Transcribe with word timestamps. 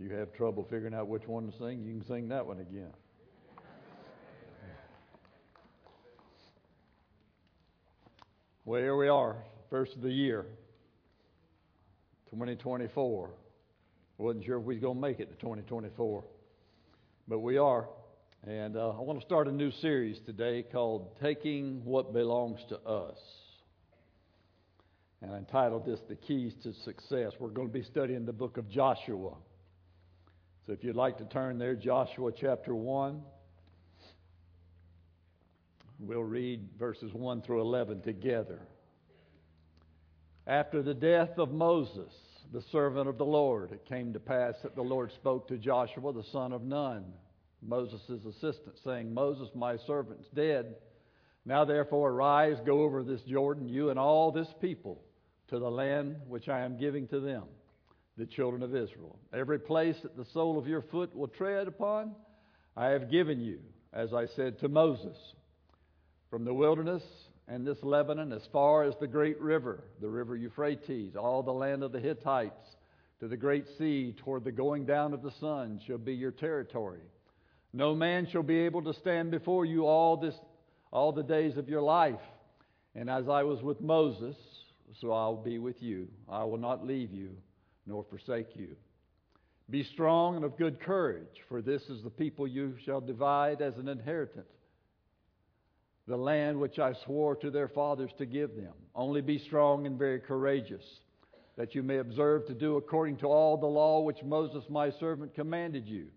If 0.00 0.10
you 0.10 0.16
have 0.16 0.32
trouble 0.32 0.66
figuring 0.70 0.94
out 0.94 1.08
which 1.08 1.28
one 1.28 1.50
to 1.50 1.58
sing, 1.58 1.84
you 1.84 1.92
can 1.92 2.06
sing 2.06 2.28
that 2.30 2.46
one 2.46 2.58
again. 2.58 2.88
Well, 8.64 8.80
here 8.80 8.96
we 8.96 9.08
are, 9.08 9.36
first 9.68 9.94
of 9.96 10.00
the 10.00 10.10
year, 10.10 10.46
2024. 12.30 13.30
Wasn't 14.16 14.44
sure 14.46 14.58
if 14.58 14.64
we 14.64 14.76
was 14.76 14.80
going 14.80 14.94
to 14.94 15.00
make 15.00 15.20
it 15.20 15.28
to 15.32 15.36
2024, 15.36 16.24
but 17.28 17.40
we 17.40 17.58
are. 17.58 17.86
And 18.46 18.78
uh, 18.78 18.90
I 18.90 19.00
want 19.02 19.20
to 19.20 19.26
start 19.26 19.48
a 19.48 19.52
new 19.52 19.70
series 19.82 20.18
today 20.24 20.62
called 20.62 21.10
Taking 21.20 21.84
What 21.84 22.14
Belongs 22.14 22.60
to 22.70 22.78
Us. 22.88 23.18
And 25.20 25.30
I 25.32 25.36
entitled 25.36 25.84
this 25.84 26.00
The 26.08 26.16
Keys 26.16 26.54
to 26.62 26.72
Success. 26.84 27.32
We're 27.38 27.50
going 27.50 27.68
to 27.68 27.74
be 27.74 27.82
studying 27.82 28.24
the 28.24 28.32
book 28.32 28.56
of 28.56 28.70
Joshua. 28.70 29.34
So 30.66 30.72
if 30.72 30.84
you'd 30.84 30.96
like 30.96 31.18
to 31.18 31.24
turn 31.24 31.58
there, 31.58 31.74
Joshua 31.74 32.32
chapter 32.32 32.74
1. 32.74 33.22
We'll 35.98 36.22
read 36.22 36.68
verses 36.78 37.12
1 37.12 37.42
through 37.42 37.60
11 37.60 38.02
together. 38.02 38.60
After 40.46 40.82
the 40.82 40.94
death 40.94 41.38
of 41.38 41.52
Moses, 41.52 42.12
the 42.52 42.62
servant 42.72 43.08
of 43.08 43.18
the 43.18 43.24
Lord, 43.24 43.72
it 43.72 43.86
came 43.86 44.12
to 44.12 44.20
pass 44.20 44.54
that 44.62 44.74
the 44.74 44.82
Lord 44.82 45.12
spoke 45.12 45.48
to 45.48 45.58
Joshua, 45.58 46.12
the 46.12 46.24
son 46.32 46.52
of 46.52 46.62
Nun, 46.62 47.04
Moses' 47.62 48.24
assistant, 48.24 48.76
saying, 48.82 49.12
Moses, 49.12 49.48
my 49.54 49.76
servant, 49.86 50.20
is 50.20 50.28
dead. 50.34 50.74
Now 51.44 51.64
therefore 51.64 52.10
arise, 52.10 52.56
go 52.64 52.82
over 52.82 53.02
this 53.02 53.22
Jordan, 53.22 53.68
you 53.68 53.90
and 53.90 53.98
all 53.98 54.32
this 54.32 54.48
people, 54.60 55.02
to 55.48 55.58
the 55.58 55.70
land 55.70 56.16
which 56.26 56.48
I 56.48 56.60
am 56.60 56.78
giving 56.78 57.06
to 57.08 57.20
them, 57.20 57.44
the 58.20 58.26
children 58.26 58.62
of 58.62 58.76
Israel. 58.76 59.18
Every 59.32 59.58
place 59.58 59.96
that 60.02 60.14
the 60.14 60.26
sole 60.34 60.58
of 60.58 60.68
your 60.68 60.82
foot 60.82 61.16
will 61.16 61.26
tread 61.26 61.66
upon, 61.66 62.14
I 62.76 62.88
have 62.88 63.10
given 63.10 63.40
you, 63.40 63.60
as 63.94 64.12
I 64.12 64.26
said 64.26 64.60
to 64.60 64.68
Moses. 64.68 65.16
From 66.28 66.44
the 66.44 66.52
wilderness 66.52 67.02
and 67.48 67.66
this 67.66 67.82
Lebanon 67.82 68.32
as 68.32 68.42
far 68.52 68.84
as 68.84 68.94
the 69.00 69.06
great 69.06 69.40
river, 69.40 69.84
the 70.02 70.08
river 70.10 70.36
Euphrates, 70.36 71.16
all 71.16 71.42
the 71.42 71.50
land 71.50 71.82
of 71.82 71.92
the 71.92 71.98
Hittites, 71.98 72.76
to 73.20 73.26
the 73.26 73.38
great 73.38 73.64
sea 73.78 74.14
toward 74.22 74.44
the 74.44 74.52
going 74.52 74.84
down 74.84 75.14
of 75.14 75.22
the 75.22 75.32
sun 75.40 75.80
shall 75.86 75.98
be 75.98 76.14
your 76.14 76.30
territory. 76.30 77.00
No 77.72 77.94
man 77.94 78.28
shall 78.30 78.42
be 78.42 78.58
able 78.58 78.82
to 78.82 78.92
stand 78.92 79.30
before 79.30 79.64
you 79.64 79.86
all 79.86 80.18
this 80.18 80.34
all 80.92 81.12
the 81.12 81.22
days 81.22 81.56
of 81.56 81.70
your 81.70 81.82
life. 81.82 82.20
And 82.94 83.08
as 83.08 83.30
I 83.30 83.44
was 83.44 83.62
with 83.62 83.80
Moses, 83.80 84.36
so 85.00 85.10
I'll 85.10 85.42
be 85.42 85.58
with 85.58 85.82
you. 85.82 86.08
I 86.28 86.44
will 86.44 86.58
not 86.58 86.86
leave 86.86 87.12
you 87.12 87.30
nor 87.90 88.04
forsake 88.04 88.56
you. 88.56 88.74
Be 89.68 89.84
strong 89.84 90.36
and 90.36 90.44
of 90.44 90.56
good 90.56 90.80
courage, 90.80 91.42
for 91.48 91.60
this 91.60 91.82
is 91.90 92.02
the 92.02 92.10
people 92.10 92.46
you 92.48 92.74
shall 92.84 93.02
divide 93.02 93.60
as 93.60 93.76
an 93.76 93.88
inheritance 93.88 94.46
the 96.10 96.16
land 96.16 96.58
which 96.58 96.78
I 96.78 96.92
swore 97.04 97.36
to 97.36 97.50
their 97.50 97.68
fathers 97.68 98.10
to 98.18 98.26
give 98.26 98.56
them. 98.56 98.72
Only 98.94 99.20
be 99.20 99.38
strong 99.38 99.86
and 99.86 99.96
very 99.96 100.18
courageous, 100.18 100.84
that 101.56 101.74
you 101.74 101.84
may 101.84 101.98
observe 101.98 102.46
to 102.46 102.54
do 102.54 102.76
according 102.76 103.18
to 103.18 103.26
all 103.26 103.56
the 103.56 103.66
law 103.66 104.00
which 104.00 104.22
Moses 104.24 104.64
my 104.68 104.90
servant 104.90 105.34
commanded 105.34 105.86
you. 105.86 106.08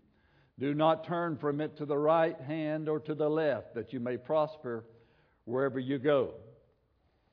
Do 0.60 0.74
not 0.74 1.06
turn 1.06 1.38
from 1.38 1.62
it 1.62 1.78
to 1.78 1.86
the 1.86 1.98
right 1.98 2.40
hand 2.42 2.90
or 2.90 3.00
to 3.02 3.14
the 3.14 3.30
left, 3.30 3.76
that 3.76 3.94
you 3.94 4.00
may 4.00 4.18
prosper 4.18 4.84
wherever 5.46 5.80
you 5.80 6.00
go. 6.00 6.34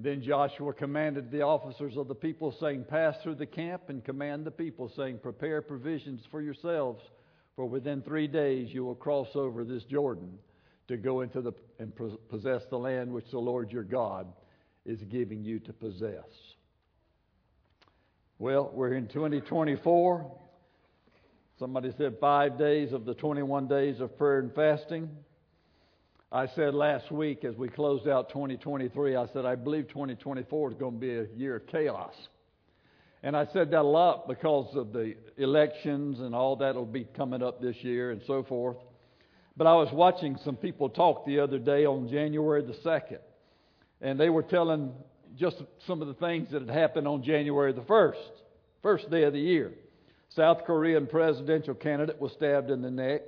Then 0.00 0.22
Joshua 0.22 0.72
commanded 0.72 1.28
the 1.28 1.42
officers 1.42 1.96
of 1.96 2.06
the 2.06 2.14
people, 2.14 2.54
saying, 2.60 2.84
Pass 2.84 3.16
through 3.20 3.34
the 3.34 3.46
camp 3.46 3.88
and 3.88 4.04
command 4.04 4.44
the 4.44 4.50
people, 4.52 4.88
saying, 4.94 5.18
Prepare 5.18 5.60
provisions 5.60 6.22
for 6.30 6.40
yourselves, 6.40 7.02
for 7.56 7.66
within 7.66 8.02
three 8.02 8.28
days 8.28 8.72
you 8.72 8.84
will 8.84 8.94
cross 8.94 9.30
over 9.34 9.64
this 9.64 9.82
Jordan 9.82 10.38
to 10.86 10.96
go 10.96 11.22
into 11.22 11.40
the 11.40 11.52
and 11.80 11.92
possess 12.28 12.62
the 12.70 12.78
land 12.78 13.12
which 13.12 13.28
the 13.32 13.40
Lord 13.40 13.72
your 13.72 13.82
God 13.82 14.28
is 14.86 15.02
giving 15.02 15.42
you 15.42 15.58
to 15.58 15.72
possess. 15.72 16.28
Well, 18.38 18.70
we're 18.72 18.94
in 18.94 19.08
2024. 19.08 20.38
Somebody 21.58 21.92
said 21.98 22.18
five 22.20 22.56
days 22.56 22.92
of 22.92 23.04
the 23.04 23.14
21 23.14 23.66
days 23.66 23.98
of 23.98 24.16
prayer 24.16 24.38
and 24.38 24.54
fasting. 24.54 25.10
I 26.30 26.46
said 26.48 26.74
last 26.74 27.10
week 27.10 27.44
as 27.44 27.56
we 27.56 27.68
closed 27.68 28.06
out 28.06 28.28
2023, 28.28 29.16
I 29.16 29.26
said, 29.32 29.46
I 29.46 29.54
believe 29.54 29.88
2024 29.88 30.72
is 30.72 30.76
going 30.76 30.94
to 30.94 31.00
be 31.00 31.14
a 31.14 31.26
year 31.34 31.56
of 31.56 31.66
chaos. 31.68 32.12
And 33.22 33.34
I 33.34 33.46
said 33.46 33.70
that 33.70 33.80
a 33.80 33.82
lot 33.82 34.28
because 34.28 34.76
of 34.76 34.92
the 34.92 35.14
elections 35.38 36.20
and 36.20 36.34
all 36.34 36.56
that 36.56 36.74
will 36.74 36.84
be 36.84 37.04
coming 37.16 37.42
up 37.42 37.62
this 37.62 37.76
year 37.80 38.10
and 38.10 38.20
so 38.26 38.42
forth. 38.42 38.76
But 39.56 39.66
I 39.66 39.74
was 39.74 39.88
watching 39.90 40.38
some 40.44 40.56
people 40.56 40.90
talk 40.90 41.24
the 41.24 41.40
other 41.40 41.58
day 41.58 41.86
on 41.86 42.08
January 42.08 42.62
the 42.62 42.74
2nd 42.74 43.18
and 44.00 44.20
they 44.20 44.28
were 44.28 44.42
telling 44.42 44.92
just 45.36 45.62
some 45.86 46.02
of 46.02 46.08
the 46.08 46.14
things 46.14 46.48
that 46.52 46.60
had 46.60 46.70
happened 46.70 47.08
on 47.08 47.22
January 47.22 47.72
the 47.72 47.80
1st, 47.80 48.14
first 48.82 49.10
day 49.10 49.22
of 49.22 49.32
the 49.32 49.40
year. 49.40 49.72
South 50.28 50.64
Korean 50.66 51.06
presidential 51.06 51.74
candidate 51.74 52.20
was 52.20 52.32
stabbed 52.32 52.70
in 52.70 52.82
the 52.82 52.90
neck. 52.90 53.22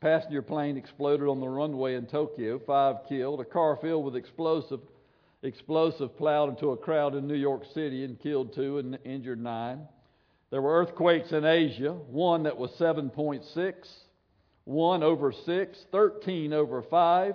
Passenger 0.00 0.42
plane 0.42 0.76
exploded 0.76 1.26
on 1.26 1.40
the 1.40 1.48
runway 1.48 1.94
in 1.96 2.06
Tokyo, 2.06 2.60
five 2.64 2.96
killed. 3.08 3.40
A 3.40 3.44
car 3.44 3.76
filled 3.80 4.04
with 4.04 4.16
explosive 4.16 4.80
explosive 5.42 6.16
plowed 6.16 6.48
into 6.48 6.70
a 6.70 6.76
crowd 6.76 7.14
in 7.14 7.26
New 7.26 7.34
York 7.34 7.62
City 7.72 8.04
and 8.04 8.18
killed 8.20 8.52
two 8.54 8.78
and 8.78 8.98
injured 9.04 9.40
nine. 9.40 9.86
There 10.50 10.62
were 10.62 10.80
earthquakes 10.80 11.32
in 11.32 11.44
Asia, 11.44 11.92
one 11.92 12.44
that 12.44 12.56
was 12.56 12.70
7.6, 12.72 13.74
one 14.64 15.02
over 15.02 15.32
6, 15.32 15.78
13 15.92 16.52
over 16.52 16.82
5, 16.82 17.34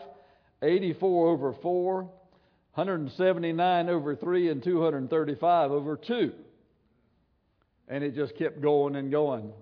84 0.62 1.28
over 1.28 1.54
4, 1.54 2.02
179 2.02 3.90
over 3.90 4.16
3 4.16 4.50
and 4.50 4.64
235 4.64 5.72
over 5.72 5.96
2. 5.96 6.34
And 7.88 8.04
it 8.04 8.16
just 8.16 8.36
kept 8.36 8.62
going 8.62 8.96
and 8.96 9.12
going. 9.12 9.54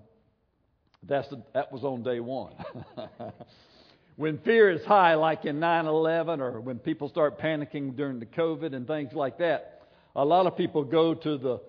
That's 1.08 1.28
the, 1.30 1.42
that 1.54 1.72
was 1.72 1.84
on 1.84 2.04
day 2.04 2.20
one. 2.20 2.54
when 4.18 4.38
fear 4.40 4.70
is 4.70 4.86
high, 4.86 5.16
like 5.16 5.46
in 5.46 5.60
9 5.60 5.86
11, 5.88 6.42
or 6.42 6.62
when 6.62 6.78
people 6.78 7.10
start 7.10 7.40
panicking 7.40 7.96
during 7.96 8.20
the 8.20 8.26
COVID 8.26 8.76
and 8.76 8.86
things 8.86 9.12
like 9.14 9.40
that, 9.40 9.82
a 10.16 10.24
lot 10.24 10.46
of 10.46 10.56
people 10.56 10.84
go 10.84 11.16
to 11.16 11.38
the, 11.38 11.62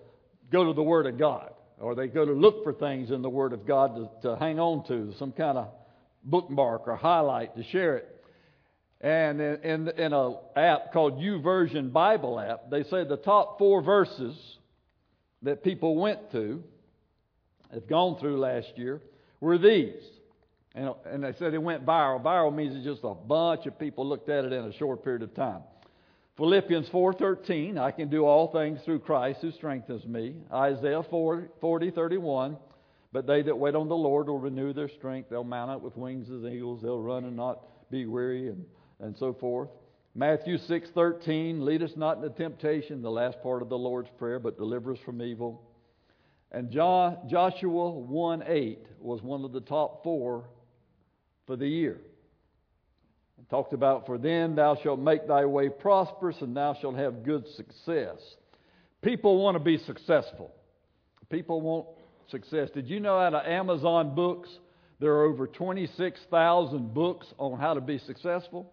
go 0.51 0.65
to 0.65 0.73
the 0.73 0.83
Word 0.83 1.07
of 1.07 1.17
God, 1.17 1.51
or 1.79 1.95
they 1.95 2.07
go 2.07 2.25
to 2.25 2.31
look 2.31 2.63
for 2.63 2.73
things 2.73 3.09
in 3.09 3.21
the 3.21 3.29
Word 3.29 3.53
of 3.53 3.65
God 3.65 3.95
to, 3.95 4.29
to 4.29 4.35
hang 4.35 4.59
on 4.59 4.85
to, 4.87 5.13
some 5.17 5.31
kind 5.31 5.57
of 5.57 5.69
bookmark 6.23 6.87
or 6.87 6.95
highlight 6.95 7.55
to 7.57 7.63
share 7.63 7.97
it. 7.97 8.09
And 9.01 9.41
in, 9.41 9.61
in, 9.63 9.87
in 9.89 10.13
an 10.13 10.37
app 10.55 10.93
called 10.93 11.19
YouVersion 11.19 11.91
Bible 11.91 12.39
app, 12.39 12.69
they 12.69 12.83
say 12.83 13.03
the 13.03 13.17
top 13.17 13.57
four 13.57 13.81
verses 13.81 14.37
that 15.41 15.63
people 15.63 15.95
went 15.95 16.31
to, 16.31 16.63
have 17.73 17.87
gone 17.87 18.17
through 18.19 18.39
last 18.39 18.71
year, 18.77 19.01
were 19.43 19.57
these. 19.57 20.01
And, 20.73 20.93
and 21.05 21.23
they 21.23 21.33
said 21.33 21.53
it 21.53 21.61
went 21.61 21.85
viral. 21.85 22.23
Viral 22.23 22.53
means 22.55 22.75
it's 22.75 22.85
just 22.85 23.03
a 23.03 23.13
bunch 23.13 23.65
of 23.65 23.77
people 23.77 24.07
looked 24.07 24.29
at 24.29 24.45
it 24.45 24.53
in 24.53 24.63
a 24.63 24.73
short 24.73 25.03
period 25.03 25.21
of 25.21 25.35
time. 25.35 25.61
Philippians 26.37 26.89
4:13, 26.89 27.77
I 27.77 27.91
can 27.91 28.09
do 28.09 28.25
all 28.25 28.51
things 28.51 28.81
through 28.83 28.99
Christ 28.99 29.41
who 29.41 29.51
strengthens 29.51 30.03
me. 30.05 30.35
Isaiah 30.51 31.03
40, 31.03 31.47
40 31.61 31.91
31, 31.91 32.57
but 33.11 33.27
they 33.27 33.43
that 33.43 33.55
wait 33.55 33.75
on 33.75 33.87
the 33.87 33.95
Lord 33.95 34.27
will 34.27 34.39
renew 34.39 34.73
their 34.73 34.89
strength. 34.89 35.29
They'll 35.29 35.43
mount 35.43 35.69
up 35.69 35.81
with 35.81 35.95
wings 35.95 36.31
as 36.31 36.51
eagles. 36.51 36.81
They'll 36.81 36.99
run 36.99 37.25
and 37.25 37.35
not 37.35 37.91
be 37.91 38.07
weary. 38.07 38.47
And 38.47 38.65
and 38.99 39.15
so 39.17 39.33
forth. 39.33 39.69
Matthew 40.15 40.57
6:13, 40.57 41.61
lead 41.61 41.83
us 41.83 41.95
not 41.95 42.17
into 42.17 42.29
temptation, 42.29 43.01
the 43.01 43.11
last 43.11 43.41
part 43.43 43.61
of 43.61 43.69
the 43.69 43.77
Lord's 43.77 44.09
prayer, 44.17 44.39
but 44.39 44.57
deliver 44.57 44.93
us 44.93 44.99
from 44.99 45.21
evil. 45.21 45.61
And 46.53 46.69
John, 46.69 47.27
Joshua 47.27 47.91
1:8 47.91 48.77
was 48.99 49.21
one 49.23 49.43
of 49.43 49.51
the 49.51 49.61
top 49.61 50.03
4 50.03 50.47
for 51.47 51.55
the 51.55 51.67
year. 51.67 51.99
It 53.39 53.49
talked 53.49 53.73
about 53.73 54.05
for 54.05 54.17
then 54.17 54.55
thou 54.55 54.75
shalt 54.75 54.99
make 54.99 55.27
thy 55.27 55.45
way 55.45 55.69
prosperous 55.69 56.41
and 56.41 56.55
thou 56.55 56.75
shalt 56.75 56.95
have 56.95 57.23
good 57.23 57.47
success. 57.55 58.19
People 59.01 59.41
want 59.41 59.55
to 59.55 59.59
be 59.59 59.77
successful. 59.79 60.53
People 61.29 61.59
want 61.61 61.87
success. 62.29 62.69
Did 62.71 62.87
you 62.87 62.99
know 62.99 63.17
out 63.19 63.33
of 63.33 63.45
Amazon 63.45 64.13
books 64.15 64.49
there 64.99 65.13
are 65.13 65.23
over 65.23 65.47
26,000 65.47 66.93
books 66.93 67.27
on 67.37 67.59
how 67.59 67.73
to 67.73 67.81
be 67.81 67.97
successful 67.97 68.71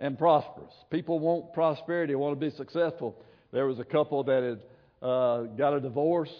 and 0.00 0.18
prosperous. 0.18 0.72
People 0.90 1.20
want 1.20 1.52
prosperity, 1.52 2.14
want 2.14 2.38
to 2.38 2.50
be 2.50 2.54
successful. 2.56 3.22
There 3.52 3.66
was 3.66 3.78
a 3.78 3.84
couple 3.84 4.24
that 4.24 4.42
had 4.42 4.60
uh, 5.04 5.42
got 5.42 5.74
a 5.74 5.80
divorce 5.80 6.32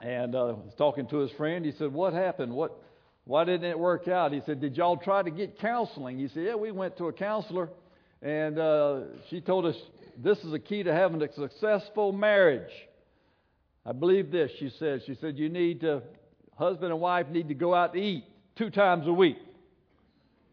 and 0.00 0.34
uh, 0.34 0.54
was 0.64 0.74
talking 0.76 1.06
to 1.06 1.18
his 1.18 1.30
friend. 1.32 1.64
He 1.64 1.72
said, 1.72 1.92
What 1.92 2.12
happened? 2.12 2.52
What, 2.52 2.76
why 3.24 3.44
didn't 3.44 3.70
it 3.70 3.78
work 3.78 4.08
out? 4.08 4.32
He 4.32 4.42
said, 4.44 4.60
Did 4.60 4.76
y'all 4.76 4.96
try 4.96 5.22
to 5.22 5.30
get 5.30 5.60
counseling? 5.60 6.18
He 6.18 6.28
said, 6.28 6.44
Yeah, 6.44 6.54
we 6.56 6.72
went 6.72 6.98
to 6.98 7.06
a 7.06 7.12
counselor, 7.12 7.68
and 8.20 8.58
uh, 8.58 9.00
she 9.30 9.40
told 9.40 9.66
us 9.66 9.76
this 10.18 10.38
is 10.38 10.52
a 10.52 10.58
key 10.58 10.82
to 10.82 10.92
having 10.92 11.22
a 11.22 11.32
successful 11.32 12.12
marriage. 12.12 12.72
I 13.86 13.92
believe 13.92 14.30
this, 14.30 14.50
she 14.58 14.70
said. 14.78 15.02
She 15.06 15.16
said, 15.20 15.38
You 15.38 15.48
need 15.48 15.80
to, 15.82 16.02
husband 16.58 16.92
and 16.92 17.00
wife 17.00 17.28
need 17.28 17.48
to 17.48 17.54
go 17.54 17.74
out 17.74 17.94
to 17.94 18.00
eat 18.00 18.24
two 18.56 18.70
times 18.70 19.06
a 19.06 19.12
week. 19.12 19.38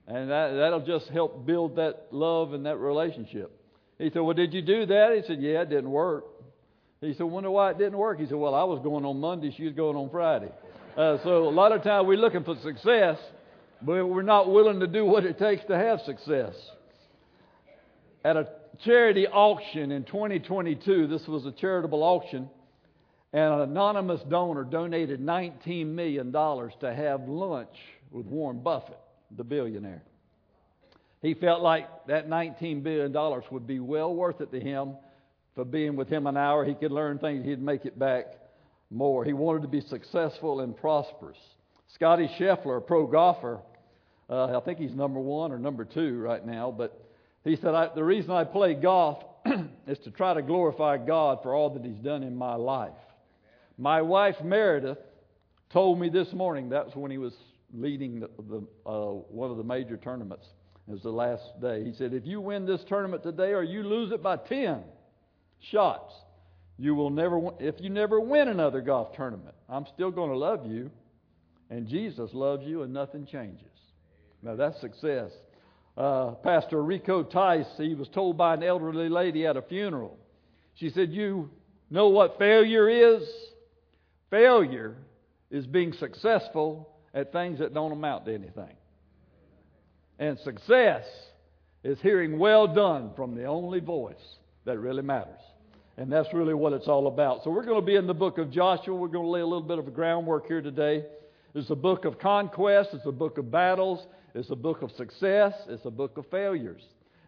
And 0.07 0.29
that, 0.29 0.51
that'll 0.51 0.85
just 0.85 1.09
help 1.09 1.45
build 1.45 1.75
that 1.77 2.07
love 2.11 2.53
and 2.53 2.65
that 2.65 2.77
relationship. 2.77 3.51
He 3.97 4.11
said, 4.11 4.19
Well, 4.19 4.35
did 4.35 4.53
you 4.53 4.61
do 4.61 4.85
that? 4.85 5.15
He 5.15 5.27
said, 5.27 5.41
Yeah, 5.41 5.61
it 5.61 5.69
didn't 5.69 5.89
work. 5.89 6.25
He 7.01 7.13
said, 7.13 7.25
Wonder 7.25 7.51
why 7.51 7.71
it 7.71 7.77
didn't 7.77 7.97
work? 7.97 8.19
He 8.19 8.25
said, 8.25 8.37
Well, 8.37 8.55
I 8.55 8.63
was 8.63 8.79
going 8.81 9.05
on 9.05 9.19
Monday, 9.19 9.53
she 9.55 9.65
was 9.65 9.73
going 9.73 9.95
on 9.95 10.09
Friday. 10.09 10.51
Uh, 10.95 11.17
so 11.23 11.47
a 11.47 11.49
lot 11.49 11.71
of 11.71 11.83
times 11.83 12.07
we're 12.07 12.17
looking 12.17 12.43
for 12.43 12.55
success, 12.63 13.19
but 13.83 14.07
we're 14.07 14.23
not 14.23 14.51
willing 14.51 14.79
to 14.79 14.87
do 14.87 15.05
what 15.05 15.25
it 15.25 15.37
takes 15.37 15.63
to 15.65 15.77
have 15.77 15.99
success. 16.01 16.55
At 18.25 18.35
a 18.35 18.49
charity 18.83 19.27
auction 19.27 19.91
in 19.91 20.03
2022, 20.05 21.07
this 21.07 21.27
was 21.27 21.45
a 21.45 21.51
charitable 21.51 22.01
auction, 22.01 22.49
and 23.31 23.53
an 23.53 23.61
anonymous 23.61 24.21
donor 24.27 24.63
donated 24.63 25.21
$19 25.21 25.85
million 25.85 26.31
to 26.31 26.93
have 26.95 27.27
lunch 27.27 27.69
with 28.09 28.25
Warren 28.25 28.59
Buffett, 28.59 28.99
the 29.35 29.43
billionaire. 29.43 30.01
He 31.21 31.35
felt 31.35 31.61
like 31.61 32.07
that 32.07 32.27
$19 32.27 32.81
billion 32.81 33.13
would 33.51 33.67
be 33.67 33.79
well 33.79 34.15
worth 34.15 34.41
it 34.41 34.51
to 34.51 34.59
him 34.59 34.95
for 35.57 35.65
being 35.65 35.95
with 35.95 36.07
him 36.07 36.27
an 36.27 36.37
hour. 36.37 36.63
He 36.63 36.75
could 36.75 36.91
learn 36.91 37.17
things, 37.17 37.43
he'd 37.43 37.59
make 37.59 37.85
it 37.85 37.97
back 37.97 38.27
more. 38.91 39.25
He 39.25 39.33
wanted 39.33 39.63
to 39.63 39.67
be 39.67 39.81
successful 39.81 40.61
and 40.61 40.77
prosperous. 40.77 41.39
Scottie 41.95 42.29
Scheffler, 42.39 42.77
a 42.77 42.81
pro 42.81 43.07
golfer, 43.07 43.59
uh, 44.29 44.55
I 44.55 44.59
think 44.63 44.77
he's 44.77 44.93
number 44.93 45.19
one 45.19 45.51
or 45.51 45.57
number 45.57 45.83
two 45.83 46.19
right 46.19 46.45
now, 46.45 46.69
but 46.69 47.03
he 47.43 47.55
said, 47.55 47.73
The 47.95 48.03
reason 48.03 48.29
I 48.31 48.43
play 48.43 48.75
golf 48.75 49.23
is 49.87 49.97
to 49.99 50.11
try 50.11 50.35
to 50.35 50.43
glorify 50.43 50.97
God 50.97 51.39
for 51.41 51.55
all 51.55 51.71
that 51.71 51.83
He's 51.83 51.99
done 51.99 52.21
in 52.21 52.35
my 52.35 52.55
life. 52.55 52.91
My 53.79 54.01
wife, 54.03 54.35
Meredith, 54.43 54.99
told 55.71 55.99
me 55.99 56.09
this 56.09 56.33
morning, 56.33 56.69
that's 56.69 56.95
when 56.95 57.09
he 57.09 57.17
was 57.17 57.33
leading 57.73 58.19
the, 58.19 58.29
the, 58.37 58.67
uh, 58.85 59.13
one 59.29 59.49
of 59.49 59.57
the 59.57 59.63
major 59.63 59.97
tournaments. 59.97 60.45
It 60.87 60.91
was 60.91 61.03
the 61.03 61.09
last 61.09 61.59
day. 61.61 61.83
He 61.83 61.93
said, 61.93 62.13
If 62.13 62.27
you 62.27 62.41
win 62.41 62.65
this 62.65 62.83
tournament 62.87 63.23
today 63.23 63.53
or 63.53 63.63
you 63.63 63.81
lose 63.81 64.11
it 64.11 64.21
by 64.21 64.37
10 64.37 64.83
shots, 65.71 66.13
you 66.77 66.95
will 66.95 67.09
never, 67.09 67.39
if 67.59 67.75
you 67.79 67.89
never 67.89 68.19
win 68.19 68.47
another 68.47 68.81
golf 68.81 69.15
tournament, 69.15 69.55
I'm 69.67 69.85
still 69.93 70.11
going 70.11 70.29
to 70.29 70.37
love 70.37 70.65
you, 70.65 70.91
and 71.69 71.87
Jesus 71.87 72.33
loves 72.33 72.65
you, 72.65 72.83
and 72.83 72.93
nothing 72.93 73.25
changes. 73.25 73.65
Now 74.43 74.55
that's 74.55 74.79
success. 74.79 75.31
Uh, 75.97 76.31
Pastor 76.43 76.81
Rico 76.83 77.23
Tice, 77.23 77.65
he 77.77 77.95
was 77.95 78.07
told 78.09 78.37
by 78.37 78.53
an 78.53 78.63
elderly 78.63 79.09
lady 79.09 79.47
at 79.47 79.57
a 79.57 79.63
funeral. 79.63 80.17
She 80.75 80.91
said, 80.91 81.11
You 81.11 81.49
know 81.89 82.09
what 82.09 82.37
failure 82.37 82.87
is? 82.87 83.27
Failure 84.29 84.95
is 85.49 85.65
being 85.65 85.93
successful 85.93 86.89
at 87.13 87.31
things 87.31 87.59
that 87.59 87.73
don't 87.73 87.91
amount 87.91 88.25
to 88.25 88.33
anything. 88.33 88.75
And 90.19 90.37
success 90.39 91.05
is 91.83 91.99
hearing 92.01 92.37
well 92.37 92.67
done 92.67 93.11
from 93.15 93.35
the 93.35 93.45
only 93.45 93.79
voice 93.79 94.15
that 94.67 94.79
really 94.79 95.01
matters. 95.01 95.39
And 95.95 96.11
that's 96.11 96.31
really 96.33 96.53
what 96.53 96.73
it's 96.73 96.87
all 96.87 97.07
about. 97.07 97.43
So 97.43 97.49
we're 97.49 97.63
going 97.63 97.79
to 97.79 97.85
be 97.85 97.95
in 97.95 98.05
the 98.05 98.13
book 98.13 98.37
of 98.37 98.51
Joshua. 98.51 98.93
We're 98.93 99.07
going 99.07 99.25
to 99.25 99.31
lay 99.31 99.39
a 99.39 99.45
little 99.45 99.61
bit 99.61 99.79
of 99.79 99.91
groundwork 99.93 100.45
here 100.45 100.61
today. 100.61 101.05
It's 101.55 101.69
a 101.69 101.75
book 101.75 102.03
of 102.03 102.19
conquest, 102.19 102.89
it's 102.93 103.05
a 103.05 103.11
book 103.11 103.37
of 103.37 103.49
battles, 103.49 104.05
it's 104.35 104.51
a 104.51 104.55
book 104.55 104.83
of 104.83 104.91
success, 104.91 105.53
it's 105.69 105.85
a 105.85 105.89
book 105.89 106.17
of 106.17 106.25
failures. 106.29 106.81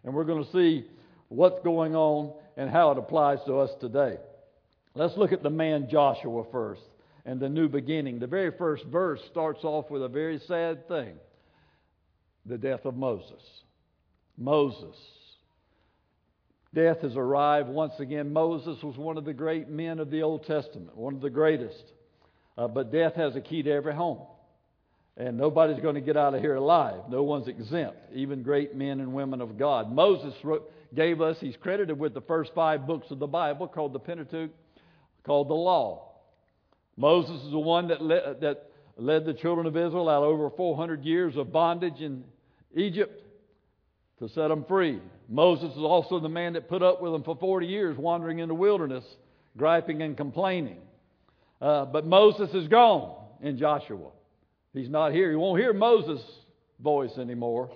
And 0.04 0.14
we're 0.14 0.24
going 0.24 0.44
to 0.44 0.52
see 0.52 0.84
what's 1.28 1.58
going 1.64 1.96
on 1.96 2.34
and 2.56 2.70
how 2.70 2.92
it 2.92 2.98
applies 2.98 3.38
to 3.46 3.56
us 3.56 3.70
today. 3.80 4.18
Let's 4.94 5.16
look 5.16 5.32
at 5.32 5.42
the 5.42 5.50
man 5.50 5.88
Joshua 5.90 6.44
first 6.52 6.82
and 7.24 7.40
the 7.40 7.48
new 7.48 7.68
beginning. 7.68 8.18
The 8.18 8.26
very 8.26 8.52
first 8.56 8.84
verse 8.84 9.20
starts 9.30 9.64
off 9.64 9.90
with 9.90 10.02
a 10.02 10.08
very 10.08 10.40
sad 10.46 10.86
thing 10.86 11.14
the 12.44 12.58
death 12.58 12.84
of 12.84 12.96
Moses. 12.96 13.42
Moses 14.36 14.96
Death 16.72 17.00
has 17.00 17.16
arrived 17.16 17.68
once 17.68 17.94
again. 17.98 18.32
Moses 18.32 18.80
was 18.82 18.96
one 18.96 19.18
of 19.18 19.24
the 19.24 19.32
great 19.32 19.68
men 19.68 19.98
of 19.98 20.10
the 20.10 20.22
Old 20.22 20.46
Testament, 20.46 20.96
one 20.96 21.14
of 21.14 21.20
the 21.20 21.30
greatest. 21.30 21.92
Uh, 22.56 22.68
but 22.68 22.92
death 22.92 23.14
has 23.14 23.34
a 23.34 23.40
key 23.40 23.62
to 23.62 23.70
every 23.70 23.94
home. 23.94 24.20
And 25.16 25.36
nobody's 25.36 25.82
going 25.82 25.96
to 25.96 26.00
get 26.00 26.16
out 26.16 26.34
of 26.34 26.40
here 26.40 26.54
alive. 26.54 27.02
No 27.08 27.24
one's 27.24 27.48
exempt, 27.48 27.98
even 28.14 28.42
great 28.42 28.76
men 28.76 29.00
and 29.00 29.12
women 29.12 29.40
of 29.40 29.58
God. 29.58 29.92
Moses 29.92 30.32
wrote, 30.44 30.70
gave 30.94 31.20
us, 31.20 31.36
he's 31.40 31.56
credited 31.56 31.98
with 31.98 32.14
the 32.14 32.20
first 32.20 32.52
five 32.54 32.86
books 32.86 33.10
of 33.10 33.18
the 33.18 33.26
Bible 33.26 33.66
called 33.66 33.92
the 33.92 33.98
Pentateuch, 33.98 34.50
called 35.24 35.48
the 35.48 35.54
Law. 35.54 36.10
Moses 36.96 37.42
is 37.42 37.50
the 37.50 37.58
one 37.58 37.88
that 37.88 38.00
led, 38.00 38.40
that 38.40 38.70
led 38.96 39.24
the 39.24 39.34
children 39.34 39.66
of 39.66 39.76
Israel 39.76 40.08
out 40.08 40.22
over 40.22 40.50
400 40.50 41.04
years 41.04 41.36
of 41.36 41.52
bondage 41.52 42.00
in 42.00 42.24
Egypt 42.74 43.20
to 44.20 44.28
set 44.28 44.48
them 44.48 44.64
free. 44.68 45.00
Moses 45.28 45.72
is 45.72 45.78
also 45.78 46.20
the 46.20 46.28
man 46.28 46.52
that 46.52 46.68
put 46.68 46.82
up 46.82 47.02
with 47.02 47.12
them 47.12 47.22
for 47.22 47.36
40 47.36 47.66
years 47.66 47.96
wandering 47.96 48.38
in 48.38 48.48
the 48.48 48.54
wilderness, 48.54 49.04
griping 49.56 50.02
and 50.02 50.16
complaining. 50.16 50.78
Uh, 51.60 51.86
but 51.86 52.06
Moses 52.06 52.50
is 52.54 52.68
gone 52.68 53.16
in 53.42 53.58
Joshua. 53.58 54.10
He's 54.72 54.88
not 54.88 55.12
here. 55.12 55.30
You 55.30 55.38
won't 55.38 55.60
hear 55.60 55.72
Moses' 55.72 56.22
voice 56.82 57.16
anymore. 57.18 57.70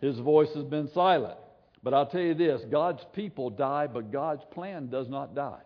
His 0.00 0.18
voice 0.18 0.48
has 0.54 0.64
been 0.64 0.90
silent. 0.92 1.38
But 1.82 1.94
I'll 1.94 2.06
tell 2.06 2.20
you 2.20 2.34
this 2.34 2.62
God's 2.70 3.02
people 3.14 3.50
die, 3.50 3.86
but 3.86 4.10
God's 4.10 4.42
plan 4.52 4.88
does 4.88 5.08
not 5.08 5.34
die. 5.34 5.60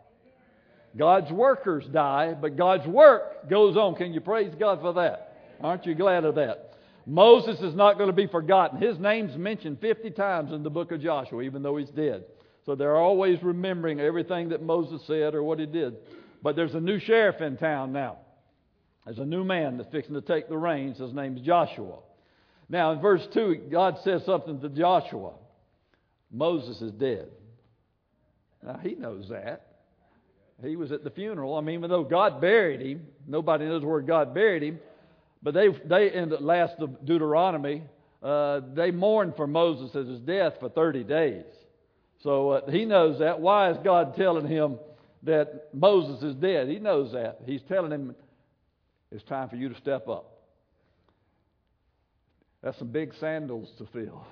God's 0.96 1.30
workers 1.30 1.84
die, 1.92 2.34
but 2.34 2.56
God's 2.56 2.86
work 2.86 3.48
goes 3.48 3.76
on. 3.76 3.94
Can 3.94 4.12
you 4.12 4.20
praise 4.20 4.52
God 4.58 4.80
for 4.80 4.94
that? 4.94 5.36
Aren't 5.60 5.86
you 5.86 5.94
glad 5.94 6.24
of 6.24 6.34
that? 6.36 6.65
Moses 7.06 7.60
is 7.60 7.74
not 7.74 7.98
going 7.98 8.08
to 8.08 8.16
be 8.16 8.26
forgotten. 8.26 8.80
His 8.80 8.98
name's 8.98 9.36
mentioned 9.36 9.80
50 9.80 10.10
times 10.10 10.52
in 10.52 10.64
the 10.64 10.70
book 10.70 10.90
of 10.90 11.00
Joshua, 11.00 11.42
even 11.42 11.62
though 11.62 11.76
he's 11.76 11.90
dead. 11.90 12.24
So 12.64 12.74
they're 12.74 12.96
always 12.96 13.40
remembering 13.42 14.00
everything 14.00 14.48
that 14.48 14.60
Moses 14.60 15.00
said 15.06 15.34
or 15.34 15.42
what 15.44 15.60
he 15.60 15.66
did. 15.66 15.94
But 16.42 16.56
there's 16.56 16.74
a 16.74 16.80
new 16.80 16.98
sheriff 16.98 17.40
in 17.40 17.56
town 17.56 17.92
now. 17.92 18.18
There's 19.04 19.18
a 19.18 19.24
new 19.24 19.44
man 19.44 19.76
that's 19.76 19.90
fixing 19.90 20.14
to 20.14 20.20
take 20.20 20.48
the 20.48 20.58
reins. 20.58 20.98
His 20.98 21.14
name's 21.14 21.40
Joshua. 21.42 21.98
Now, 22.68 22.90
in 22.90 23.00
verse 23.00 23.24
2, 23.32 23.68
God 23.70 23.98
says 24.02 24.24
something 24.24 24.60
to 24.60 24.68
Joshua 24.68 25.34
Moses 26.30 26.82
is 26.82 26.92
dead. 26.92 27.28
Now, 28.64 28.80
he 28.82 28.94
knows 28.94 29.28
that. 29.30 29.66
He 30.62 30.76
was 30.76 30.90
at 30.90 31.04
the 31.04 31.10
funeral. 31.10 31.54
I 31.54 31.60
mean, 31.60 31.76
even 31.76 31.90
though 31.90 32.04
God 32.04 32.40
buried 32.40 32.80
him, 32.80 33.06
nobody 33.26 33.66
knows 33.66 33.84
where 33.84 34.00
God 34.00 34.34
buried 34.34 34.62
him. 34.62 34.80
But 35.42 35.54
they, 35.54 35.68
they 35.68 36.12
in 36.12 36.28
the 36.28 36.38
last 36.38 36.76
of 36.78 37.04
Deuteronomy, 37.04 37.82
uh, 38.22 38.60
they 38.74 38.90
mourned 38.90 39.36
for 39.36 39.46
Moses 39.46 39.94
at 39.94 40.06
his 40.06 40.20
death 40.20 40.54
for 40.60 40.68
30 40.68 41.04
days. 41.04 41.44
So 42.22 42.50
uh, 42.50 42.70
he 42.70 42.84
knows 42.84 43.18
that. 43.20 43.40
Why 43.40 43.70
is 43.70 43.78
God 43.84 44.16
telling 44.16 44.46
him 44.46 44.78
that 45.22 45.68
Moses 45.72 46.22
is 46.22 46.34
dead? 46.34 46.68
He 46.68 46.78
knows 46.78 47.12
that. 47.12 47.40
He's 47.46 47.62
telling 47.62 47.92
him 47.92 48.14
it's 49.12 49.22
time 49.24 49.48
for 49.48 49.56
you 49.56 49.68
to 49.68 49.76
step 49.76 50.08
up. 50.08 50.32
That's 52.62 52.78
some 52.78 52.88
big 52.88 53.14
sandals 53.20 53.70
to 53.78 53.86
fill. 53.86 54.26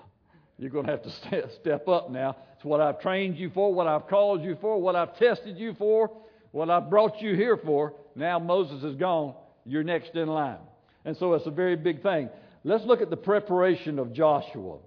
You're 0.58 0.70
going 0.70 0.86
to 0.86 0.92
have 0.92 1.02
to 1.02 1.50
step 1.60 1.88
up 1.88 2.10
now. 2.10 2.36
It's 2.56 2.64
what 2.64 2.80
I've 2.80 3.00
trained 3.00 3.36
you 3.36 3.50
for, 3.50 3.72
what 3.72 3.86
I've 3.86 4.08
called 4.08 4.42
you 4.42 4.56
for, 4.60 4.80
what 4.80 4.96
I've 4.96 5.16
tested 5.18 5.58
you 5.58 5.74
for, 5.74 6.10
what 6.50 6.70
I've 6.70 6.90
brought 6.90 7.20
you 7.20 7.34
here 7.34 7.56
for. 7.56 7.94
Now 8.16 8.38
Moses 8.38 8.82
is 8.82 8.96
gone. 8.96 9.34
You're 9.64 9.84
next 9.84 10.14
in 10.14 10.28
line. 10.28 10.58
And 11.04 11.16
so 11.16 11.34
it's 11.34 11.46
a 11.46 11.50
very 11.50 11.76
big 11.76 12.02
thing. 12.02 12.30
Let's 12.64 12.84
look 12.84 13.02
at 13.02 13.10
the 13.10 13.16
preparation 13.16 13.98
of 13.98 14.12
Joshua. 14.12 14.78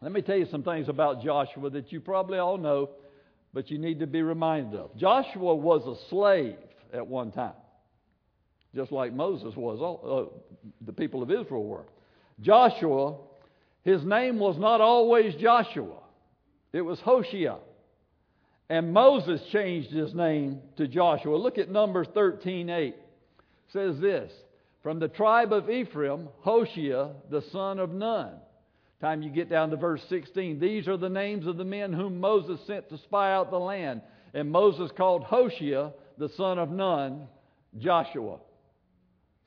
Let 0.00 0.12
me 0.12 0.22
tell 0.22 0.36
you 0.36 0.46
some 0.46 0.62
things 0.62 0.88
about 0.88 1.22
Joshua 1.22 1.70
that 1.70 1.92
you 1.92 2.00
probably 2.00 2.38
all 2.38 2.56
know, 2.56 2.90
but 3.52 3.70
you 3.70 3.78
need 3.78 3.98
to 4.00 4.06
be 4.06 4.22
reminded 4.22 4.78
of. 4.78 4.96
Joshua 4.96 5.54
was 5.54 5.86
a 5.86 6.08
slave 6.08 6.56
at 6.92 7.06
one 7.06 7.32
time, 7.32 7.52
just 8.74 8.92
like 8.92 9.12
Moses 9.12 9.54
was, 9.56 9.80
uh, 9.80 10.32
the 10.86 10.92
people 10.92 11.22
of 11.22 11.30
Israel 11.30 11.64
were. 11.64 11.84
Joshua, 12.40 13.16
his 13.82 14.02
name 14.04 14.38
was 14.38 14.56
not 14.58 14.80
always 14.80 15.34
Joshua, 15.34 15.98
it 16.72 16.82
was 16.82 17.00
Hoshea. 17.00 17.56
And 18.70 18.92
Moses 18.92 19.42
changed 19.50 19.90
his 19.90 20.14
name 20.14 20.60
to 20.76 20.86
Joshua. 20.86 21.36
Look 21.36 21.58
at 21.58 21.68
Numbers 21.68 22.06
13 22.14 22.70
8. 22.70 22.86
It 22.86 22.96
says 23.72 23.98
this 23.98 24.30
From 24.82 24.98
the 24.98 25.08
tribe 25.08 25.52
of 25.52 25.68
Ephraim, 25.68 26.28
Hoshea, 26.40 27.10
the 27.30 27.42
son 27.52 27.78
of 27.78 27.92
Nun. 27.92 28.32
Time 29.00 29.22
you 29.22 29.30
get 29.30 29.50
down 29.50 29.70
to 29.70 29.76
verse 29.76 30.02
16. 30.08 30.58
These 30.58 30.88
are 30.88 30.96
the 30.96 31.08
names 31.08 31.46
of 31.46 31.56
the 31.56 31.64
men 31.64 31.92
whom 31.92 32.20
Moses 32.20 32.60
sent 32.66 32.88
to 32.90 32.98
spy 32.98 33.32
out 33.32 33.50
the 33.50 33.58
land. 33.58 34.02
And 34.34 34.50
Moses 34.50 34.90
called 34.96 35.24
Hoshea, 35.24 35.92
the 36.18 36.28
son 36.36 36.58
of 36.58 36.70
Nun, 36.70 37.26
Joshua. 37.78 38.38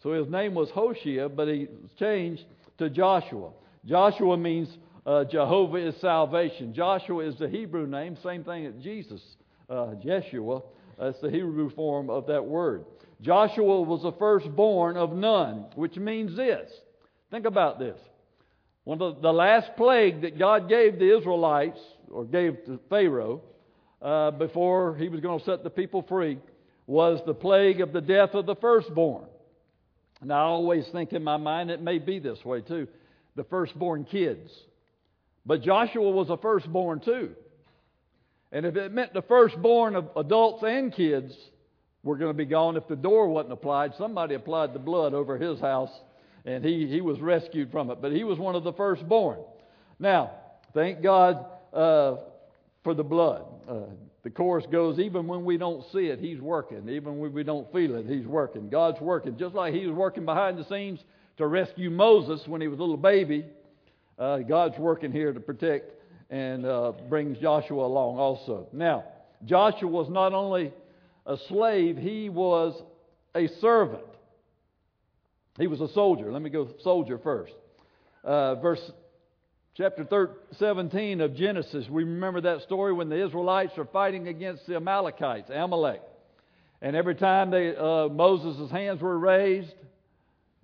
So 0.01 0.13
his 0.13 0.27
name 0.27 0.53
was 0.53 0.69
Hoshea, 0.71 1.29
but 1.29 1.47
he 1.47 1.67
changed 1.97 2.43
to 2.77 2.89
Joshua. 2.89 3.51
Joshua 3.85 4.37
means 4.37 4.69
uh, 5.05 5.23
Jehovah 5.25 5.87
is 5.87 5.95
salvation. 6.01 6.73
Joshua 6.73 7.25
is 7.25 7.37
the 7.37 7.47
Hebrew 7.47 7.87
name, 7.87 8.17
same 8.23 8.43
thing 8.43 8.65
as 8.65 8.73
Jesus, 8.83 9.21
uh, 9.69 9.95
Jeshua. 9.95 10.61
That's 10.99 11.19
the 11.21 11.29
Hebrew 11.29 11.69
form 11.71 12.09
of 12.09 12.27
that 12.27 12.45
word. 12.45 12.85
Joshua 13.23 13.81
was 13.81 14.03
the 14.03 14.11
firstborn 14.11 14.97
of 14.97 15.15
Nun, 15.15 15.65
which 15.75 15.95
means 15.95 16.35
this. 16.35 16.69
Think 17.31 17.45
about 17.45 17.79
this. 17.79 17.97
One 18.83 19.01
of 19.01 19.21
the 19.21 19.31
last 19.31 19.77
plague 19.77 20.21
that 20.23 20.37
God 20.37 20.67
gave 20.67 20.99
the 20.99 21.17
Israelites, 21.17 21.79
or 22.11 22.25
gave 22.25 22.65
to 22.65 22.79
Pharaoh, 22.89 23.41
uh, 24.01 24.31
before 24.31 24.97
he 24.97 25.07
was 25.07 25.21
going 25.21 25.39
to 25.39 25.45
set 25.45 25.63
the 25.63 25.69
people 25.69 26.05
free, 26.07 26.37
was 26.85 27.21
the 27.25 27.33
plague 27.33 27.79
of 27.79 27.93
the 27.93 28.01
death 28.01 28.33
of 28.33 28.45
the 28.45 28.57
firstborn. 28.57 29.25
And 30.19 30.31
I 30.31 30.39
always 30.39 30.85
think 30.91 31.13
in 31.13 31.23
my 31.23 31.37
mind 31.37 31.71
it 31.71 31.81
may 31.81 31.99
be 31.99 32.19
this 32.19 32.43
way 32.43 32.61
too 32.61 32.87
the 33.35 33.43
firstborn 33.45 34.05
kids. 34.05 34.51
But 35.45 35.63
Joshua 35.63 36.09
was 36.11 36.29
a 36.29 36.37
firstborn 36.37 36.99
too. 36.99 37.31
And 38.51 38.65
if 38.65 38.75
it 38.75 38.91
meant 38.91 39.13
the 39.13 39.23
firstborn 39.23 39.95
of 39.95 40.09
adults 40.15 40.63
and 40.63 40.93
kids 40.93 41.33
were 42.03 42.17
going 42.17 42.31
to 42.31 42.37
be 42.37 42.45
gone, 42.45 42.77
if 42.77 42.87
the 42.87 42.95
door 42.95 43.27
wasn't 43.27 43.53
applied, 43.53 43.93
somebody 43.97 44.35
applied 44.35 44.73
the 44.73 44.79
blood 44.79 45.13
over 45.13 45.37
his 45.37 45.59
house 45.59 45.91
and 46.45 46.63
he, 46.63 46.87
he 46.87 47.01
was 47.01 47.19
rescued 47.21 47.71
from 47.71 47.89
it. 47.89 48.01
But 48.01 48.11
he 48.11 48.23
was 48.23 48.37
one 48.37 48.55
of 48.55 48.63
the 48.63 48.73
firstborn. 48.73 49.39
Now, 49.99 50.31
thank 50.73 51.01
God 51.01 51.45
uh, 51.73 52.17
for 52.83 52.93
the 52.93 53.03
blood. 53.03 53.45
Uh, 53.67 53.79
the 54.23 54.29
chorus 54.29 54.65
goes, 54.71 54.99
even 54.99 55.27
when 55.27 55.45
we 55.45 55.57
don't 55.57 55.83
see 55.91 56.07
it, 56.07 56.19
He's 56.19 56.39
working. 56.39 56.89
Even 56.89 57.19
when 57.19 57.33
we 57.33 57.43
don't 57.43 57.71
feel 57.73 57.95
it, 57.95 58.05
He's 58.07 58.25
working. 58.25 58.69
God's 58.69 59.01
working. 59.01 59.37
Just 59.37 59.53
like 59.53 59.73
He 59.73 59.85
was 59.85 59.95
working 59.95 60.25
behind 60.25 60.57
the 60.57 60.65
scenes 60.65 60.99
to 61.37 61.47
rescue 61.47 61.89
Moses 61.89 62.41
when 62.47 62.61
he 62.61 62.67
was 62.67 62.79
a 62.79 62.81
little 62.81 62.95
baby, 62.95 63.45
uh, 64.19 64.39
God's 64.39 64.77
working 64.77 65.11
here 65.11 65.33
to 65.33 65.39
protect 65.39 65.91
and 66.29 66.65
uh, 66.65 66.93
brings 67.09 67.37
Joshua 67.39 67.85
along 67.85 68.17
also. 68.17 68.67
Now, 68.71 69.03
Joshua 69.45 69.89
was 69.89 70.09
not 70.09 70.33
only 70.33 70.71
a 71.25 71.37
slave, 71.47 71.97
he 71.97 72.29
was 72.29 72.81
a 73.35 73.47
servant. 73.59 74.03
He 75.57 75.67
was 75.67 75.81
a 75.81 75.87
soldier. 75.89 76.31
Let 76.31 76.41
me 76.41 76.49
go 76.49 76.67
soldier 76.81 77.17
first. 77.17 77.53
Uh, 78.23 78.55
verse 78.55 78.79
chapter 79.75 80.03
13, 80.03 80.35
17 80.59 81.21
of 81.21 81.35
Genesis, 81.35 81.87
we 81.89 82.03
remember 82.03 82.41
that 82.41 82.61
story 82.61 82.93
when 82.93 83.09
the 83.09 83.25
Israelites 83.25 83.73
are 83.77 83.85
fighting 83.85 84.27
against 84.27 84.65
the 84.67 84.75
Amalekites, 84.75 85.49
Amalek. 85.49 86.01
And 86.81 86.95
every 86.95 87.15
time 87.15 87.51
they, 87.51 87.75
uh, 87.75 88.09
Moses' 88.09 88.69
hands 88.71 89.01
were 89.01 89.17
raised, 89.17 89.73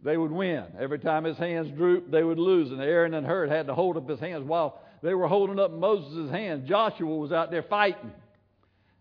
they 0.04 0.18
would 0.18 0.32
win. 0.32 0.66
Every 0.80 1.00
time 1.00 1.24
his 1.24 1.38
hands 1.38 1.72
drooped, 1.76 2.12
they 2.12 2.24
would 2.24 2.40
lose. 2.40 2.72
And 2.72 2.82
Aaron 2.82 3.14
and 3.14 3.26
Hur 3.26 3.48
had 3.48 3.68
to 3.68 3.76
hold 3.76 3.98
up 3.98 4.08
his 4.10 4.20
hands 4.20 4.44
while 4.46 4.80
they 5.02 5.14
were 5.14 5.28
holding 5.28 5.60
up 5.60 5.72
Moses' 5.72 6.30
hands. 6.32 6.68
Joshua 6.68 7.16
was 7.16 7.32
out 7.32 7.52
there 7.52 7.64
fighting. 7.64 8.12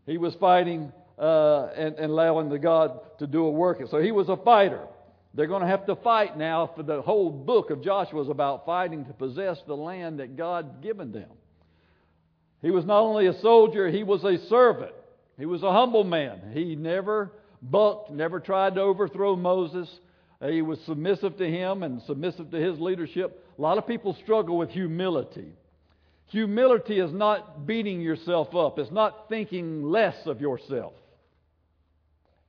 He 0.06 0.16
was 0.16 0.34
fighting 0.36 0.92
uh, 1.18 1.70
and, 1.76 1.96
and 1.96 2.10
allowing 2.10 2.48
the 2.48 2.58
God 2.58 3.00
to 3.18 3.26
do 3.26 3.44
a 3.44 3.50
work. 3.50 3.80
So 3.90 4.00
he 4.00 4.12
was 4.12 4.28
a 4.28 4.36
fighter. 4.36 4.86
They're 5.34 5.46
going 5.46 5.62
to 5.62 5.68
have 5.68 5.86
to 5.86 5.96
fight 5.96 6.38
now 6.38 6.70
for 6.74 6.82
the 6.82 7.02
whole 7.02 7.30
book 7.30 7.70
of 7.70 7.82
Joshua 7.82 8.22
is 8.22 8.28
about 8.28 8.66
fighting 8.66 9.04
to 9.04 9.12
possess 9.12 9.58
the 9.66 9.76
land 9.76 10.20
that 10.20 10.36
God 10.36 10.82
given 10.82 11.12
them. 11.12 11.30
He 12.62 12.70
was 12.70 12.84
not 12.84 13.00
only 13.00 13.26
a 13.26 13.38
soldier, 13.40 13.88
he 13.88 14.02
was 14.02 14.24
a 14.24 14.38
servant. 14.48 14.92
He 15.38 15.46
was 15.46 15.62
a 15.62 15.72
humble 15.72 16.02
man. 16.04 16.50
He 16.52 16.74
never 16.74 17.32
bucked, 17.62 18.10
never 18.10 18.40
tried 18.40 18.74
to 18.74 18.80
overthrow 18.80 19.36
Moses. 19.36 19.88
He 20.44 20.62
was 20.62 20.80
submissive 20.86 21.36
to 21.38 21.48
him 21.48 21.82
and 21.82 22.02
submissive 22.02 22.50
to 22.50 22.56
his 22.56 22.80
leadership. 22.80 23.44
A 23.56 23.60
lot 23.60 23.78
of 23.78 23.86
people 23.86 24.16
struggle 24.22 24.56
with 24.56 24.70
humility. 24.70 25.52
Humility 26.26 27.00
is 27.00 27.12
not 27.12 27.66
beating 27.66 28.00
yourself 28.00 28.54
up, 28.54 28.78
it's 28.78 28.90
not 28.90 29.28
thinking 29.28 29.82
less 29.82 30.14
of 30.26 30.40
yourself, 30.40 30.92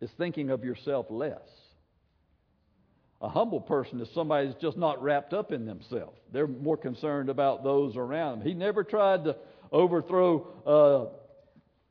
it's 0.02 0.12
thinking 0.18 0.50
of 0.50 0.64
yourself 0.64 1.08
less. 1.10 1.40
A 3.22 3.28
humble 3.28 3.60
person 3.60 4.00
is 4.00 4.08
somebody 4.14 4.48
that's 4.48 4.62
just 4.62 4.78
not 4.78 5.02
wrapped 5.04 5.34
up 5.34 5.52
in 5.52 5.66
themselves. 5.66 6.18
They're 6.32 6.48
more 6.48 6.78
concerned 6.78 7.30
about 7.30 7.64
those 7.64 7.98
around 7.98 8.40
them. 8.40 8.48
He 8.48 8.54
never 8.54 8.84
tried 8.84 9.26
to 9.26 9.36
overthrow 9.72 10.48
uh, 10.66 11.16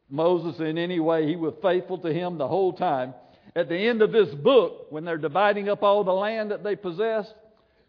Moses 0.09 0.59
in 0.61 0.79
any 0.79 1.01
way. 1.01 1.27
He 1.27 1.37
was 1.37 1.53
faithful 1.61 1.99
to 1.99 2.13
him 2.13 2.39
the 2.39 2.49
whole 2.49 2.73
time. 2.73 3.13
At 3.55 3.69
the 3.69 3.77
end 3.77 4.01
of 4.01 4.11
this 4.11 4.35
book, 4.35 4.87
when 4.91 5.05
they're 5.05 5.19
dividing 5.19 5.69
up 5.69 5.83
all 5.83 6.03
the 6.03 6.13
land 6.13 6.51
that 6.51 6.65
they 6.65 6.77
possessed, 6.77 7.35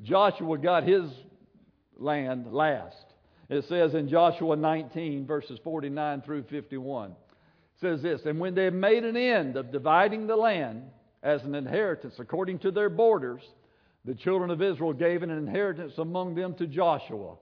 Joshua 0.02 0.58
got 0.58 0.84
his 0.84 1.10
land 1.98 2.52
last. 2.52 2.96
It 3.50 3.66
says 3.70 3.94
in 3.94 4.10
Joshua 4.10 4.56
19, 4.56 5.26
verses 5.26 5.60
49 5.64 6.22
through 6.22 6.44
51, 6.44 7.12
it 7.12 7.16
says 7.82 8.02
this, 8.02 8.22
And 8.26 8.40
when 8.40 8.56
they 8.56 8.66
had 8.66 8.74
made 8.74 9.04
an 9.04 9.18
end 9.18 9.58
of 9.58 9.72
dividing 9.72 10.28
the 10.28 10.36
land, 10.36 10.84
as 11.24 11.44
an 11.44 11.56
inheritance 11.56 12.16
according 12.20 12.60
to 12.60 12.72
their 12.72 12.90
borders, 12.90 13.42
the 14.06 14.16
children 14.16 14.50
of 14.50 14.62
Israel 14.62 14.94
gave 14.94 15.24
an 15.24 15.30
inheritance 15.30 15.98
among 15.98 16.36
them 16.36 16.54
to 16.56 16.68
Joshua, 16.68 17.36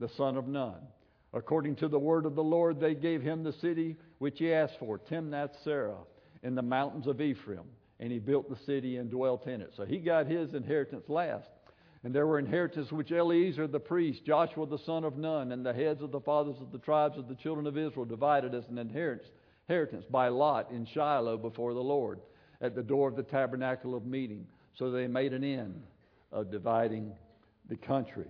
the 0.00 0.08
son 0.16 0.36
of 0.36 0.48
Nun. 0.48 0.80
According 1.34 1.76
to 1.76 1.88
the 1.88 1.98
word 1.98 2.24
of 2.24 2.34
the 2.34 2.42
Lord, 2.42 2.80
they 2.80 2.94
gave 2.94 3.20
him 3.20 3.42
the 3.42 3.52
city 3.52 3.96
which 4.18 4.38
he 4.38 4.52
asked 4.52 4.78
for, 4.78 4.98
Timnath 4.98 5.62
Serah, 5.64 6.06
in 6.42 6.54
the 6.54 6.62
mountains 6.62 7.06
of 7.06 7.20
Ephraim. 7.20 7.66
And 8.00 8.10
he 8.10 8.18
built 8.18 8.48
the 8.48 8.64
city 8.64 8.96
and 8.96 9.10
dwelt 9.10 9.46
in 9.46 9.60
it. 9.60 9.72
So 9.76 9.84
he 9.84 9.98
got 9.98 10.26
his 10.26 10.54
inheritance 10.54 11.04
last. 11.08 11.48
And 12.04 12.14
there 12.14 12.26
were 12.26 12.38
inheritances 12.38 12.92
which 12.92 13.10
Eleazar 13.10 13.66
the 13.66 13.80
priest, 13.80 14.24
Joshua 14.24 14.66
the 14.66 14.78
son 14.78 15.04
of 15.04 15.18
Nun, 15.18 15.50
and 15.52 15.66
the 15.66 15.74
heads 15.74 16.00
of 16.00 16.12
the 16.12 16.20
fathers 16.20 16.56
of 16.60 16.70
the 16.70 16.78
tribes 16.78 17.18
of 17.18 17.28
the 17.28 17.34
children 17.34 17.66
of 17.66 17.76
Israel 17.76 18.06
divided 18.06 18.54
as 18.54 18.64
an 18.68 18.78
inheritance 18.78 19.28
by 20.10 20.28
lot 20.28 20.70
in 20.70 20.86
Shiloh 20.86 21.36
before 21.36 21.74
the 21.74 21.80
Lord 21.80 22.20
at 22.60 22.74
the 22.74 22.82
door 22.82 23.08
of 23.08 23.16
the 23.16 23.22
tabernacle 23.22 23.94
of 23.94 24.06
meeting. 24.06 24.46
So 24.78 24.90
they 24.90 25.06
made 25.06 25.32
an 25.32 25.44
end 25.44 25.82
of 26.32 26.50
dividing 26.50 27.12
the 27.68 27.76
country. 27.76 28.26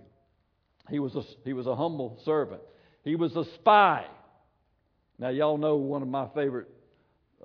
He 0.89 0.99
was 0.99 1.15
a, 1.15 1.23
he 1.45 1.53
was 1.53 1.67
a 1.67 1.75
humble 1.75 2.19
servant. 2.25 2.61
He 3.03 3.15
was 3.15 3.35
a 3.35 3.45
spy. 3.55 4.05
Now, 5.17 5.29
y'all 5.29 5.57
know 5.57 5.75
one 5.75 6.01
of 6.01 6.07
my 6.07 6.27
favorite 6.33 6.67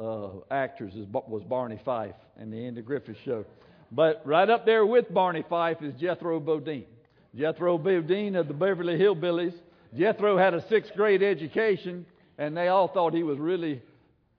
uh, 0.01 0.29
actors 0.51 0.95
is, 0.95 1.07
was 1.07 1.43
Barney 1.45 1.81
Fife 1.85 2.15
in 2.41 2.51
the 2.51 2.67
Andy 2.67 2.83
Griffith 2.83 3.17
Show. 3.25 3.45
But 3.93 4.23
right 4.25 4.49
up 4.49 4.65
there 4.65 4.85
with 4.85 5.13
Barney 5.13 5.45
Fife 5.49 5.83
is 5.83 5.95
Jethro 6.01 6.41
Bodine. 6.41 6.87
Jethro 7.37 7.79
Bodine 7.79 8.37
of 8.37 8.49
the 8.49 8.55
Beverly 8.55 8.99
Hillbillies. 8.99 9.55
Jethro 9.97 10.37
had 10.37 10.55
a 10.55 10.67
sixth 10.69 10.93
grade 10.95 11.23
education, 11.23 12.07
and 12.39 12.57
they 12.57 12.69
all 12.69 12.89
thought 12.89 13.15
he 13.15 13.23
was 13.23 13.39
really 13.39 13.83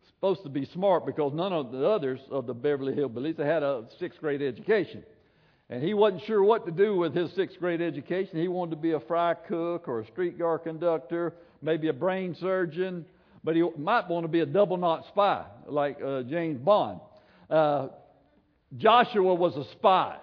supposed 0.07 0.43
to 0.43 0.49
be 0.49 0.65
smart 0.65 1.05
because 1.05 1.33
none 1.33 1.53
of 1.53 1.71
the 1.71 1.87
others 1.87 2.19
of 2.31 2.47
the 2.47 2.53
Beverly 2.53 2.93
Hillbillies 2.93 3.37
had 3.37 3.63
a 3.63 3.85
sixth 3.99 4.19
grade 4.19 4.41
education. 4.41 5.03
And 5.69 5.83
he 5.83 5.93
wasn't 5.93 6.23
sure 6.23 6.43
what 6.43 6.65
to 6.65 6.71
do 6.71 6.95
with 6.95 7.15
his 7.15 7.31
sixth 7.33 7.59
grade 7.59 7.81
education. 7.81 8.39
He 8.39 8.47
wanted 8.47 8.71
to 8.71 8.81
be 8.81 8.91
a 8.91 8.99
fry 8.99 9.33
cook 9.33 9.87
or 9.87 10.01
a 10.01 10.07
streetcar 10.07 10.59
conductor, 10.59 11.33
maybe 11.61 11.87
a 11.87 11.93
brain 11.93 12.35
surgeon, 12.39 13.05
but 13.43 13.55
he 13.55 13.67
might 13.77 14.07
want 14.07 14.23
to 14.23 14.27
be 14.27 14.41
a 14.41 14.45
double 14.45 14.77
knot 14.77 15.05
spy 15.07 15.45
like 15.67 16.01
uh, 16.01 16.23
James 16.23 16.59
Bond. 16.59 16.99
Uh, 17.49 17.87
Joshua 18.77 19.33
was 19.33 19.55
a 19.55 19.63
spy. 19.71 20.17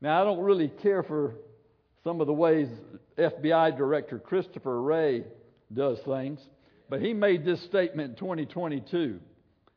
Now, 0.00 0.20
I 0.20 0.24
don't 0.24 0.40
really 0.40 0.68
care 0.68 1.02
for 1.02 1.34
some 2.04 2.20
of 2.20 2.26
the 2.26 2.32
ways 2.32 2.68
FBI 3.18 3.76
Director 3.76 4.18
Christopher 4.18 4.82
Wray 4.82 5.24
does 5.72 5.98
things. 6.04 6.40
But 6.94 7.02
he 7.02 7.12
made 7.12 7.44
this 7.44 7.60
statement 7.64 8.10
in 8.10 8.14
2022 8.14 9.18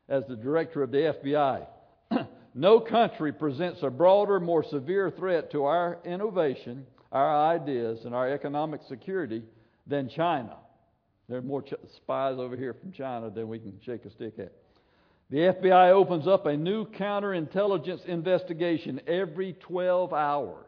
as 0.08 0.22
the 0.28 0.36
director 0.36 0.84
of 0.84 0.92
the 0.92 1.12
FBI. 1.20 1.66
no 2.54 2.78
country 2.78 3.32
presents 3.32 3.82
a 3.82 3.90
broader, 3.90 4.38
more 4.38 4.62
severe 4.62 5.10
threat 5.10 5.50
to 5.50 5.64
our 5.64 5.98
innovation, 6.04 6.86
our 7.10 7.50
ideas, 7.50 8.04
and 8.04 8.14
our 8.14 8.30
economic 8.30 8.82
security 8.88 9.42
than 9.88 10.08
China. 10.08 10.58
There 11.28 11.38
are 11.38 11.42
more 11.42 11.62
ch- 11.62 11.74
spies 11.96 12.36
over 12.38 12.56
here 12.56 12.72
from 12.72 12.92
China 12.92 13.30
than 13.30 13.48
we 13.48 13.58
can 13.58 13.80
shake 13.84 14.04
a 14.04 14.10
stick 14.10 14.34
at. 14.38 14.52
The 15.28 15.38
FBI 15.38 15.90
opens 15.90 16.28
up 16.28 16.46
a 16.46 16.56
new 16.56 16.86
counterintelligence 16.86 18.06
investigation 18.06 19.00
every 19.08 19.54
12 19.54 20.12
hours 20.12 20.66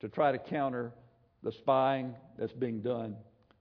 to 0.00 0.08
try 0.08 0.32
to 0.32 0.38
counter 0.38 0.94
the 1.42 1.52
spying 1.52 2.14
that's 2.38 2.54
being 2.54 2.80
done 2.80 3.16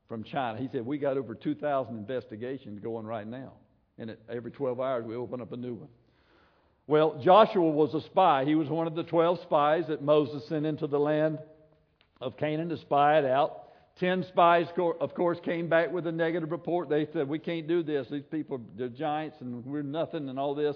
from 0.08 0.24
China. 0.24 0.60
He 0.60 0.70
said, 0.72 0.86
We 0.86 0.98
got 0.98 1.18
over 1.18 1.36
2,000 1.36 1.98
investigations 1.98 2.80
going 2.80 3.06
right 3.06 3.28
now. 3.28 3.54
And 3.98 4.16
every 4.30 4.52
12 4.52 4.80
hours, 4.80 5.06
we 5.06 5.16
open 5.16 5.42
up 5.42 5.52
a 5.52 5.58
new 5.58 5.76
one. 5.76 5.90
Well, 6.88 7.20
Joshua 7.24 7.70
was 7.70 7.94
a 7.94 8.02
spy. 8.02 8.44
He 8.46 8.56
was 8.56 8.68
one 8.68 8.88
of 8.88 8.96
the 8.96 9.04
12 9.04 9.42
spies 9.44 9.86
that 9.88 10.02
Moses 10.02 10.48
sent 10.50 10.66
into 10.66 10.88
the 10.88 11.00
land 11.00 11.40
of 12.20 12.38
Canaan 12.38 12.70
to 12.70 12.78
spy 12.78 13.20
it 13.20 13.26
out. 13.26 13.64
Ten 14.00 14.26
spies, 14.28 14.68
of 15.00 15.14
course, 15.14 15.38
came 15.46 15.70
back 15.70 15.92
with 15.92 16.08
a 16.08 16.12
negative 16.12 16.52
report. 16.52 16.90
They 16.90 17.08
said, 17.14 17.30
We 17.30 17.38
can't 17.38 17.68
do 17.68 17.84
this. 17.84 18.08
These 18.10 18.24
people, 18.32 18.60
are 18.80 18.90
giants 18.90 19.38
and 19.40 19.64
we're 19.66 19.84
nothing 19.84 20.30
and 20.30 20.40
all 20.40 20.56
this. 20.56 20.76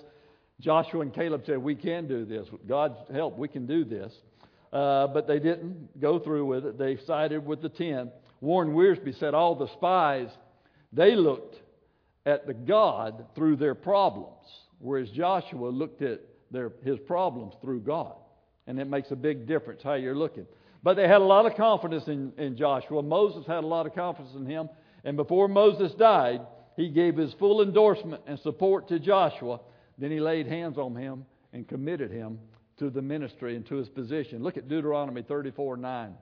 Joshua 0.60 1.02
and 1.02 1.14
Caleb 1.14 1.44
said, 1.46 1.58
We 1.58 1.74
can 1.74 2.08
do 2.08 2.26
this. 2.26 2.48
God's 2.68 3.00
help, 3.12 3.38
we 3.38 3.48
can 3.48 3.66
do 3.66 3.84
this. 3.84 4.14
Uh, 4.72 5.08
but 5.08 5.28
they 5.28 5.40
didn't 5.40 6.00
go 6.00 6.20
through 6.20 6.46
with 6.46 6.66
it. 6.66 6.78
They 6.78 6.98
sided 7.08 7.46
with 7.46 7.62
the 7.62 7.70
ten. 7.70 8.12
Warren 8.42 8.74
Wiersbe 8.74 9.18
said 9.20 9.34
all 9.34 9.56
the 9.56 9.68
spies, 9.74 10.30
they 10.94 11.16
looked 11.16 11.56
at 12.26 12.46
the 12.46 12.54
God 12.54 13.26
through 13.36 13.56
their 13.56 13.76
problems, 13.76 14.46
whereas 14.80 15.10
Joshua 15.10 15.70
looked 15.70 16.02
at 16.02 16.22
their, 16.52 16.72
his 16.84 17.00
problems 17.00 17.54
through 17.62 17.82
God. 17.82 18.16
And 18.68 18.80
it 18.80 18.86
makes 18.86 19.12
a 19.12 19.16
big 19.16 19.48
difference 19.48 19.82
how 19.82 19.94
you're 19.94 20.16
looking. 20.16 20.46
But 20.84 20.96
they 20.96 21.08
had 21.08 21.22
a 21.22 21.26
lot 21.26 21.46
of 21.46 21.56
confidence 21.56 22.08
in, 22.08 22.34
in 22.38 22.58
Joshua. 22.58 23.02
Moses 23.02 23.46
had 23.48 23.64
a 23.64 23.68
lot 23.68 23.86
of 23.86 23.96
confidence 23.96 24.36
in 24.36 24.46
him. 24.46 24.70
And 25.04 25.16
before 25.16 25.48
Moses 25.48 25.94
died, 25.94 26.42
he 26.76 26.90
gave 26.90 27.16
his 27.16 27.34
full 27.34 27.62
endorsement 27.62 28.22
and 28.28 28.38
support 28.40 28.88
to 28.90 29.00
Joshua. 29.00 29.60
Then 29.98 30.12
he 30.12 30.20
laid 30.20 30.48
hands 30.48 30.78
on 30.78 30.96
him 30.96 31.26
and 31.54 31.68
committed 31.68 32.12
him 32.12 32.40
to 32.78 32.90
the 32.90 33.02
ministry 33.02 33.56
and 33.56 33.66
to 33.68 33.76
his 33.76 33.90
position. 33.90 34.44
Look 34.44 34.58
at 34.58 34.68
Deuteronomy 34.68 35.24
34 35.24 35.78
9. 35.78 36.14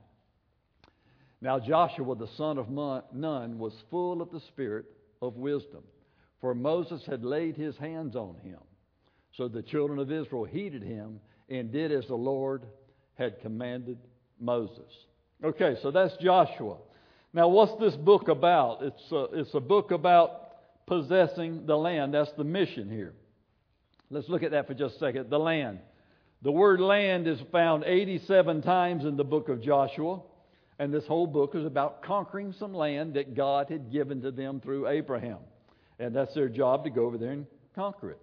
Now 1.45 1.59
Joshua 1.59 2.15
the 2.15 2.27
son 2.37 2.57
of 2.57 2.71
Nun 2.71 3.59
was 3.59 3.73
full 3.91 4.23
of 4.23 4.31
the 4.31 4.39
spirit 4.39 4.85
of 5.21 5.35
wisdom, 5.35 5.83
for 6.41 6.55
Moses 6.55 7.05
had 7.05 7.23
laid 7.23 7.55
his 7.55 7.77
hands 7.77 8.15
on 8.15 8.35
him. 8.41 8.57
So 9.37 9.47
the 9.47 9.61
children 9.61 9.99
of 9.99 10.11
Israel 10.11 10.45
heeded 10.45 10.81
him 10.81 11.19
and 11.47 11.71
did 11.71 11.91
as 11.91 12.07
the 12.07 12.15
Lord 12.15 12.63
had 13.13 13.41
commanded 13.41 13.99
Moses. 14.39 14.91
Okay, 15.43 15.77
so 15.83 15.91
that's 15.91 16.17
Joshua. 16.17 16.77
Now, 17.31 17.47
what's 17.47 17.79
this 17.79 17.95
book 17.95 18.27
about? 18.27 18.81
It's 18.81 19.11
a, 19.11 19.25
it's 19.33 19.53
a 19.53 19.59
book 19.59 19.91
about 19.91 20.47
possessing 20.87 21.67
the 21.67 21.77
land. 21.77 22.15
That's 22.15 22.31
the 22.31 22.43
mission 22.43 22.89
here. 22.89 23.13
Let's 24.09 24.29
look 24.29 24.41
at 24.41 24.49
that 24.49 24.65
for 24.65 24.73
just 24.73 24.95
a 24.95 24.99
second. 24.99 25.29
The 25.29 25.37
land. 25.37 25.77
The 26.41 26.51
word 26.51 26.79
land 26.79 27.27
is 27.27 27.39
found 27.51 27.83
87 27.83 28.63
times 28.63 29.05
in 29.05 29.15
the 29.15 29.23
book 29.23 29.49
of 29.49 29.61
Joshua, 29.61 30.21
and 30.79 30.93
this 30.93 31.05
whole 31.07 31.27
book 31.27 31.55
is 31.55 31.65
about 31.65 32.03
conquering 32.03 32.53
some 32.53 32.73
land 32.73 33.13
that 33.13 33.35
God 33.35 33.69
had 33.69 33.91
given 33.91 34.21
to 34.21 34.31
them 34.31 34.59
through 34.59 34.87
Abraham. 34.87 35.37
And 35.99 36.13
that's 36.13 36.33
their 36.33 36.49
job 36.49 36.83
to 36.83 36.89
go 36.89 37.05
over 37.05 37.17
there 37.17 37.31
and 37.31 37.45
conquer 37.73 38.11
it. 38.11 38.19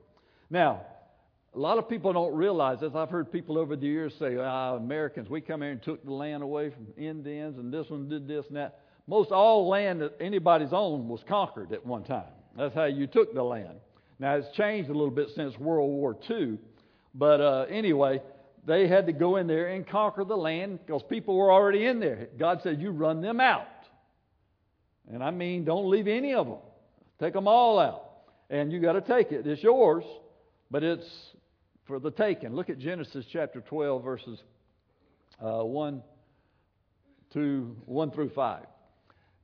Now, 0.51 0.83
a 1.55 1.59
lot 1.59 1.79
of 1.79 1.89
people 1.89 2.13
don't 2.13 2.35
realize 2.35 2.81
this. 2.81 2.93
I've 2.95 3.11
heard 3.11 3.33
people 3.33 3.59
over 3.59 3.77
the 3.77 3.87
years 3.87 4.15
say, 4.19 4.37
ah, 4.37 4.77
Americans, 4.77 5.29
we 5.31 5.41
come 5.41 5.63
here 5.63 5.71
and 5.71 5.83
took 5.83 6.05
the 6.05 6.13
land 6.13 6.43
away 6.43 6.71
from 6.71 6.87
Indians, 6.97 7.59
and 7.59 7.73
this 7.73 7.89
one 7.89 8.09
did 8.09 8.29
this 8.29 8.47
and 8.49 8.57
that. 8.57 8.81
Most 9.07 9.33
all 9.33 9.69
land 9.69 10.01
that 10.01 10.15
anybody's 10.21 10.73
owned 10.73 11.09
was 11.09 11.23
conquered 11.27 11.73
at 11.73 11.85
one 11.85 12.05
time. 12.05 12.31
That's 12.57 12.75
how 12.75 12.85
you 12.85 13.07
took 13.07 13.35
the 13.35 13.43
land. 13.43 13.81
Now, 14.19 14.37
it's 14.37 14.55
changed 14.57 14.89
a 14.91 14.93
little 14.93 15.11
bit 15.11 15.29
since 15.35 15.59
World 15.59 15.91
War 15.91 16.17
II. 16.31 16.59
But 17.15 17.41
uh, 17.41 17.67
anyway, 17.69 18.23
they 18.65 18.87
had 18.87 19.07
to 19.07 19.13
go 19.13 19.37
in 19.37 19.47
there 19.47 19.69
and 19.69 19.87
conquer 19.87 20.25
the 20.25 20.37
land 20.37 20.79
because 20.85 21.03
people 21.03 21.37
were 21.37 21.53
already 21.53 21.87
in 21.87 21.99
there. 21.99 22.29
God 22.39 22.61
said, 22.63 22.81
You 22.81 22.91
run 22.91 23.21
them 23.21 23.41
out. 23.41 23.67
And 25.13 25.23
I 25.23 25.31
mean, 25.31 25.65
don't 25.65 25.91
leave 25.91 26.07
any 26.07 26.35
of 26.35 26.47
them, 26.47 26.59
take 27.19 27.33
them 27.33 27.49
all 27.49 27.79
out. 27.79 28.09
And 28.51 28.71
you 28.71 28.81
got 28.81 28.93
to 28.93 29.01
take 29.01 29.33
it. 29.33 29.47
It's 29.47 29.63
yours, 29.63 30.05
but 30.71 30.83
it's 30.85 31.09
for 31.87 31.99
the 31.99 32.11
taking. 32.11 32.55
Look 32.55 32.71
at 32.71 32.79
Genesis 32.79 33.25
chapter 33.33 33.61
12, 33.61 34.05
verses 34.05 34.39
uh, 35.43 35.65
1, 35.65 36.03
to, 37.33 37.77
1 37.87 38.11
through 38.11 38.31
5. 38.31 38.67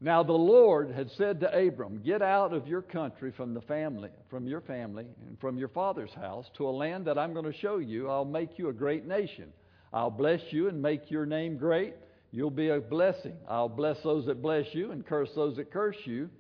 Now 0.01 0.23
the 0.23 0.33
Lord 0.33 0.93
had 0.93 1.11
said 1.11 1.41
to 1.41 1.67
Abram, 1.67 2.01
Get 2.05 2.23
out 2.23 2.53
of 2.53 2.69
your 2.69 2.83
country 2.83 3.33
from 3.33 3.53
the 3.53 3.61
family, 3.63 4.11
from 4.31 4.47
your 4.47 4.61
family, 4.61 5.07
and 5.27 5.39
from 5.41 5.59
your 5.59 5.69
father's 5.69 6.13
house 6.13 6.47
to 6.57 6.69
a 6.69 6.71
land 6.71 7.07
that 7.07 7.19
I'm 7.19 7.33
going 7.33 7.51
to 7.51 7.59
show 7.59 7.79
you. 7.79 8.09
I'll 8.09 8.25
make 8.25 8.59
you 8.59 8.69
a 8.69 8.73
great 8.73 9.07
nation. 9.07 9.53
I'll 9.93 10.11
bless 10.11 10.41
you 10.51 10.69
and 10.69 10.81
make 10.81 11.11
your 11.11 11.27
name 11.27 11.57
great. 11.57 11.95
You'll 12.31 12.51
be 12.51 12.69
a 12.69 12.81
blessing. 12.81 13.35
I'll 13.49 13.69
bless 13.69 13.97
those 14.05 14.27
that 14.27 14.41
bless 14.41 14.67
you 14.73 14.93
and 14.93 15.05
curse 15.05 15.31
those 15.35 15.57
that 15.57 15.73
curse 15.73 15.97
you. 16.05 16.31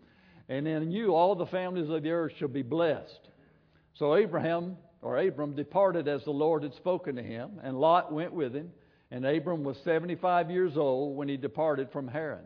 And 0.48 0.68
in 0.68 0.92
you 0.92 1.14
all 1.14 1.34
the 1.34 1.46
families 1.46 1.90
of 1.90 2.02
the 2.02 2.10
earth 2.10 2.32
shall 2.38 2.48
be 2.48 2.62
blessed. 2.62 3.28
So 3.94 4.14
Abraham 4.14 4.76
or 5.02 5.18
Abram 5.18 5.56
departed 5.56 6.06
as 6.06 6.22
the 6.24 6.30
Lord 6.30 6.62
had 6.62 6.74
spoken 6.74 7.16
to 7.16 7.22
him, 7.22 7.58
and 7.62 7.80
Lot 7.80 8.12
went 8.12 8.32
with 8.32 8.54
him. 8.54 8.70
And 9.10 9.24
Abram 9.24 9.64
was 9.64 9.78
75 9.84 10.50
years 10.50 10.76
old 10.76 11.16
when 11.16 11.28
he 11.28 11.36
departed 11.36 11.90
from 11.90 12.06
Haran. 12.06 12.44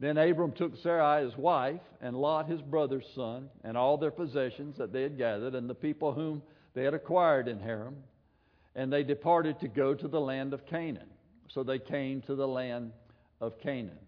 Then 0.00 0.18
Abram 0.18 0.52
took 0.52 0.76
Sarai 0.76 1.24
his 1.24 1.36
wife, 1.36 1.80
and 2.00 2.16
Lot 2.16 2.48
his 2.48 2.60
brother's 2.60 3.06
son, 3.14 3.48
and 3.62 3.76
all 3.76 3.96
their 3.96 4.10
possessions 4.10 4.76
that 4.78 4.92
they 4.92 5.02
had 5.02 5.16
gathered, 5.16 5.54
and 5.54 5.70
the 5.70 5.74
people 5.74 6.12
whom 6.12 6.42
they 6.74 6.84
had 6.84 6.94
acquired 6.94 7.48
in 7.48 7.60
Haran, 7.60 7.96
and 8.74 8.92
they 8.92 9.04
departed 9.04 9.60
to 9.60 9.68
go 9.68 9.94
to 9.94 10.08
the 10.08 10.20
land 10.20 10.52
of 10.52 10.66
Canaan. 10.66 11.08
So 11.48 11.62
they 11.62 11.78
came 11.78 12.22
to 12.22 12.34
the 12.34 12.48
land 12.48 12.92
of 13.40 13.60
Canaan. 13.60 13.98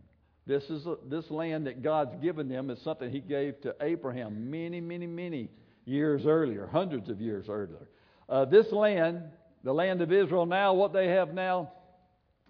This 0.46 0.64
is 0.64 0.86
a, 0.86 0.96
this 1.08 1.30
land 1.30 1.66
that 1.66 1.82
God's 1.82 2.16
given 2.22 2.48
them 2.48 2.70
is 2.70 2.80
something 2.82 3.10
He 3.10 3.20
gave 3.20 3.60
to 3.62 3.74
Abraham 3.80 4.50
many, 4.50 4.80
many, 4.80 5.06
many 5.06 5.48
years 5.84 6.26
earlier, 6.26 6.66
hundreds 6.66 7.08
of 7.08 7.20
years 7.20 7.46
earlier. 7.48 7.88
Uh, 8.28 8.44
this 8.44 8.72
land, 8.72 9.22
the 9.62 9.72
land 9.72 10.02
of 10.02 10.12
Israel, 10.12 10.46
now 10.46 10.74
what 10.74 10.92
they 10.92 11.08
have 11.08 11.32
now, 11.34 11.72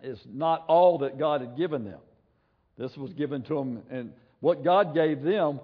is 0.02 0.18
not 0.26 0.64
all 0.68 0.98
that 0.98 1.18
God 1.18 1.40
had 1.40 1.56
given 1.56 1.84
them. 1.84 2.00
This 2.78 2.96
was 2.96 3.12
given 3.12 3.42
to 3.44 3.54
them, 3.54 3.82
and 3.90 4.12
what 4.40 4.62
God 4.62 4.94
gave 4.94 5.22
them 5.22 5.60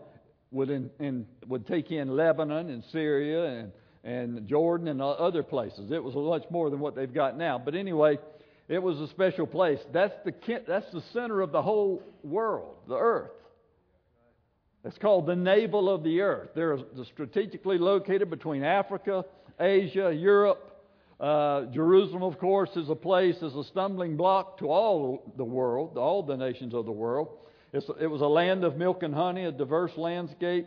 would, 0.51 0.71
in, 0.71 0.91
in, 0.99 1.27
would 1.47 1.67
take 1.67 1.91
in 1.91 2.17
Lebanon 2.17 2.71
and 2.71 2.83
Syria 2.91 3.61
and, 3.61 3.73
and 4.05 4.47
Jordan 4.47 4.89
and 4.89 5.01
other 5.01 5.43
places. 5.43 5.91
It 5.91 6.03
was 6.03 6.15
much 6.15 6.51
more 6.51 6.71
than 6.71 6.81
what 6.81 6.95
they've 6.95 7.13
got 7.13 7.37
now. 7.37 7.59
But 7.59 7.75
anyway, 7.75 8.19
it 8.69 8.83
was 8.83 8.99
a 9.01 9.09
special 9.09 9.47
place. 9.47 9.79
That's 9.93 10.15
the, 10.25 10.33
that's 10.67 10.91
the 10.93 11.03
center 11.13 11.41
of 11.41 11.53
the 11.53 11.63
whole 11.63 12.03
world, 12.23 12.77
the 12.89 12.97
earth. 12.97 13.31
It's 14.85 14.99
called 14.99 15.27
the 15.27 15.37
navel 15.37 15.89
of 15.89 16.03
the 16.03 16.21
earth. 16.23 16.51
They're 16.55 16.79
strategically 17.05 17.79
located 17.79 18.31
between 18.31 18.65
Africa, 18.65 19.25
Asia, 19.61 20.13
Europe, 20.13 20.72
uh, 21.23 21.67
Jerusalem, 21.67 22.25
of 22.25 22.41
course, 22.41 22.71
is 22.75 22.91
a 22.91 22.97
place, 22.97 23.37
is 23.43 23.55
a 23.55 23.63
stumbling 23.63 24.17
block 24.17 24.59
to 24.59 24.69
all 24.69 25.33
the 25.37 25.45
world, 25.45 25.97
all 25.97 26.25
the 26.25 26.37
nations 26.37 26.75
of 26.75 26.85
the 26.85 26.91
world. 26.93 27.29
It's, 27.73 27.87
it 28.01 28.09
was 28.09 28.23
a 28.23 28.27
land 28.27 28.65
of 28.65 28.77
milk 28.77 29.05
and 29.05 29.15
honey, 29.15 29.45
a 29.45 29.53
diverse 29.53 29.93
landscape. 29.97 30.67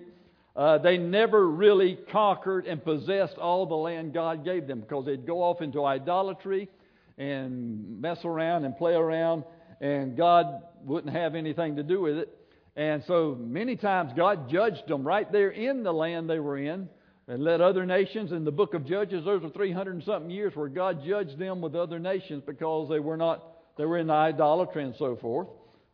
Uh, 0.56 0.78
they 0.78 0.98
never 0.98 1.46
really 1.46 1.98
conquered 2.10 2.68
and 2.68 2.82
possessed 2.82 3.38
all 3.38 3.65
the 3.65 3.76
land 3.76 4.13
God 4.13 4.46
gave 4.46 4.65
them 4.65 4.80
because 4.80 5.06
they'd 5.06 5.28
go 5.28 5.44
off 5.44 5.62
into 5.62 5.84
idolatry 5.84 6.70
and 7.18 8.00
mess 8.00 8.24
around 8.24 8.63
and 8.63 8.78
play 8.78 8.94
around, 8.94 9.44
and 9.82 10.15
God 10.15 10.63
wouldn't 10.86 11.13
have 11.13 11.36
anything 11.36 11.76
to 11.76 11.84
do 11.84 12.00
with 12.00 12.18
it. 12.18 12.30
And 12.78 13.04
so 13.08 13.38
many 13.38 13.76
times 13.76 14.13
God 14.15 14.50
judged 14.50 14.88
them 14.88 15.06
right 15.06 15.30
there 15.30 15.50
in 15.50 15.84
the 15.84 15.91
land 15.91 16.30
they 16.30 16.39
were 16.39 16.58
in 16.58 16.88
and 17.28 17.44
led 17.44 17.62
other 17.62 17.86
nations. 17.86 18.32
In 18.32 18.46
the 18.46 18.52
book 18.52 18.74
of 18.74 18.86
Judges, 18.86 19.26
those 19.26 19.42
were 19.42 19.50
300 19.50 19.96
and 19.96 20.04
something 20.04 20.30
years 20.30 20.56
where 20.56 20.68
God 20.68 21.04
judged 21.06 21.38
them 21.38 21.62
with 21.62 21.76
other 21.76 22.00
nations 22.00 22.44
because 22.46 22.90
they 22.90 23.00
were 23.00 23.18
not, 23.18 23.44
they 23.78 23.86
were 23.86 23.98
in 23.98 24.10
idolatry 24.10 24.84
and 24.84 24.96
so 24.98 25.16
forth. 25.16 25.48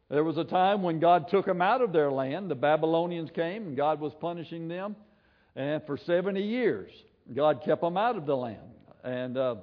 There 0.09 0.25
was 0.25 0.37
a 0.37 0.43
time 0.43 0.83
when 0.83 0.99
God 0.99 1.29
took 1.29 1.45
them 1.45 1.61
out 1.61 1.81
of 1.81 1.93
their 1.93 2.11
land. 2.11 2.51
The 2.51 2.55
Babylonians 2.55 3.29
came 3.33 3.67
and 3.67 3.77
God 3.77 4.01
was 4.01 4.11
punishing 4.19 4.67
them. 4.67 4.95
And 5.55 5.81
for 5.85 5.97
70 5.97 6.41
years, 6.41 6.91
God 7.33 7.61
kept 7.63 7.81
them 7.81 7.95
out 7.95 8.17
of 8.17 8.25
the 8.25 8.35
land 8.35 8.59
and 9.03 9.37
uh, 9.37 9.55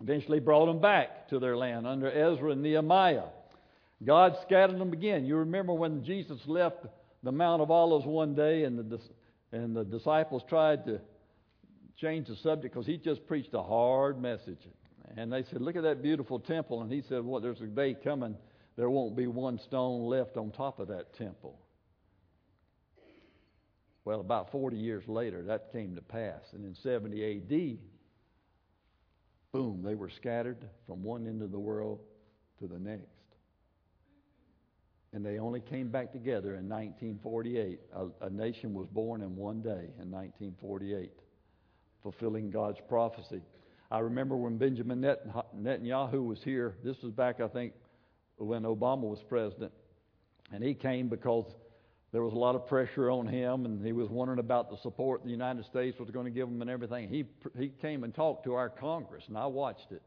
eventually 0.00 0.40
brought 0.40 0.66
them 0.66 0.80
back 0.80 1.28
to 1.28 1.38
their 1.38 1.56
land 1.56 1.86
under 1.86 2.10
Ezra 2.10 2.50
and 2.50 2.62
Nehemiah. 2.62 3.26
God 4.04 4.36
scattered 4.42 4.78
them 4.78 4.92
again. 4.92 5.26
You 5.26 5.36
remember 5.36 5.72
when 5.72 6.04
Jesus 6.04 6.40
left 6.46 6.86
the 7.22 7.32
Mount 7.32 7.62
of 7.62 7.70
Olives 7.70 8.06
one 8.06 8.34
day 8.34 8.64
and 8.64 8.78
the 8.78 9.00
and 9.52 9.74
the 9.76 9.84
disciples 9.84 10.42
tried 10.48 10.84
to 10.86 11.00
change 11.96 12.28
the 12.28 12.36
subject 12.36 12.74
because 12.74 12.86
he 12.86 12.96
just 12.96 13.26
preached 13.26 13.54
a 13.54 13.62
hard 13.62 14.20
message. 14.20 14.68
And 15.16 15.32
they 15.32 15.42
said, 15.42 15.60
Look 15.60 15.76
at 15.76 15.82
that 15.82 16.02
beautiful 16.02 16.38
temple. 16.38 16.82
And 16.82 16.92
he 16.92 17.02
said, 17.02 17.24
Well, 17.24 17.40
there's 17.40 17.60
a 17.60 17.66
day 17.66 17.94
coming, 17.94 18.36
there 18.76 18.90
won't 18.90 19.16
be 19.16 19.26
one 19.26 19.58
stone 19.58 20.06
left 20.06 20.36
on 20.36 20.50
top 20.50 20.78
of 20.78 20.88
that 20.88 21.14
temple. 21.14 21.58
Well, 24.04 24.20
about 24.20 24.50
40 24.50 24.76
years 24.76 25.06
later, 25.06 25.42
that 25.44 25.70
came 25.72 25.94
to 25.96 26.00
pass. 26.00 26.40
And 26.52 26.64
in 26.64 26.74
70 26.74 27.36
AD, 27.36 27.78
boom, 29.52 29.82
they 29.82 29.94
were 29.94 30.08
scattered 30.08 30.64
from 30.86 31.02
one 31.02 31.26
end 31.26 31.42
of 31.42 31.50
the 31.50 31.58
world 31.58 32.00
to 32.60 32.66
the 32.66 32.78
next. 32.78 33.17
And 35.12 35.24
they 35.24 35.38
only 35.38 35.60
came 35.60 35.88
back 35.88 36.12
together 36.12 36.56
in 36.56 36.68
1948. 36.68 37.80
A, 37.94 38.26
a, 38.26 38.30
nation 38.30 38.74
was 38.74 38.86
born 38.88 39.22
in 39.22 39.34
one 39.36 39.62
day 39.62 39.90
in 40.00 40.10
1948. 40.10 41.10
fulfilling 42.02 42.50
God's 42.50 42.78
prophecy. 42.88 43.40
I 43.90 44.00
remember 44.00 44.36
when 44.36 44.58
Benjamin 44.58 45.00
Netanyahu 45.00 46.26
was 46.26 46.42
here, 46.42 46.76
this 46.84 46.96
was 47.02 47.12
back, 47.12 47.40
I 47.40 47.48
think, 47.48 47.72
when 48.36 48.62
Obama 48.62 49.02
was 49.02 49.22
president, 49.28 49.72
and 50.52 50.62
he 50.62 50.74
came 50.74 51.08
because 51.08 51.46
there 52.12 52.22
was 52.22 52.32
a 52.32 52.38
lot 52.38 52.54
of 52.54 52.66
pressure 52.66 53.10
on 53.10 53.26
him, 53.26 53.64
and 53.64 53.84
he 53.84 53.92
was 53.92 54.08
wondering 54.08 54.38
about 54.38 54.70
the 54.70 54.76
support 54.78 55.24
the 55.24 55.30
United 55.30 55.64
States 55.64 55.98
was 55.98 56.10
going 56.10 56.24
to 56.24 56.30
give 56.30 56.48
him 56.48 56.60
and 56.60 56.70
everything. 56.70 57.08
He, 57.08 57.24
he 57.58 57.68
came 57.68 58.04
and 58.04 58.14
talked 58.14 58.44
to 58.44 58.54
our 58.54 58.68
Congress, 58.68 59.24
and 59.28 59.36
I 59.36 59.46
watched 59.46 59.90
it. 59.90 60.02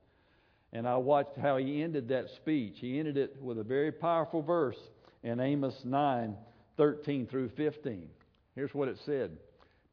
And 0.73 0.87
I 0.87 0.95
watched 0.97 1.37
how 1.37 1.57
he 1.57 1.83
ended 1.83 2.07
that 2.09 2.29
speech. 2.37 2.75
He 2.79 2.99
ended 2.99 3.17
it 3.17 3.35
with 3.41 3.59
a 3.59 3.63
very 3.63 3.91
powerful 3.91 4.41
verse 4.41 4.77
in 5.23 5.39
Amos 5.39 5.75
9 5.83 6.35
13 6.77 7.27
through 7.27 7.49
15. 7.49 8.07
Here's 8.55 8.73
what 8.73 8.87
it 8.87 8.97
said 9.05 9.37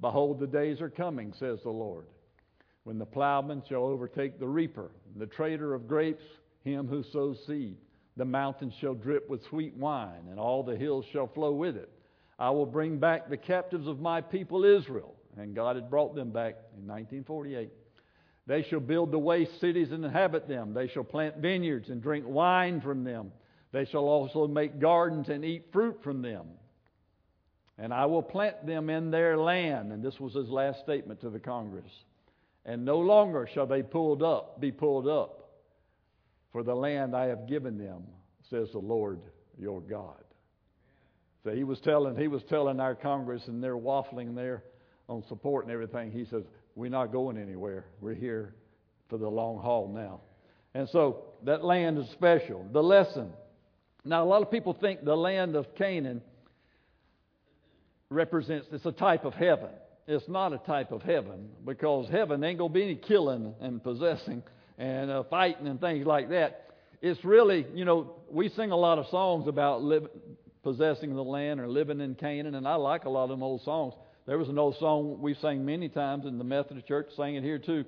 Behold, 0.01 0.39
the 0.39 0.47
days 0.47 0.81
are 0.81 0.91
coming, 0.91 1.33
says 1.39 1.59
the 1.63 1.71
Lord, 1.71 2.07
when 2.85 2.99
the 2.99 3.07
plowman 3.07 3.63
shall 3.69 3.85
overtake 3.85 4.39
the 4.39 4.47
reaper, 4.47 4.91
the 5.17 5.27
trader 5.27 5.75
of 5.75 5.89
grapes, 5.89 6.25
him 6.63 6.87
who 6.87 7.03
sows 7.03 7.39
seed. 7.47 7.77
The 8.17 8.25
mountains 8.25 8.75
shall 8.81 8.95
drip 8.95 9.29
with 9.29 9.45
sweet 9.45 9.77
wine, 9.77 10.27
and 10.31 10.41
all 10.41 10.63
the 10.63 10.77
hills 10.77 11.05
shall 11.13 11.29
flow 11.29 11.53
with 11.53 11.77
it. 11.77 11.89
I 12.39 12.51
will 12.51 12.67
bring 12.67 12.99
back 12.99 13.29
the 13.29 13.37
captives 13.37 13.87
of 13.87 14.01
my 14.01 14.21
people 14.21 14.65
Israel. 14.65 15.15
And 15.37 15.55
God 15.55 15.77
had 15.77 15.89
brought 15.89 16.15
them 16.15 16.31
back 16.31 16.55
in 16.77 16.87
1948. 16.87 17.71
They 18.49 18.63
shall 18.63 18.81
build 18.81 19.13
the 19.13 19.19
waste 19.19 19.61
cities 19.61 19.93
and 19.93 20.03
inhabit 20.03 20.49
them. 20.49 20.73
They 20.73 20.89
shall 20.89 21.05
plant 21.05 21.37
vineyards 21.37 21.91
and 21.91 22.03
drink 22.03 22.25
wine 22.27 22.81
from 22.81 23.05
them. 23.05 23.31
They 23.73 23.85
shall 23.85 24.05
also 24.05 24.49
make 24.49 24.81
gardens 24.81 25.29
and 25.29 25.45
eat 25.45 25.67
fruit 25.71 25.99
from 26.03 26.23
them. 26.23 26.47
And 27.77 27.93
I 27.93 28.07
will 28.07 28.23
plant 28.23 28.67
them 28.67 28.89
in 28.89 29.11
their 29.11 29.37
land. 29.37 29.93
And 29.93 30.03
this 30.03 30.19
was 30.19 30.33
his 30.33 30.49
last 30.49 30.81
statement 30.81 31.21
to 31.21 31.29
the 31.29 31.39
Congress. 31.39 31.93
And 32.65 32.87
no 32.87 32.99
longer 33.01 33.47
shall 33.53 33.67
they 33.67 33.83
pulled 33.83 34.23
up, 34.23 34.59
be 34.59 34.73
pulled 34.73 35.07
up 35.07 35.51
for 36.51 36.63
the 36.63 36.75
land 36.75 37.15
I 37.15 37.27
have 37.27 37.47
given 37.47 37.77
them, 37.77 38.05
says 38.49 38.71
the 38.73 38.79
Lord 38.79 39.21
your 39.59 39.83
God. 39.83 40.25
So 41.45 41.51
he 41.51 41.65
was 41.65 41.81
telling 41.81 42.17
he 42.17 42.29
was 42.29 42.43
telling 42.49 42.81
our 42.81 42.95
Congress 42.95 43.43
and 43.47 43.63
they're 43.63 43.77
waffling 43.77 44.35
there 44.35 44.65
on 45.07 45.23
support 45.29 45.67
and 45.67 45.73
everything. 45.73 46.11
He 46.11 46.25
says, 46.25 46.45
we're 46.79 46.89
not 46.89 47.11
going 47.11 47.37
anywhere. 47.37 47.87
We're 48.01 48.15
here 48.15 48.55
for 49.11 49.19
the 49.19 49.29
long 49.29 49.59
haul 49.59 49.89
now. 49.89 50.21
And 50.75 50.89
so 50.91 51.25
that 51.45 51.65
land 51.65 51.99
is 51.99 52.09
special. 52.13 52.65
The 52.73 52.81
lesson. 52.81 53.33
Now, 54.05 54.23
a 54.23 54.29
lot 54.29 54.43
of 54.43 54.51
people 54.53 54.75
think 54.75 55.05
the 55.05 55.17
land 55.17 55.57
of 55.57 55.75
Canaan 55.75 56.23
represents, 58.11 58.69
it's 58.71 58.87
a 58.87 58.93
type 58.93 59.25
of 59.25 59.35
heaven. 59.35 59.71
It's 60.07 60.29
not 60.29 60.53
a 60.53 60.59
type 60.59 60.93
of 60.93 61.03
heaven 61.03 61.49
because 61.65 62.09
heaven 62.11 62.45
ain't 62.45 62.59
going 62.59 62.71
to 62.71 62.75
be 62.75 62.85
any 62.85 62.95
killing 62.95 63.55
and 63.61 63.83
possessing 63.83 64.45
and 64.79 65.11
uh, 65.11 65.25
fighting 65.25 65.67
and 65.67 65.81
things 65.81 66.07
like 66.07 66.31
that. 66.31 66.71
It's 67.03 67.25
really, 67.25 67.67
you 67.75 67.85
know, 67.85 68.13
we 68.31 68.51
sing 68.51 68.71
a 68.71 68.77
lot 68.77 68.99
of 68.99 69.09
songs 69.09 69.49
about 69.49 69.83
live, 69.83 70.07
possessing 70.63 71.17
the 71.17 71.25
land 71.25 71.59
or 71.59 71.67
living 71.67 72.01
in 72.01 72.15
Canaan, 72.15 72.55
and 72.55 72.69
I 72.69 72.77
like 72.77 73.05
a 73.05 73.11
lot 73.11 73.25
of 73.25 73.31
them 73.31 73.43
old 73.43 73.63
songs. 73.65 73.95
There 74.29 74.37
was 74.37 74.51
an 74.51 74.59
old 74.59 74.77
song 74.77 75.23
we've 75.23 75.39
sang 75.39 75.65
many 75.65 75.89
times 75.89 76.27
in 76.27 76.37
the 76.37 76.45
Methodist 76.45 76.87
Church, 76.87 77.07
sang 77.17 77.37
it 77.37 77.43
here 77.43 77.59
too, 77.59 77.87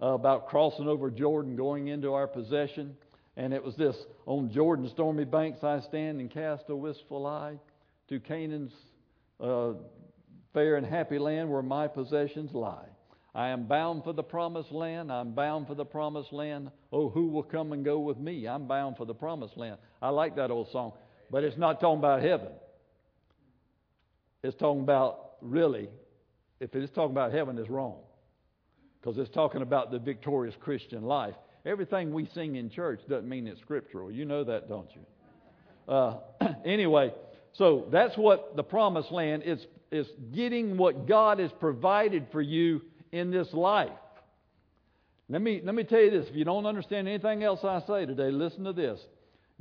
uh, 0.00 0.14
about 0.14 0.48
crossing 0.48 0.88
over 0.88 1.10
Jordan, 1.10 1.54
going 1.54 1.88
into 1.88 2.14
our 2.14 2.26
possession. 2.26 2.96
And 3.36 3.52
it 3.52 3.62
was 3.62 3.76
this 3.76 3.94
On 4.24 4.50
Jordan's 4.50 4.92
stormy 4.92 5.26
banks 5.26 5.62
I 5.62 5.80
stand 5.80 6.18
and 6.18 6.30
cast 6.30 6.70
a 6.70 6.74
wistful 6.74 7.26
eye 7.26 7.58
to 8.08 8.20
Canaan's 8.20 8.72
uh, 9.38 9.72
fair 10.54 10.76
and 10.76 10.86
happy 10.86 11.18
land 11.18 11.50
where 11.50 11.60
my 11.60 11.88
possessions 11.88 12.54
lie. 12.54 12.88
I 13.34 13.48
am 13.48 13.64
bound 13.64 14.04
for 14.04 14.14
the 14.14 14.22
promised 14.22 14.72
land. 14.72 15.12
I'm 15.12 15.32
bound 15.34 15.66
for 15.66 15.74
the 15.74 15.84
promised 15.84 16.32
land. 16.32 16.70
Oh, 16.90 17.10
who 17.10 17.26
will 17.26 17.42
come 17.42 17.74
and 17.74 17.84
go 17.84 17.98
with 17.98 18.16
me? 18.16 18.48
I'm 18.48 18.66
bound 18.66 18.96
for 18.96 19.04
the 19.04 19.14
promised 19.14 19.58
land. 19.58 19.76
I 20.00 20.08
like 20.08 20.36
that 20.36 20.50
old 20.50 20.70
song. 20.72 20.94
But 21.30 21.44
it's 21.44 21.58
not 21.58 21.82
talking 21.82 21.98
about 21.98 22.22
heaven. 22.22 22.48
It's 24.42 24.56
talking 24.56 24.80
about 24.80 25.31
really, 25.42 25.88
if 26.60 26.74
it's 26.74 26.92
talking 26.92 27.12
about 27.12 27.32
heaven, 27.32 27.58
is 27.58 27.68
wrong. 27.68 27.98
Because 29.00 29.18
it's 29.18 29.30
talking 29.30 29.62
about 29.62 29.90
the 29.90 29.98
victorious 29.98 30.54
Christian 30.60 31.02
life. 31.02 31.34
Everything 31.66 32.12
we 32.12 32.28
sing 32.34 32.56
in 32.56 32.70
church 32.70 33.00
doesn't 33.08 33.28
mean 33.28 33.46
it's 33.46 33.60
scriptural. 33.60 34.10
You 34.10 34.24
know 34.24 34.44
that, 34.44 34.68
don't 34.68 34.88
you? 34.94 35.92
Uh, 35.92 36.18
anyway, 36.64 37.12
so 37.54 37.86
that's 37.90 38.16
what 38.16 38.56
the 38.56 38.62
promised 38.62 39.12
land 39.12 39.42
is, 39.44 39.64
is 39.90 40.06
getting 40.34 40.76
what 40.76 41.06
God 41.06 41.38
has 41.38 41.50
provided 41.60 42.26
for 42.32 42.40
you 42.40 42.82
in 43.12 43.30
this 43.30 43.52
life. 43.52 43.90
Let 45.28 45.40
me, 45.40 45.60
let 45.64 45.74
me 45.74 45.84
tell 45.84 46.00
you 46.00 46.10
this. 46.10 46.28
If 46.28 46.36
you 46.36 46.44
don't 46.44 46.66
understand 46.66 47.08
anything 47.08 47.42
else 47.42 47.60
I 47.64 47.82
say 47.86 48.06
today, 48.06 48.30
listen 48.30 48.64
to 48.64 48.72
this. 48.72 49.00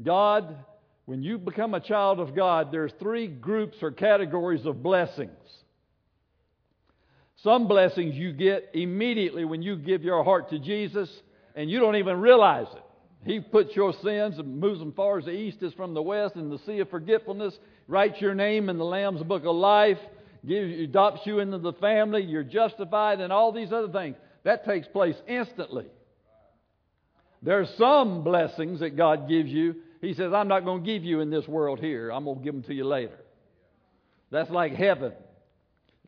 God, 0.03 0.55
when 1.05 1.21
you 1.23 1.37
become 1.37 1.73
a 1.73 1.79
child 1.79 2.19
of 2.19 2.35
God, 2.35 2.71
there's 2.71 2.91
three 2.99 3.27
groups 3.27 3.77
or 3.81 3.91
categories 3.91 4.65
of 4.65 4.81
blessings. 4.81 5.31
Some 7.43 7.67
blessings 7.67 8.15
you 8.15 8.33
get 8.33 8.69
immediately 8.73 9.45
when 9.45 9.61
you 9.61 9.75
give 9.75 10.03
your 10.03 10.23
heart 10.23 10.49
to 10.51 10.59
Jesus 10.59 11.09
and 11.55 11.69
you 11.69 11.79
don't 11.79 11.95
even 11.95 12.19
realize 12.19 12.67
it. 12.75 12.83
He 13.23 13.39
puts 13.39 13.75
your 13.75 13.93
sins 14.03 14.37
and 14.37 14.59
moves 14.59 14.79
them 14.79 14.93
far 14.93 15.19
as 15.19 15.25
the 15.25 15.31
east 15.31 15.61
is 15.61 15.73
from 15.73 15.93
the 15.93 16.01
west 16.01 16.35
in 16.35 16.49
the 16.49 16.59
sea 16.65 16.79
of 16.79 16.89
forgetfulness, 16.89 17.57
writes 17.87 18.19
your 18.19 18.35
name 18.35 18.69
in 18.69 18.77
the 18.77 18.85
Lamb's 18.85 19.23
book 19.23 19.45
of 19.45 19.55
life, 19.55 19.97
gives, 20.45 20.79
adopts 20.79 21.21
you 21.25 21.39
into 21.39 21.57
the 21.57 21.73
family, 21.73 22.23
you're 22.23 22.43
justified, 22.43 23.19
and 23.19 23.31
all 23.31 23.51
these 23.51 23.71
other 23.71 23.91
things. 23.91 24.15
That 24.43 24.65
takes 24.65 24.87
place 24.87 25.15
instantly. 25.27 25.85
There 27.43 27.59
are 27.59 27.67
some 27.77 28.23
blessings 28.23 28.79
that 28.79 28.95
God 28.95 29.27
gives 29.27 29.49
you. 29.49 29.75
He 30.01 30.13
says, 30.13 30.33
I'm 30.33 30.47
not 30.47 30.65
going 30.65 30.83
to 30.83 30.85
give 30.85 31.03
you 31.03 31.21
in 31.21 31.29
this 31.29 31.47
world 31.47 31.79
here. 31.79 32.11
I'm 32.11 32.25
going 32.25 32.39
to 32.39 32.43
give 32.43 32.53
them 32.53 32.63
to 32.63 32.73
you 32.73 32.85
later. 32.85 33.17
That's 34.31 34.49
like 34.49 34.73
heaven. 34.73 35.13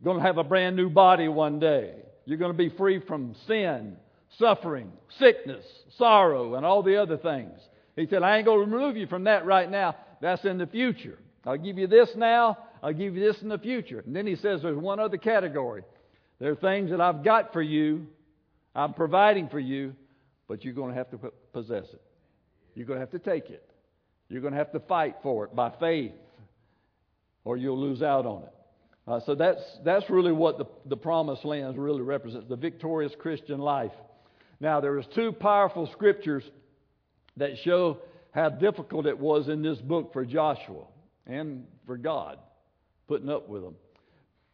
You're 0.03 0.13
going 0.13 0.21
to 0.21 0.27
have 0.27 0.37
a 0.37 0.43
brand 0.43 0.75
new 0.75 0.89
body 0.89 1.29
one 1.29 1.59
day. 1.59 1.93
You're 2.25 2.37
going 2.37 2.51
to 2.51 2.57
be 2.57 2.67
free 2.75 2.99
from 2.99 3.35
sin, 3.47 3.95
suffering, 4.37 4.91
sickness, 5.17 5.63
sorrow, 5.97 6.55
and 6.55 6.65
all 6.65 6.83
the 6.83 7.01
other 7.01 7.15
things. 7.15 7.57
He 7.95 8.05
said, 8.07 8.21
I 8.21 8.35
ain't 8.35 8.45
going 8.45 8.59
to 8.59 8.75
remove 8.75 8.97
you 8.97 9.07
from 9.07 9.23
that 9.25 9.45
right 9.45 9.71
now. 9.71 9.95
That's 10.19 10.43
in 10.43 10.57
the 10.57 10.67
future. 10.67 11.17
I'll 11.45 11.57
give 11.57 11.77
you 11.77 11.87
this 11.87 12.09
now. 12.17 12.57
I'll 12.81 12.91
give 12.91 13.15
you 13.15 13.25
this 13.25 13.41
in 13.41 13.47
the 13.47 13.57
future. 13.57 14.03
And 14.05 14.13
then 14.13 14.27
he 14.27 14.35
says 14.35 14.61
there's 14.61 14.77
one 14.77 14.99
other 14.99 15.15
category. 15.15 15.83
There 16.37 16.51
are 16.51 16.55
things 16.55 16.89
that 16.89 16.99
I've 16.99 17.23
got 17.23 17.53
for 17.53 17.61
you, 17.61 18.07
I'm 18.75 18.93
providing 18.93 19.47
for 19.47 19.59
you, 19.59 19.95
but 20.49 20.65
you're 20.65 20.73
going 20.73 20.89
to 20.89 20.97
have 20.97 21.11
to 21.11 21.31
possess 21.53 21.85
it. 21.93 22.01
You're 22.75 22.87
going 22.87 22.97
to 22.97 23.05
have 23.05 23.11
to 23.11 23.19
take 23.19 23.49
it. 23.49 23.69
You're 24.27 24.41
going 24.41 24.51
to 24.51 24.59
have 24.59 24.73
to 24.73 24.81
fight 24.81 25.15
for 25.23 25.45
it 25.45 25.55
by 25.55 25.71
faith, 25.79 26.11
or 27.45 27.55
you'll 27.55 27.79
lose 27.79 28.01
out 28.01 28.25
on 28.25 28.43
it. 28.43 28.53
Uh, 29.07 29.19
so 29.25 29.35
that's, 29.35 29.61
that's 29.83 30.09
really 30.09 30.31
what 30.31 30.57
the, 30.57 30.65
the 30.85 30.95
promised 30.95 31.43
land 31.43 31.77
really 31.77 32.01
represents 32.01 32.47
the 32.47 32.55
victorious 32.55 33.11
Christian 33.19 33.59
life. 33.59 33.91
Now, 34.59 34.79
there 34.79 34.97
is 34.97 35.05
two 35.13 35.33
powerful 35.33 35.89
scriptures 35.91 36.43
that 37.37 37.57
show 37.63 37.99
how 38.31 38.49
difficult 38.49 39.05
it 39.05 39.17
was 39.17 39.49
in 39.49 39.61
this 39.61 39.79
book 39.79 40.13
for 40.13 40.25
Joshua 40.25 40.85
and 41.27 41.65
for 41.85 41.97
God 41.97 42.39
putting 43.07 43.29
up 43.29 43.49
with 43.49 43.61
them. 43.61 43.75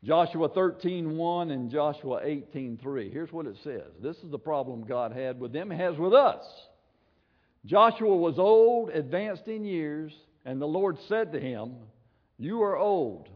Joshua 0.04 0.50
13:1 0.50 1.52
and 1.52 1.70
Joshua 1.70 2.22
18:3. 2.24 3.12
Here's 3.12 3.32
what 3.34 3.46
it 3.46 3.58
says. 3.64 3.92
This 4.02 4.18
is 4.24 4.32
the 4.32 4.40
problem 4.40 4.86
God 4.86 5.12
had 5.12 5.40
with 5.40 5.52
them, 5.52 5.70
has 5.70 5.98
with 5.98 6.14
us. 6.14 6.46
Joshua 7.66 8.16
was 8.16 8.40
old, 8.40 8.90
advanced 8.90 9.48
in 9.48 9.66
years, 9.66 10.14
and 10.46 10.62
the 10.62 10.68
Lord 10.68 10.98
said 11.08 11.34
to 11.34 11.40
him, 11.40 11.76
"You 12.38 12.64
are 12.64 12.78
old, 12.78 13.28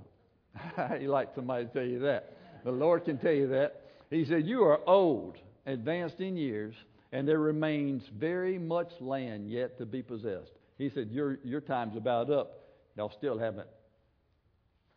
you 0.99 1.09
like 1.09 1.29
somebody 1.35 1.65
to 1.65 1.71
tell 1.71 1.83
you 1.85 1.99
that. 1.99 2.37
The 2.63 2.71
Lord 2.71 3.05
can 3.05 3.17
tell 3.17 3.33
you 3.33 3.47
that. 3.49 3.81
He 4.09 4.25
said, 4.25 4.45
You 4.45 4.63
are 4.63 4.79
old, 4.87 5.37
advanced 5.65 6.19
in 6.19 6.37
years, 6.37 6.75
and 7.11 7.27
there 7.27 7.39
remains 7.39 8.03
very 8.17 8.57
much 8.57 8.91
land 8.99 9.49
yet 9.49 9.77
to 9.77 9.85
be 9.85 10.01
possessed. 10.01 10.51
He 10.77 10.89
said, 10.89 11.09
Your, 11.11 11.39
your 11.43 11.61
time's 11.61 11.97
about 11.97 12.29
up. 12.29 12.59
Y'all 12.95 13.11
still 13.11 13.37
haven't 13.37 13.67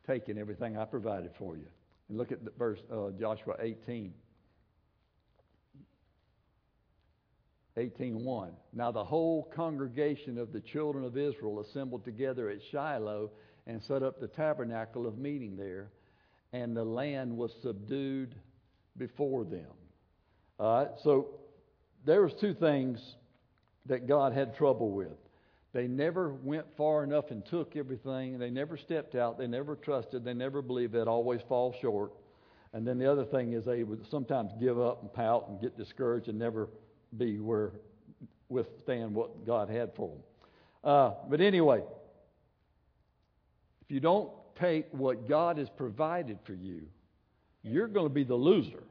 taken 0.07 0.39
everything 0.39 0.77
I 0.77 0.85
provided 0.85 1.31
for 1.39 1.57
you. 1.57 1.67
And 2.09 2.19
look 2.19 2.31
at 2.31 2.45
the 2.45 2.53
verse 2.59 2.81
uh, 2.93 3.11
Joshua 3.19 3.57
18. 3.59 4.13
18:1. 7.77 8.53
Now 8.73 8.91
the 8.91 9.05
whole 9.05 9.45
congregation 9.55 10.39
of 10.39 10.53
the 10.53 10.61
children 10.61 11.05
of 11.05 11.17
Israel 11.17 11.61
assembled 11.61 12.05
together 12.05 12.49
at 12.49 12.63
Shiloh 12.71 13.31
and 13.67 13.83
set 13.83 14.03
up 14.03 14.21
the 14.21 14.29
tabernacle 14.29 15.07
of 15.07 15.19
meeting 15.19 15.57
there, 15.57 15.91
and 16.53 16.77
the 16.77 16.85
land 16.85 17.37
was 17.37 17.53
subdued 17.63 18.35
before 18.97 19.45
them. 19.45 19.73
Right, 20.59 20.89
so 21.03 21.41
there 22.05 22.23
was 22.23 22.33
two 22.35 22.55
things 22.55 23.17
that 23.87 24.07
God 24.07 24.33
had 24.33 24.55
trouble 24.57 24.91
with. 24.91 25.19
They 25.73 25.87
never 25.87 26.33
went 26.33 26.65
far 26.77 27.05
enough 27.05 27.31
and 27.31 27.45
took 27.45 27.77
everything. 27.77 28.39
They 28.39 28.49
never 28.49 28.79
stepped 28.79 29.15
out. 29.15 29.37
They 29.37 29.47
never 29.47 29.77
trusted. 29.77 30.25
They 30.25 30.33
never 30.33 30.63
believed. 30.63 30.95
They'd 30.95 31.09
always 31.09 31.43
fall 31.43 31.75
short. 31.83 32.13
And 32.73 32.87
then 32.87 32.99
the 32.99 33.11
other 33.11 33.27
thing 33.27 33.53
is 33.53 33.67
they 33.67 33.83
would 33.83 34.07
sometimes 34.11 34.53
give 34.59 34.81
up 34.81 35.03
and 35.03 35.13
pout 35.13 35.49
and 35.49 35.61
get 35.61 35.77
discouraged 35.77 36.29
and 36.29 36.39
never 36.39 36.71
be 37.17 37.39
where 37.39 37.73
withstand 38.49 39.15
what 39.15 39.47
God 39.47 39.69
had 39.69 39.95
for 39.97 40.09
them. 40.09 40.21
Uh, 40.85 41.11
but 41.29 41.41
anyway, 41.41 41.83
if 43.83 43.91
you 43.91 44.01
don't 44.01 44.31
take 44.61 44.87
what 44.93 45.29
God 45.29 45.59
has 45.59 45.69
provided 45.77 46.39
for 46.45 46.55
you, 46.55 46.83
you're 47.63 47.89
going 47.89 48.07
to 48.07 48.15
be 48.15 48.25
the 48.25 48.35
loser. 48.35 48.83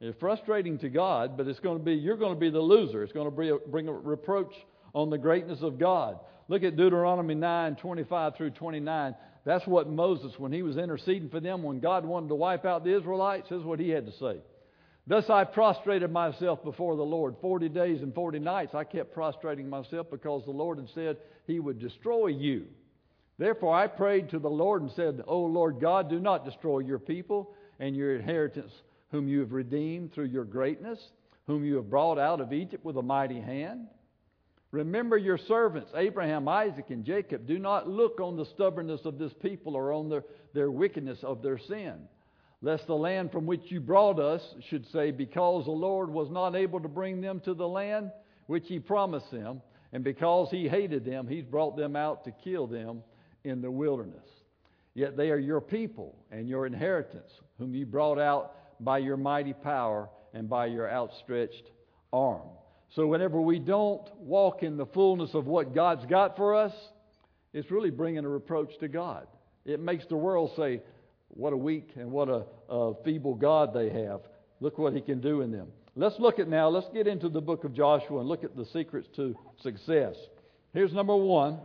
It's 0.00 0.18
frustrating 0.18 0.78
to 0.78 0.88
God, 0.88 1.36
but 1.36 1.46
it's 1.46 1.60
going 1.60 1.78
to 1.78 1.84
be 1.84 1.94
you're 1.94 2.16
going 2.16 2.34
to 2.34 2.40
be 2.40 2.50
the 2.50 2.60
loser. 2.60 3.02
It's 3.02 3.12
going 3.12 3.26
to 3.26 3.30
bring 3.30 3.50
a, 3.50 3.58
bring 3.58 3.88
a 3.88 3.92
reproach 3.92 4.52
on 4.94 5.10
the 5.10 5.18
greatness 5.18 5.60
of 5.62 5.78
God. 5.78 6.18
Look 6.48 6.64
at 6.64 6.76
Deuteronomy 6.76 7.34
9, 7.34 7.76
25 7.76 8.36
through 8.36 8.50
29. 8.50 9.14
That's 9.44 9.66
what 9.66 9.88
Moses, 9.88 10.32
when 10.38 10.52
he 10.52 10.62
was 10.62 10.76
interceding 10.76 11.28
for 11.28 11.40
them, 11.40 11.62
when 11.62 11.80
God 11.80 12.04
wanted 12.04 12.28
to 12.28 12.34
wipe 12.34 12.64
out 12.64 12.84
the 12.84 12.96
Israelites, 12.96 13.50
is 13.50 13.62
what 13.62 13.80
he 13.80 13.90
had 13.90 14.06
to 14.06 14.12
say. 14.12 14.40
Thus 15.06 15.28
I 15.28 15.44
prostrated 15.44 16.12
myself 16.12 16.62
before 16.62 16.96
the 16.96 17.02
Lord. 17.02 17.34
Forty 17.40 17.68
days 17.68 18.02
and 18.02 18.14
forty 18.14 18.38
nights 18.38 18.74
I 18.74 18.84
kept 18.84 19.12
prostrating 19.12 19.68
myself 19.68 20.08
because 20.10 20.44
the 20.44 20.52
Lord 20.52 20.78
had 20.78 20.88
said 20.94 21.16
he 21.46 21.58
would 21.58 21.80
destroy 21.80 22.28
you. 22.28 22.66
Therefore 23.38 23.74
I 23.74 23.88
prayed 23.88 24.30
to 24.30 24.38
the 24.38 24.50
Lord 24.50 24.82
and 24.82 24.90
said, 24.92 25.22
O 25.26 25.40
Lord 25.40 25.80
God, 25.80 26.08
do 26.08 26.20
not 26.20 26.44
destroy 26.44 26.78
your 26.80 27.00
people 27.00 27.54
and 27.80 27.96
your 27.96 28.14
inheritance, 28.14 28.72
whom 29.10 29.26
you 29.26 29.40
have 29.40 29.52
redeemed 29.52 30.12
through 30.12 30.26
your 30.26 30.44
greatness, 30.44 31.00
whom 31.48 31.64
you 31.64 31.76
have 31.76 31.90
brought 31.90 32.18
out 32.18 32.40
of 32.40 32.52
Egypt 32.52 32.84
with 32.84 32.96
a 32.96 33.02
mighty 33.02 33.40
hand. 33.40 33.88
Remember 34.70 35.18
your 35.18 35.36
servants, 35.36 35.90
Abraham, 35.96 36.46
Isaac, 36.46 36.86
and 36.90 37.04
Jacob. 37.04 37.46
Do 37.46 37.58
not 37.58 37.88
look 37.88 38.20
on 38.20 38.36
the 38.36 38.46
stubbornness 38.46 39.04
of 39.04 39.18
this 39.18 39.32
people 39.42 39.74
or 39.74 39.92
on 39.92 40.08
their, 40.08 40.24
their 40.54 40.70
wickedness 40.70 41.18
of 41.24 41.42
their 41.42 41.58
sin 41.58 42.08
lest 42.62 42.86
the 42.86 42.94
land 42.94 43.32
from 43.32 43.44
which 43.44 43.70
you 43.70 43.80
brought 43.80 44.20
us 44.20 44.40
should 44.70 44.86
say, 44.92 45.10
Because 45.10 45.64
the 45.64 45.72
Lord 45.72 46.08
was 46.08 46.30
not 46.30 46.54
able 46.54 46.80
to 46.80 46.88
bring 46.88 47.20
them 47.20 47.40
to 47.40 47.54
the 47.54 47.68
land 47.68 48.12
which 48.46 48.68
he 48.68 48.78
promised 48.78 49.30
them, 49.30 49.60
and 49.92 50.02
because 50.02 50.48
he 50.50 50.68
hated 50.68 51.04
them, 51.04 51.26
he's 51.26 51.44
brought 51.44 51.76
them 51.76 51.96
out 51.96 52.24
to 52.24 52.30
kill 52.30 52.66
them 52.66 53.02
in 53.44 53.60
the 53.60 53.70
wilderness. 53.70 54.28
Yet 54.94 55.16
they 55.16 55.30
are 55.30 55.38
your 55.38 55.60
people 55.60 56.16
and 56.30 56.48
your 56.48 56.66
inheritance, 56.66 57.30
whom 57.58 57.74
you 57.74 57.84
brought 57.84 58.18
out 58.18 58.54
by 58.80 58.98
your 58.98 59.16
mighty 59.16 59.52
power 59.52 60.08
and 60.32 60.48
by 60.48 60.66
your 60.66 60.90
outstretched 60.90 61.70
arm. 62.12 62.48
So, 62.94 63.06
whenever 63.06 63.40
we 63.40 63.58
don't 63.58 64.06
walk 64.18 64.62
in 64.62 64.76
the 64.76 64.86
fullness 64.86 65.34
of 65.34 65.46
what 65.46 65.74
God's 65.74 66.04
got 66.06 66.36
for 66.36 66.54
us, 66.54 66.72
it's 67.54 67.70
really 67.70 67.90
bringing 67.90 68.24
a 68.24 68.28
reproach 68.28 68.78
to 68.80 68.88
God. 68.88 69.26
It 69.64 69.80
makes 69.80 70.04
the 70.06 70.16
world 70.16 70.52
say, 70.56 70.82
what 71.34 71.52
a 71.52 71.56
weak 71.56 71.90
and 71.96 72.10
what 72.10 72.28
a, 72.28 72.44
a 72.68 72.94
feeble 73.04 73.34
God 73.34 73.74
they 73.74 73.90
have. 73.90 74.20
Look 74.60 74.78
what 74.78 74.92
He 74.92 75.00
can 75.00 75.20
do 75.20 75.40
in 75.40 75.50
them. 75.50 75.68
Let's 75.94 76.18
look 76.18 76.38
at 76.38 76.48
now, 76.48 76.68
let's 76.68 76.88
get 76.94 77.06
into 77.06 77.28
the 77.28 77.40
book 77.40 77.64
of 77.64 77.74
Joshua 77.74 78.20
and 78.20 78.28
look 78.28 78.44
at 78.44 78.56
the 78.56 78.64
secrets 78.66 79.08
to 79.16 79.36
success. 79.62 80.16
Here's 80.72 80.92
number 80.92 81.16
one 81.16 81.58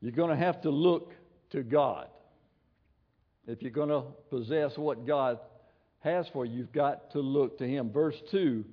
you're 0.00 0.12
going 0.12 0.30
to 0.30 0.36
have 0.36 0.62
to 0.62 0.70
look 0.70 1.12
to 1.50 1.62
God. 1.62 2.06
If 3.46 3.62
you're 3.62 3.70
going 3.70 3.88
to 3.88 4.02
possess 4.30 4.76
what 4.76 5.06
God 5.06 5.38
has 6.00 6.26
for 6.32 6.44
you, 6.44 6.58
you've 6.58 6.72
got 6.72 7.10
to 7.12 7.20
look 7.20 7.58
to 7.58 7.66
Him. 7.66 7.90
Verse 7.90 8.16
2 8.30 8.64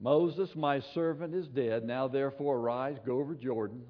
Moses, 0.00 0.50
my 0.54 0.80
servant, 0.94 1.34
is 1.34 1.46
dead. 1.48 1.84
Now 1.84 2.06
therefore 2.06 2.56
arise, 2.56 2.96
go 3.04 3.18
over 3.18 3.34
Jordan 3.34 3.82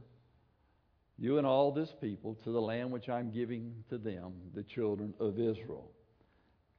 you 1.19 1.39
and 1.39 1.47
all 1.47 1.73
this 1.73 1.89
people, 2.01 2.37
to 2.45 2.53
the 2.53 2.61
land 2.61 2.91
which 2.91 3.09
I'm 3.09 3.31
giving 3.31 3.73
to 3.91 3.99
them, 3.99 4.33
the 4.55 4.63
children 4.63 5.15
of 5.19 5.39
Israel. 5.39 5.91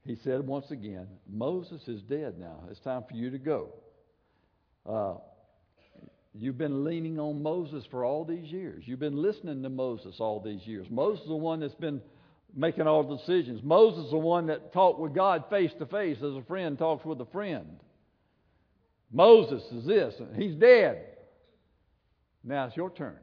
He 0.05 0.15
said 0.23 0.45
once 0.45 0.71
again, 0.71 1.07
Moses 1.29 1.81
is 1.87 2.01
dead 2.03 2.37
now. 2.39 2.63
It's 2.69 2.79
time 2.79 3.03
for 3.09 3.15
you 3.15 3.31
to 3.31 3.37
go. 3.39 3.73
Uh, 4.87 5.15
you've 6.33 6.57
been 6.57 6.85
leaning 6.85 7.19
on 7.19 7.43
Moses 7.43 7.83
for 7.91 8.05
all 8.05 8.23
these 8.23 8.49
years. 8.51 8.83
You've 8.85 8.99
been 8.99 9.21
listening 9.21 9.63
to 9.63 9.69
Moses 9.69 10.15
all 10.19 10.39
these 10.39 10.65
years. 10.65 10.87
Moses 10.89 11.23
is 11.23 11.27
the 11.27 11.35
one 11.35 11.59
that's 11.59 11.75
been 11.75 12.01
making 12.55 12.87
all 12.87 13.03
the 13.03 13.17
decisions. 13.17 13.61
Moses 13.63 14.05
is 14.05 14.11
the 14.11 14.17
one 14.17 14.47
that 14.47 14.71
talked 14.71 14.99
with 14.99 15.13
God 15.13 15.45
face 15.49 15.71
to 15.79 15.85
face 15.87 16.17
as 16.17 16.35
a 16.35 16.43
friend 16.47 16.77
talks 16.77 17.05
with 17.05 17.19
a 17.19 17.25
friend. 17.25 17.67
Moses 19.11 19.63
is 19.73 19.85
this. 19.85 20.13
and 20.19 20.41
He's 20.41 20.55
dead. 20.55 21.03
Now 22.43 22.67
it's 22.67 22.77
your 22.77 22.91
turn. 22.91 23.17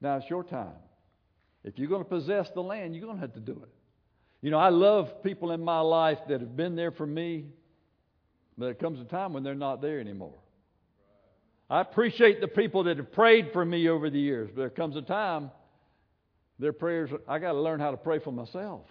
Now 0.00 0.16
it's 0.16 0.28
your 0.28 0.44
time. 0.44 0.74
If 1.64 1.78
you're 1.78 1.88
going 1.88 2.04
to 2.04 2.08
possess 2.08 2.48
the 2.54 2.60
land, 2.62 2.94
you're 2.94 3.04
going 3.04 3.16
to 3.16 3.20
have 3.20 3.34
to 3.34 3.40
do 3.40 3.60
it. 3.62 3.68
You 4.42 4.50
know, 4.50 4.58
I 4.58 4.68
love 4.68 5.22
people 5.22 5.50
in 5.52 5.62
my 5.62 5.80
life 5.80 6.18
that 6.28 6.40
have 6.40 6.56
been 6.56 6.76
there 6.76 6.92
for 6.92 7.06
me, 7.06 7.46
but 8.56 8.66
there 8.66 8.74
comes 8.74 9.00
a 9.00 9.04
time 9.04 9.32
when 9.32 9.42
they're 9.42 9.54
not 9.54 9.80
there 9.80 9.98
anymore. 9.98 10.38
I 11.68 11.80
appreciate 11.80 12.40
the 12.40 12.48
people 12.48 12.84
that 12.84 12.98
have 12.98 13.12
prayed 13.12 13.50
for 13.52 13.64
me 13.64 13.88
over 13.88 14.08
the 14.08 14.20
years, 14.20 14.50
but 14.54 14.60
there 14.60 14.70
comes 14.70 14.96
a 14.96 15.02
time 15.02 15.50
their 16.58 16.72
prayers, 16.72 17.10
I 17.28 17.38
got 17.38 17.52
to 17.52 17.60
learn 17.60 17.80
how 17.80 17.90
to 17.90 17.96
pray 17.96 18.18
for 18.18 18.32
myself. 18.32 18.82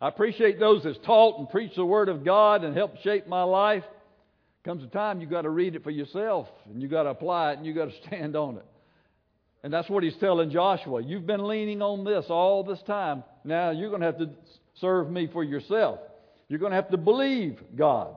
I 0.00 0.08
appreciate 0.08 0.58
those 0.58 0.84
that's 0.84 0.98
taught 1.04 1.38
and 1.38 1.48
preached 1.48 1.76
the 1.76 1.84
Word 1.84 2.08
of 2.08 2.24
God 2.24 2.64
and 2.64 2.76
helped 2.76 3.02
shape 3.02 3.26
my 3.26 3.42
life. 3.42 3.84
Comes 4.64 4.84
a 4.84 4.86
time 4.86 5.20
you 5.20 5.26
got 5.26 5.42
to 5.42 5.50
read 5.50 5.74
it 5.74 5.82
for 5.82 5.90
yourself 5.90 6.48
and 6.66 6.80
you 6.80 6.88
got 6.88 7.04
to 7.04 7.10
apply 7.10 7.52
it 7.52 7.58
and 7.58 7.66
you 7.66 7.74
got 7.74 7.86
to 7.86 7.94
stand 8.06 8.36
on 8.36 8.56
it. 8.56 8.66
And 9.62 9.72
that's 9.72 9.90
what 9.90 10.02
he's 10.02 10.16
telling 10.16 10.50
Joshua. 10.50 11.02
You've 11.02 11.26
been 11.26 11.46
leaning 11.46 11.82
on 11.82 12.04
this 12.04 12.26
all 12.28 12.64
this 12.64 12.80
time. 12.82 13.24
Now 13.44 13.70
you're 13.70 13.90
going 13.90 14.00
to 14.00 14.06
have 14.06 14.18
to 14.18 14.30
serve 14.74 15.10
me 15.10 15.28
for 15.30 15.44
yourself. 15.44 16.00
You're 16.48 16.58
going 16.58 16.70
to 16.70 16.76
have 16.76 16.90
to 16.90 16.96
believe 16.96 17.60
God 17.76 18.16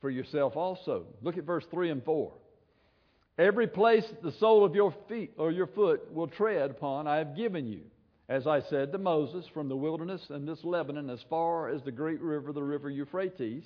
for 0.00 0.10
yourself 0.10 0.56
also. 0.56 1.06
Look 1.22 1.38
at 1.38 1.44
verse 1.44 1.64
3 1.70 1.90
and 1.90 2.04
4. 2.04 2.32
Every 3.38 3.66
place 3.66 4.04
the 4.22 4.32
sole 4.32 4.64
of 4.64 4.74
your 4.74 4.94
feet 5.08 5.32
or 5.38 5.50
your 5.50 5.66
foot 5.66 6.12
will 6.12 6.28
tread 6.28 6.70
upon, 6.70 7.06
I 7.06 7.16
have 7.16 7.36
given 7.36 7.66
you. 7.66 7.80
As 8.28 8.46
I 8.46 8.60
said 8.60 8.92
to 8.92 8.98
Moses, 8.98 9.44
from 9.52 9.68
the 9.68 9.76
wilderness 9.76 10.22
and 10.30 10.48
this 10.48 10.64
Lebanon 10.64 11.10
as 11.10 11.22
far 11.28 11.68
as 11.68 11.82
the 11.82 11.92
great 11.92 12.20
river, 12.20 12.52
the 12.52 12.62
river 12.62 12.90
Euphrates, 12.90 13.64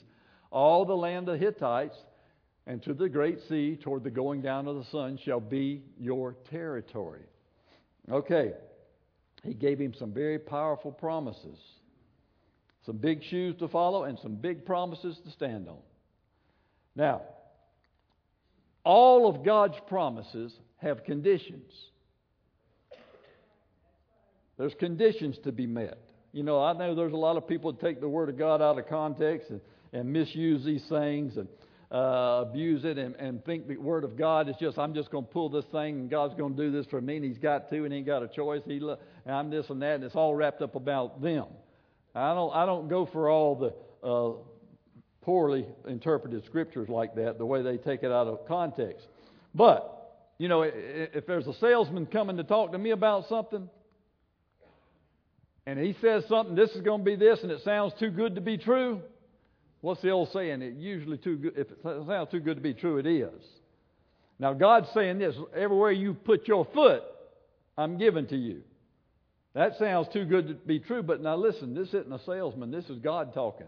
all 0.50 0.84
the 0.84 0.96
land 0.96 1.28
of 1.28 1.38
the 1.38 1.44
Hittites, 1.44 1.96
and 2.68 2.82
to 2.82 2.92
the 2.92 3.08
great 3.08 3.38
sea 3.48 3.76
toward 3.82 4.04
the 4.04 4.10
going 4.10 4.42
down 4.42 4.68
of 4.68 4.76
the 4.76 4.84
sun 4.92 5.18
shall 5.24 5.40
be 5.40 5.82
your 5.98 6.36
territory. 6.50 7.24
Okay, 8.12 8.52
he 9.42 9.54
gave 9.54 9.78
him 9.78 9.94
some 9.98 10.12
very 10.12 10.38
powerful 10.38 10.92
promises, 10.92 11.58
some 12.84 12.98
big 12.98 13.24
shoes 13.24 13.56
to 13.58 13.68
follow, 13.68 14.04
and 14.04 14.18
some 14.18 14.34
big 14.34 14.66
promises 14.66 15.18
to 15.24 15.30
stand 15.30 15.66
on. 15.66 15.78
Now, 16.94 17.22
all 18.84 19.28
of 19.28 19.44
God's 19.44 19.78
promises 19.86 20.52
have 20.76 21.04
conditions. 21.04 21.72
There's 24.58 24.74
conditions 24.74 25.38
to 25.44 25.52
be 25.52 25.66
met. 25.66 25.98
You 26.32 26.42
know, 26.42 26.62
I 26.62 26.74
know 26.74 26.94
there's 26.94 27.14
a 27.14 27.16
lot 27.16 27.38
of 27.38 27.48
people 27.48 27.72
that 27.72 27.80
take 27.80 28.00
the 28.00 28.08
Word 28.08 28.28
of 28.28 28.36
God 28.36 28.60
out 28.60 28.78
of 28.78 28.88
context 28.88 29.48
and, 29.48 29.60
and 29.94 30.12
misuse 30.12 30.64
these 30.64 30.84
things. 30.90 31.38
And 31.38 31.48
uh, 31.90 32.44
abuse 32.46 32.84
it 32.84 32.98
and, 32.98 33.14
and 33.16 33.44
think 33.44 33.66
the 33.66 33.76
Word 33.76 34.04
of 34.04 34.16
God 34.16 34.48
is 34.48 34.56
just, 34.60 34.78
I'm 34.78 34.94
just 34.94 35.10
going 35.10 35.24
to 35.24 35.30
pull 35.30 35.48
this 35.48 35.64
thing 35.72 36.00
and 36.00 36.10
God's 36.10 36.34
going 36.34 36.54
to 36.54 36.62
do 36.62 36.70
this 36.70 36.86
for 36.86 37.00
me 37.00 37.16
and 37.16 37.24
He's 37.24 37.38
got 37.38 37.70
to 37.70 37.84
and 37.84 37.92
He 37.92 37.98
ain't 37.98 38.06
got 38.06 38.22
a 38.22 38.28
choice. 38.28 38.62
He 38.66 38.80
I'm 39.26 39.50
this 39.50 39.70
and 39.70 39.80
that 39.82 39.96
and 39.96 40.04
it's 40.04 40.14
all 40.14 40.34
wrapped 40.34 40.60
up 40.60 40.74
about 40.74 41.22
them. 41.22 41.46
I 42.14 42.34
don't, 42.34 42.54
I 42.54 42.66
don't 42.66 42.88
go 42.88 43.06
for 43.06 43.30
all 43.30 43.54
the 43.54 44.06
uh, 44.06 44.32
poorly 45.22 45.66
interpreted 45.86 46.44
scriptures 46.46 46.88
like 46.88 47.14
that, 47.14 47.38
the 47.38 47.46
way 47.46 47.62
they 47.62 47.76
take 47.76 48.02
it 48.02 48.10
out 48.10 48.26
of 48.26 48.46
context. 48.46 49.06
But, 49.54 50.30
you 50.38 50.48
know, 50.48 50.62
if 50.62 51.26
there's 51.26 51.46
a 51.46 51.54
salesman 51.54 52.06
coming 52.06 52.36
to 52.38 52.44
talk 52.44 52.72
to 52.72 52.78
me 52.78 52.90
about 52.90 53.28
something, 53.28 53.68
and 55.66 55.78
he 55.78 55.94
says 56.00 56.24
something, 56.28 56.54
this 56.54 56.70
is 56.70 56.80
going 56.80 57.00
to 57.00 57.04
be 57.04 57.16
this, 57.16 57.40
and 57.42 57.52
it 57.52 57.62
sounds 57.62 57.92
too 57.98 58.10
good 58.10 58.34
to 58.36 58.40
be 58.40 58.56
true, 58.56 59.02
What's 59.80 60.02
the 60.02 60.10
old 60.10 60.30
saying? 60.32 60.62
It 60.62 60.74
usually 60.74 61.18
too 61.18 61.36
good. 61.36 61.52
If 61.56 61.70
it 61.70 61.78
sounds 61.82 62.30
too 62.30 62.40
good 62.40 62.56
to 62.56 62.62
be 62.62 62.74
true, 62.74 62.98
it 62.98 63.06
is. 63.06 63.42
Now 64.38 64.52
God's 64.52 64.88
saying 64.92 65.18
this: 65.18 65.36
everywhere 65.56 65.92
you 65.92 66.14
put 66.14 66.48
your 66.48 66.66
foot, 66.74 67.02
I'm 67.76 67.98
giving 67.98 68.26
to 68.28 68.36
you. 68.36 68.62
That 69.54 69.78
sounds 69.78 70.08
too 70.12 70.24
good 70.24 70.48
to 70.48 70.54
be 70.54 70.78
true, 70.78 71.02
but 71.02 71.20
now 71.20 71.36
listen, 71.36 71.74
this 71.74 71.88
isn't 71.88 72.12
a 72.12 72.20
salesman. 72.24 72.70
This 72.70 72.88
is 72.90 72.98
God 72.98 73.34
talking. 73.34 73.66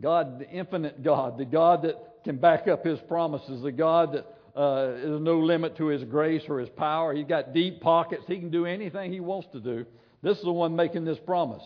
God, 0.00 0.40
the 0.40 0.48
infinite 0.50 1.02
God, 1.02 1.38
the 1.38 1.44
God 1.44 1.82
that 1.82 1.96
can 2.24 2.36
back 2.36 2.68
up 2.68 2.84
His 2.84 2.98
promises, 3.00 3.62
the 3.62 3.72
God 3.72 4.12
that 4.12 4.26
uh, 4.58 4.92
is 4.96 5.20
no 5.20 5.38
limit 5.38 5.76
to 5.78 5.86
His 5.86 6.04
grace 6.04 6.42
or 6.48 6.60
His 6.60 6.68
power. 6.70 7.14
He's 7.14 7.26
got 7.26 7.54
deep 7.54 7.80
pockets. 7.80 8.24
He 8.26 8.38
can 8.38 8.50
do 8.50 8.66
anything 8.66 9.12
He 9.12 9.20
wants 9.20 9.48
to 9.52 9.60
do. 9.60 9.86
This 10.22 10.38
is 10.38 10.44
the 10.44 10.52
one 10.52 10.76
making 10.76 11.04
this 11.04 11.18
promise. 11.24 11.62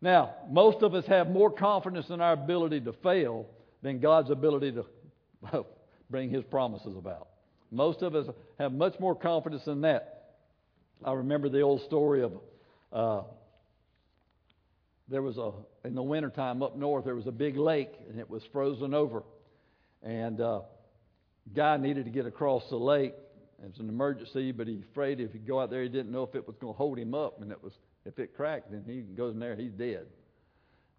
Now, 0.00 0.34
most 0.50 0.82
of 0.82 0.94
us 0.94 1.06
have 1.06 1.28
more 1.30 1.50
confidence 1.50 2.10
in 2.10 2.20
our 2.20 2.32
ability 2.32 2.80
to 2.82 2.92
fail 2.92 3.46
than 3.82 3.98
God's 3.98 4.30
ability 4.30 4.72
to 4.72 5.64
bring 6.10 6.30
His 6.30 6.44
promises 6.44 6.96
about. 6.96 7.28
Most 7.70 8.02
of 8.02 8.14
us 8.14 8.26
have 8.58 8.72
much 8.72 8.98
more 9.00 9.14
confidence 9.14 9.66
in 9.66 9.80
that. 9.82 10.34
I 11.04 11.12
remember 11.12 11.48
the 11.48 11.60
old 11.60 11.82
story 11.82 12.22
of 12.22 12.32
uh, 12.92 13.22
there 15.08 15.22
was 15.22 15.38
a 15.38 15.52
in 15.86 15.94
the 15.94 16.02
wintertime 16.02 16.62
up 16.62 16.76
north 16.76 17.04
there 17.04 17.14
was 17.14 17.26
a 17.26 17.32
big 17.32 17.56
lake 17.56 17.92
and 18.08 18.18
it 18.18 18.28
was 18.28 18.42
frozen 18.52 18.94
over 18.94 19.22
and 20.02 20.40
uh 20.40 20.60
guy 21.54 21.76
needed 21.76 22.04
to 22.04 22.10
get 22.10 22.26
across 22.26 22.62
the 22.70 22.76
lake 22.76 23.14
it 23.62 23.70
was 23.70 23.78
an 23.78 23.88
emergency 23.88 24.52
but 24.52 24.66
he 24.66 24.82
afraid 24.90 25.20
if 25.20 25.32
he 25.32 25.38
go 25.38 25.60
out 25.60 25.70
there 25.70 25.82
he 25.82 25.88
didn't 25.88 26.10
know 26.10 26.24
if 26.24 26.34
it 26.34 26.46
was 26.46 26.56
going 26.60 26.72
to 26.72 26.76
hold 26.76 26.98
him 26.98 27.14
up 27.14 27.40
and 27.40 27.52
it 27.52 27.62
was 27.62 27.72
if 28.06 28.18
it 28.18 28.34
cracked 28.34 28.70
then 28.70 28.84
he 28.86 29.00
goes 29.00 29.34
in 29.34 29.40
there 29.40 29.54
he's 29.54 29.72
dead 29.72 30.06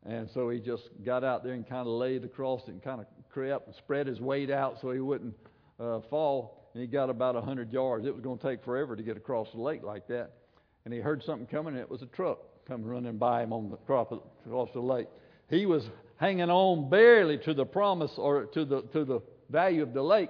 and 0.05 0.29
so 0.33 0.49
he 0.49 0.59
just 0.59 0.83
got 1.05 1.23
out 1.23 1.43
there 1.43 1.53
and 1.53 1.67
kind 1.67 1.81
of 1.81 1.93
laid 1.93 2.23
across 2.23 2.61
it 2.67 2.71
and 2.71 2.83
kind 2.83 3.01
of 3.01 3.07
crept 3.29 3.67
and 3.67 3.75
spread 3.75 4.07
his 4.07 4.19
weight 4.19 4.51
out 4.51 4.77
so 4.81 4.91
he 4.91 4.99
wouldn't 4.99 5.33
uh, 5.79 5.99
fall 6.09 6.69
and 6.73 6.81
he 6.81 6.87
got 6.87 7.09
about 7.09 7.35
a 7.35 7.41
hundred 7.41 7.71
yards 7.73 8.05
it 8.05 8.13
was 8.13 8.23
going 8.23 8.37
to 8.37 8.47
take 8.47 8.63
forever 8.63 8.95
to 8.95 9.03
get 9.03 9.17
across 9.17 9.47
the 9.53 9.61
lake 9.61 9.83
like 9.83 10.07
that 10.07 10.33
and 10.85 10.93
he 10.93 10.99
heard 10.99 11.23
something 11.23 11.47
coming 11.47 11.73
and 11.73 11.81
it 11.81 11.89
was 11.89 12.01
a 12.01 12.07
truck 12.07 12.39
come 12.67 12.83
running 12.83 13.17
by 13.17 13.43
him 13.43 13.53
on 13.53 13.69
the 13.69 13.77
crop 13.77 14.11
across 14.45 14.69
the 14.73 14.79
lake. 14.79 15.07
He 15.49 15.65
was 15.65 15.83
hanging 16.17 16.49
on 16.49 16.89
barely 16.89 17.37
to 17.39 17.53
the 17.53 17.65
promise 17.65 18.11
or 18.17 18.45
to 18.47 18.65
the 18.65 18.81
to 18.93 19.05
the 19.05 19.21
value 19.49 19.81
of 19.81 19.93
the 19.93 20.01
lake, 20.01 20.29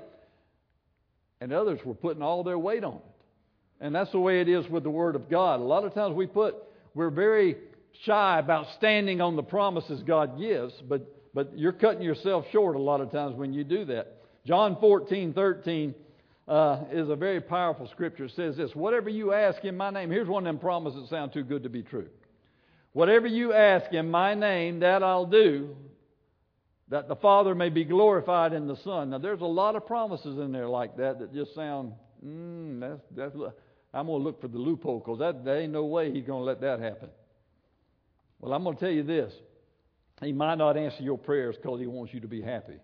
and 1.41 1.51
others 1.51 1.79
were 1.83 1.95
putting 1.95 2.21
all 2.21 2.43
their 2.43 2.59
weight 2.59 2.83
on 2.83 2.95
it. 2.95 3.01
And 3.79 3.93
that's 3.93 4.11
the 4.11 4.19
way 4.19 4.41
it 4.41 4.49
is 4.49 4.67
with 4.69 4.83
the 4.83 4.89
Word 4.89 5.15
of 5.15 5.29
God. 5.29 5.59
A 5.59 5.63
lot 5.63 5.83
of 5.83 5.93
times 5.93 6.15
we 6.15 6.27
put 6.27 6.55
we're 6.97 7.10
very 7.10 7.55
shy 8.05 8.39
about 8.39 8.67
standing 8.77 9.21
on 9.21 9.36
the 9.36 9.43
promises 9.43 10.03
God 10.03 10.38
gives, 10.38 10.73
but 10.89 11.13
but 11.38 11.55
you're 11.55 11.71
cutting 11.71 12.01
yourself 12.01 12.45
short 12.51 12.75
a 12.75 12.79
lot 12.79 12.99
of 12.99 13.12
times 13.12 13.36
when 13.36 13.53
you 13.53 13.63
do 13.63 13.86
that. 13.86 14.17
John 14.47 14.75
14, 14.79 15.33
13 15.33 15.93
uh, 16.47 16.79
is 16.91 17.10
a 17.10 17.15
very 17.15 17.41
powerful 17.41 17.88
scripture. 17.91 18.25
It 18.25 18.31
says 18.36 18.57
this 18.57 18.71
Whatever 18.73 19.10
you 19.10 19.33
ask 19.33 19.63
in 19.63 19.77
my 19.77 19.91
name, 19.91 20.10
here's 20.10 20.27
one 20.27 20.47
of 20.47 20.51
them 20.51 20.60
promises 20.60 21.01
that 21.01 21.10
sound 21.10 21.33
too 21.33 21.43
good 21.43 21.62
to 21.62 21.69
be 21.69 21.83
true. 21.83 22.07
Whatever 22.93 23.27
you 23.27 23.53
ask 23.53 23.93
in 23.93 24.10
my 24.10 24.33
name, 24.33 24.79
that 24.79 25.03
I'll 25.03 25.27
do, 25.27 25.75
that 26.88 27.07
the 27.07 27.15
Father 27.15 27.53
may 27.53 27.69
be 27.69 27.83
glorified 27.83 28.53
in 28.53 28.67
the 28.67 28.77
Son. 28.77 29.12
Now, 29.12 29.19
there's 29.19 29.41
a 29.41 29.45
lot 29.45 29.75
of 29.75 29.86
promises 29.86 30.39
in 30.39 30.51
there 30.51 30.67
like 30.67 30.97
that 30.97 31.19
that 31.19 31.36
just 31.36 31.53
sound, 31.53 31.93
mm, 32.25 32.79
that's, 32.79 33.01
that's, 33.15 33.36
I'm 33.93 34.08
going 34.08 34.19
to 34.19 34.23
look 34.23 34.41
for 34.41 34.47
the 34.47 34.58
loophole 34.58 35.00
because 35.00 35.19
that, 35.19 35.45
there 35.45 35.60
ain't 35.62 35.73
no 35.73 35.86
way 35.86 36.12
he's 36.12 36.26
going 36.26 36.41
to 36.41 36.45
let 36.45 36.62
that 36.62 36.80
happen. 36.80 37.10
Well, 38.39 38.54
I'm 38.54 38.63
going 38.63 38.76
to 38.76 38.80
tell 38.80 38.93
you 38.93 39.04
this. 39.04 39.34
He 40.21 40.32
might 40.32 40.56
not 40.56 40.78
answer 40.78 41.04
your 41.04 41.17
prayers 41.17 41.56
because 41.56 41.80
he 41.80 41.88
wants 41.88 42.13
you 42.13 42.19
to 42.19 42.28
be 42.28 42.41
happy. 42.41 42.78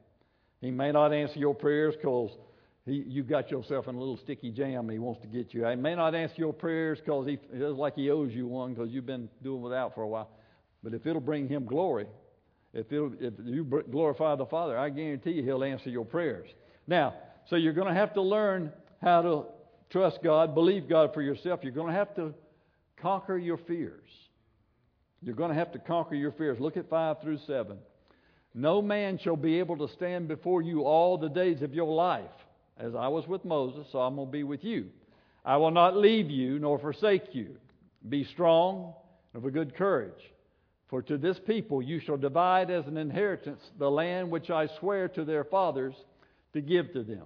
He 0.62 0.72
may 0.72 0.92
not 0.92 1.13
answer 1.13 1.39
your 1.39 1.54
prayers 1.54 1.96
because 1.96 2.32
you 2.86 3.24
got 3.24 3.50
yourself 3.50 3.88
in 3.88 3.96
a 3.96 4.00
little 4.00 4.18
sticky 4.18 4.52
jam 4.52 4.82
and 4.82 4.92
he 4.92 5.00
wants 5.00 5.22
to 5.22 5.28
get 5.28 5.54
you. 5.54 5.66
He 5.66 5.76
may 5.76 5.96
not 5.96 6.16
answer 6.16 6.36
your 6.38 6.54
prayers 6.54 7.00
because 7.00 7.28
he 7.28 7.38
feels 7.52 7.78
like 7.78 7.96
he 7.96 8.10
owes 8.10 8.32
you 8.34 8.48
one 8.48 8.74
because 8.74 8.92
you've 8.92 9.06
been 9.06 9.30
doing 9.42 9.62
without 9.62 9.96
for 9.96 10.04
a 10.04 10.08
while. 10.08 10.30
But 10.84 10.94
if 10.94 11.06
it'll 11.06 11.22
bring 11.22 11.48
him 11.48 11.66
glory, 11.66 12.08
if, 12.74 12.88
if 12.92 13.34
you 13.44 13.84
glorify 13.92 14.36
the 14.36 14.46
Father, 14.46 14.78
I 14.78 14.89
guarantee 14.89 15.32
you 15.32 15.44
he'll 15.44 15.63
answer 15.63 15.89
your 15.89 16.06
prayers. 16.06 16.50
Now, 16.88 17.13
so 17.50 17.56
you're 17.56 17.74
going 17.74 17.88
to 17.88 17.94
have 17.94 18.13
to 18.16 18.22
learn 18.22 18.72
how 19.02 19.22
to 19.22 19.46
trust 19.93 20.23
God, 20.23 20.56
believe 20.56 20.89
God 20.89 21.13
for 21.13 21.21
yourself. 21.21 21.60
You're 21.62 21.71
going 21.71 21.93
to 21.93 21.97
have 21.97 22.15
to 22.15 22.34
conquer 22.97 23.38
your 23.38 23.58
fears. 23.58 24.10
You're 25.21 25.36
going 25.36 25.51
to 25.51 25.56
have 25.56 25.71
to 25.73 25.79
conquer 25.79 26.15
your 26.15 26.32
fears. 26.32 26.60
Look 26.60 26.77
at 26.77 26.89
5 26.89 27.21
through 27.21 27.38
7. 27.45 27.77
No 28.56 28.82
man 28.82 29.19
shall 29.19 29.38
be 29.38 29.60
able 29.60 29.77
to 29.77 29.93
stand 29.93 30.27
before 30.27 30.63
you 30.63 30.82
all 30.82 31.17
the 31.17 31.29
days 31.29 31.62
of 31.62 31.75
your 31.75 31.93
life 31.93 32.25
as 32.77 32.95
I 32.95 33.08
was 33.08 33.27
with 33.27 33.45
Moses, 33.45 33.86
so 33.91 33.99
I'm 33.99 34.15
going 34.15 34.27
to 34.27 34.32
be 34.32 34.43
with 34.43 34.63
you. 34.63 34.88
I 35.45 35.58
will 35.58 35.71
not 35.71 35.95
leave 35.95 36.29
you 36.29 36.58
nor 36.58 36.79
forsake 36.79 37.36
you. 37.36 37.56
Be 38.10 38.23
strong 38.23 38.93
and 39.34 39.43
of 39.43 39.47
a 39.47 39.51
good 39.51 39.75
courage. 39.75 40.32
For 40.89 41.03
to 41.03 41.17
this 41.19 41.39
people 41.45 41.84
you 41.84 41.99
shall 41.99 42.17
divide 42.17 42.71
as 42.71 42.88
an 42.88 42.97
inheritance 42.97 43.62
the 43.77 43.89
land 43.89 44.32
which 44.32 44.49
I 44.49 44.67
swear 44.79 45.08
to 45.10 45.23
their 45.23 45.43
fathers 45.43 45.93
to 46.53 46.62
give 46.62 46.93
to 46.93 47.03
them. 47.03 47.25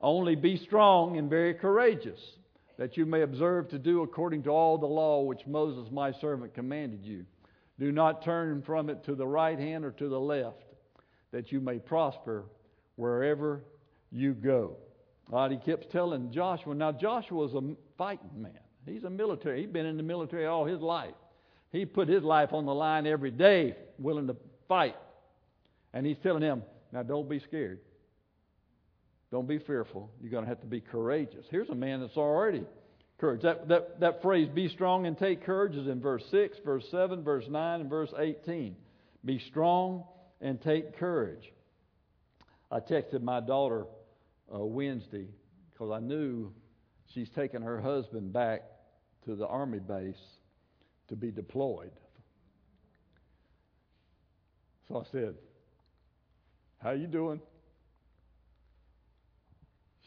Only 0.00 0.36
be 0.36 0.56
strong 0.56 1.16
and 1.16 1.28
very 1.28 1.54
courageous, 1.54 2.20
that 2.78 2.96
you 2.96 3.04
may 3.04 3.22
observe 3.22 3.68
to 3.70 3.78
do 3.78 4.02
according 4.02 4.44
to 4.44 4.50
all 4.50 4.78
the 4.78 4.86
law 4.86 5.22
which 5.22 5.46
Moses 5.46 5.90
my 5.90 6.12
servant 6.12 6.54
commanded 6.54 7.04
you. 7.04 7.24
Do 7.78 7.92
not 7.92 8.24
turn 8.24 8.62
from 8.62 8.90
it 8.90 9.04
to 9.04 9.14
the 9.14 9.26
right 9.26 9.58
hand 9.58 9.84
or 9.84 9.90
to 9.92 10.08
the 10.08 10.20
left, 10.20 10.64
that 11.32 11.52
you 11.52 11.60
may 11.60 11.78
prosper 11.78 12.44
wherever 12.96 13.64
you 14.10 14.34
go. 14.34 14.76
Right, 15.28 15.50
he 15.50 15.58
keeps 15.58 15.86
telling 15.92 16.32
Joshua. 16.32 16.74
Now, 16.74 16.90
Joshua 16.92 17.36
was 17.36 17.54
a 17.54 17.76
fighting 17.98 18.30
man. 18.34 18.58
He's 18.86 19.04
a 19.04 19.10
military. 19.10 19.60
He's 19.60 19.70
been 19.70 19.84
in 19.84 19.96
the 19.96 20.02
military 20.02 20.46
all 20.46 20.64
his 20.64 20.80
life. 20.80 21.14
He 21.70 21.84
put 21.84 22.08
his 22.08 22.22
life 22.22 22.54
on 22.54 22.64
the 22.64 22.74
line 22.74 23.06
every 23.06 23.30
day, 23.30 23.76
willing 23.98 24.26
to 24.28 24.36
fight. 24.68 24.96
And 25.92 26.06
he's 26.06 26.16
telling 26.22 26.42
him, 26.42 26.62
now 26.92 27.02
don't 27.02 27.28
be 27.28 27.40
scared. 27.40 27.80
Don't 29.30 29.46
be 29.46 29.58
fearful. 29.58 30.10
You're 30.20 30.30
going 30.30 30.44
to 30.44 30.48
have 30.48 30.60
to 30.60 30.66
be 30.66 30.80
courageous. 30.80 31.44
Here's 31.50 31.68
a 31.68 31.74
man 31.74 32.00
that's 32.00 32.16
already 32.16 32.64
courage. 33.18 33.42
That, 33.42 33.68
that, 33.68 34.00
that 34.00 34.22
phrase, 34.22 34.48
be 34.48 34.68
strong 34.68 35.06
and 35.06 35.18
take 35.18 35.44
courage, 35.44 35.74
is 35.74 35.86
in 35.86 36.00
verse 36.00 36.24
6, 36.30 36.58
verse 36.64 36.84
7, 36.90 37.22
verse 37.22 37.44
9, 37.48 37.80
and 37.80 37.90
verse 37.90 38.12
18. 38.18 38.76
Be 39.24 39.38
strong 39.50 40.04
and 40.40 40.60
take 40.62 40.96
courage. 40.98 41.52
I 42.70 42.80
texted 42.80 43.22
my 43.22 43.40
daughter 43.40 43.86
uh, 44.54 44.58
Wednesday 44.60 45.26
because 45.72 45.90
I 45.90 46.00
knew 46.00 46.52
she's 47.14 47.28
taking 47.34 47.62
her 47.62 47.80
husband 47.80 48.32
back 48.32 48.62
to 49.24 49.34
the 49.34 49.46
army 49.46 49.78
base 49.78 50.20
to 51.08 51.16
be 51.16 51.30
deployed. 51.30 51.92
So 54.88 54.98
I 55.00 55.02
said, 55.12 55.34
"How 56.78 56.92
you 56.92 57.06
doing?" 57.06 57.40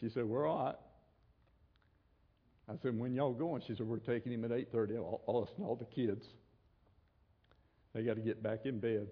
She 0.02 0.10
said, 0.10 0.26
"We're 0.26 0.48
all 0.48 0.66
right." 0.66 0.76
I 2.68 2.76
said, 2.82 2.98
"When 2.98 3.14
y'all 3.14 3.34
going?" 3.34 3.62
She 3.62 3.76
said, 3.76 3.88
"We're 3.88 4.00
taking 4.00 4.32
him 4.32 4.44
at 4.44 4.52
8:30. 4.52 4.98
All, 4.98 5.22
all 5.28 5.44
us 5.44 5.52
and 5.56 5.66
all 5.66 5.76
the 5.76 5.86
kids. 5.86 6.26
They 7.94 8.04
got 8.04 8.16
to 8.16 8.22
get 8.22 8.42
back 8.42 8.66
in 8.66 8.80
bed." 8.80 9.12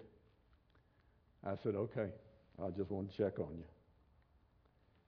I 1.43 1.55
said, 1.61 1.75
"Okay. 1.75 2.11
I 2.61 2.69
just 2.71 2.89
want 2.89 3.11
to 3.11 3.15
check 3.17 3.39
on 3.39 3.55
you." 3.57 3.65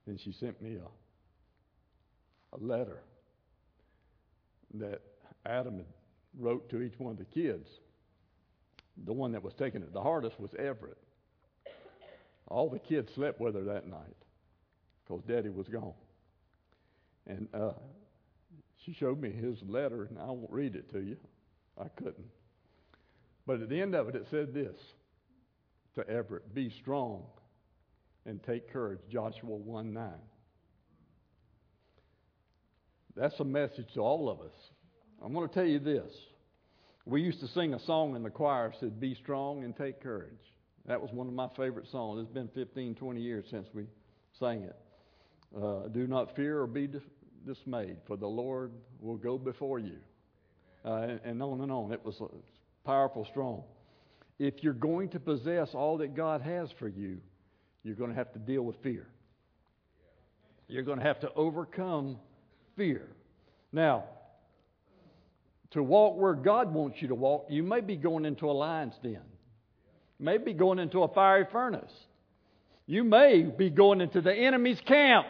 Then 0.05 0.17
she 0.17 0.31
sent 0.31 0.61
me 0.61 0.77
a, 0.77 2.55
a 2.55 2.59
letter 2.59 3.03
that 4.75 5.01
Adam 5.45 5.77
had 5.77 5.85
wrote 6.37 6.69
to 6.69 6.81
each 6.81 6.97
one 6.99 7.11
of 7.11 7.17
the 7.17 7.25
kids. 7.25 7.67
The 9.05 9.13
one 9.13 9.31
that 9.31 9.43
was 9.43 9.53
taking 9.53 9.81
it 9.81 9.93
the 9.93 10.01
hardest 10.01 10.39
was 10.39 10.53
Everett. 10.55 10.97
All 12.47 12.69
the 12.69 12.79
kids 12.79 13.13
slept 13.13 13.39
with 13.39 13.55
her 13.55 13.63
that 13.63 13.87
night 13.87 14.20
because 15.05 15.23
Daddy 15.23 15.49
was 15.49 15.67
gone. 15.67 15.93
And 17.27 17.47
uh, 17.53 17.73
she 18.85 18.93
showed 18.93 19.21
me 19.21 19.31
his 19.31 19.57
letter, 19.67 20.05
and 20.05 20.19
I 20.19 20.25
won't 20.25 20.51
read 20.51 20.75
it 20.75 20.91
to 20.91 20.99
you. 20.99 21.17
I 21.79 21.87
couldn't. 21.89 22.25
But 23.45 23.61
at 23.61 23.69
the 23.69 23.81
end 23.81 23.95
of 23.95 24.09
it, 24.09 24.15
it 24.15 24.27
said 24.29 24.53
this 24.53 24.75
to 25.95 26.07
Everett 26.09 26.53
Be 26.53 26.69
strong 26.81 27.23
and 28.25 28.41
take 28.43 28.71
courage. 28.71 28.99
Joshua 29.09 29.55
1 29.55 29.93
9. 29.93 30.11
That's 33.15 33.39
a 33.39 33.43
message 33.43 33.93
to 33.95 34.01
all 34.01 34.29
of 34.29 34.39
us. 34.41 34.53
I'm 35.23 35.33
going 35.33 35.47
to 35.47 35.53
tell 35.53 35.65
you 35.65 35.79
this. 35.79 36.11
We 37.05 37.21
used 37.21 37.39
to 37.41 37.47
sing 37.47 37.73
a 37.73 37.79
song 37.79 38.15
in 38.15 38.23
the 38.23 38.29
choir 38.29 38.69
that 38.69 38.79
said, 38.79 38.99
Be 38.99 39.15
strong 39.15 39.63
and 39.63 39.75
take 39.75 40.01
courage. 40.01 40.39
That 40.85 41.01
was 41.01 41.11
one 41.11 41.27
of 41.27 41.33
my 41.33 41.47
favorite 41.55 41.87
songs. 41.91 42.21
It's 42.21 42.33
been 42.33 42.49
15, 42.55 42.95
20 42.95 43.21
years 43.21 43.45
since 43.49 43.67
we 43.73 43.85
sang 44.39 44.63
it. 44.63 44.75
Uh, 45.55 45.87
Do 45.89 46.07
not 46.07 46.35
fear 46.35 46.61
or 46.61 46.67
be 46.67 46.89
dismayed, 47.45 47.97
for 48.07 48.17
the 48.17 48.27
Lord 48.27 48.71
will 48.99 49.17
go 49.17 49.37
before 49.37 49.79
you. 49.79 49.97
Uh, 50.83 51.17
and, 51.23 51.41
on 51.43 51.61
and 51.61 51.71
on. 51.71 51.91
It 51.91 52.03
was 52.03 52.21
powerful, 52.85 53.25
strong. 53.29 53.63
If 54.39 54.63
you're 54.63 54.73
going 54.73 55.09
to 55.09 55.19
possess 55.19 55.69
all 55.73 55.97
that 55.99 56.15
God 56.15 56.41
has 56.41 56.69
for 56.79 56.87
you, 56.87 57.17
you're 57.83 57.95
going 57.95 58.09
to 58.09 58.15
have 58.15 58.33
to 58.33 58.39
deal 58.39 58.63
with 58.63 58.77
fear. 58.81 59.07
You're 60.67 60.83
going 60.83 60.97
to 60.97 61.03
have 61.03 61.19
to 61.19 61.33
overcome 61.33 62.17
fear. 62.77 63.07
Now, 63.71 64.05
to 65.71 65.83
walk 65.83 66.17
where 66.17 66.33
God 66.33 66.73
wants 66.73 67.01
you 67.01 67.09
to 67.09 67.15
walk, 67.15 67.47
you 67.49 67.61
may 67.61 67.81
be 67.81 67.95
going 67.95 68.25
into 68.25 68.49
a 68.49 68.53
lion's 68.53 68.95
den. 69.03 69.21
May 70.19 70.37
be 70.37 70.53
going 70.53 70.79
into 70.79 71.03
a 71.03 71.07
fiery 71.13 71.45
furnace. 71.51 71.91
You 72.87 73.03
may 73.03 73.43
be 73.43 73.69
going 73.69 74.01
into 74.01 74.21
the 74.21 74.33
enemy's 74.33 74.79
camp 74.87 75.27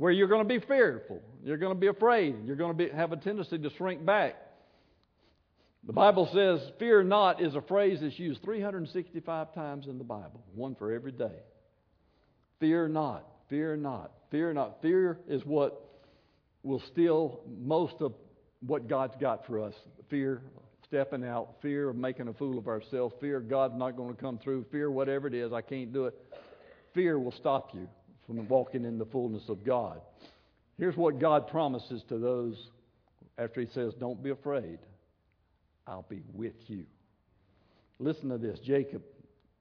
where 0.00 0.10
you're 0.10 0.28
going 0.28 0.48
to 0.48 0.48
be 0.48 0.64
fearful. 0.66 1.20
You're 1.44 1.58
going 1.58 1.74
to 1.74 1.78
be 1.78 1.88
afraid. 1.88 2.34
You're 2.46 2.56
going 2.56 2.74
to 2.74 2.84
be, 2.84 2.88
have 2.88 3.12
a 3.12 3.18
tendency 3.18 3.58
to 3.58 3.70
shrink 3.76 4.02
back. 4.02 4.34
The 5.86 5.92
Bible 5.92 6.26
says, 6.32 6.66
fear 6.78 7.02
not 7.02 7.42
is 7.42 7.54
a 7.54 7.60
phrase 7.60 7.98
that's 8.00 8.18
used 8.18 8.42
365 8.42 9.54
times 9.54 9.88
in 9.88 9.98
the 9.98 10.04
Bible, 10.04 10.42
one 10.54 10.74
for 10.74 10.90
every 10.90 11.12
day. 11.12 11.36
Fear 12.60 12.88
not, 12.88 13.26
fear 13.50 13.76
not, 13.76 14.10
fear 14.30 14.54
not. 14.54 14.80
Fear 14.80 15.18
is 15.28 15.44
what 15.44 15.78
will 16.62 16.82
steal 16.92 17.42
most 17.60 17.96
of 18.00 18.14
what 18.66 18.88
God's 18.88 19.16
got 19.20 19.44
for 19.46 19.62
us. 19.62 19.74
Fear 20.08 20.40
stepping 20.86 21.26
out, 21.26 21.56
fear 21.60 21.90
of 21.90 21.96
making 21.96 22.28
a 22.28 22.32
fool 22.32 22.56
of 22.56 22.68
ourselves, 22.68 23.14
fear 23.20 23.38
God's 23.38 23.74
not 23.76 23.98
going 23.98 24.16
to 24.16 24.20
come 24.20 24.38
through, 24.38 24.64
fear 24.72 24.90
whatever 24.90 25.26
it 25.26 25.34
is, 25.34 25.52
I 25.52 25.60
can't 25.60 25.92
do 25.92 26.06
it. 26.06 26.14
Fear 26.94 27.18
will 27.18 27.32
stop 27.32 27.74
you 27.74 27.86
from 28.36 28.46
walking 28.46 28.84
in 28.84 28.96
the 28.96 29.06
fullness 29.06 29.48
of 29.48 29.64
God. 29.64 30.00
Here's 30.78 30.96
what 30.96 31.18
God 31.18 31.48
promises 31.48 32.04
to 32.08 32.18
those 32.18 32.54
after 33.36 33.60
He 33.60 33.66
says, 33.74 33.92
Don't 33.98 34.22
be 34.22 34.30
afraid, 34.30 34.78
I'll 35.84 36.06
be 36.08 36.22
with 36.32 36.54
you. 36.68 36.84
Listen 37.98 38.28
to 38.28 38.38
this 38.38 38.60
Jacob, 38.60 39.02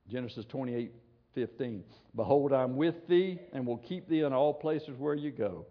Genesis 0.08 0.46
28 0.50 0.92
15. 1.34 1.84
Behold, 2.16 2.54
I'm 2.54 2.76
with 2.76 3.08
thee 3.08 3.40
and 3.54 3.66
will 3.66 3.78
keep 3.78 4.08
thee 4.08 4.22
in 4.22 4.34
all 4.34 4.54
places 4.54 4.98
where 5.00 5.16
you 5.16 5.32
go. 5.32 5.66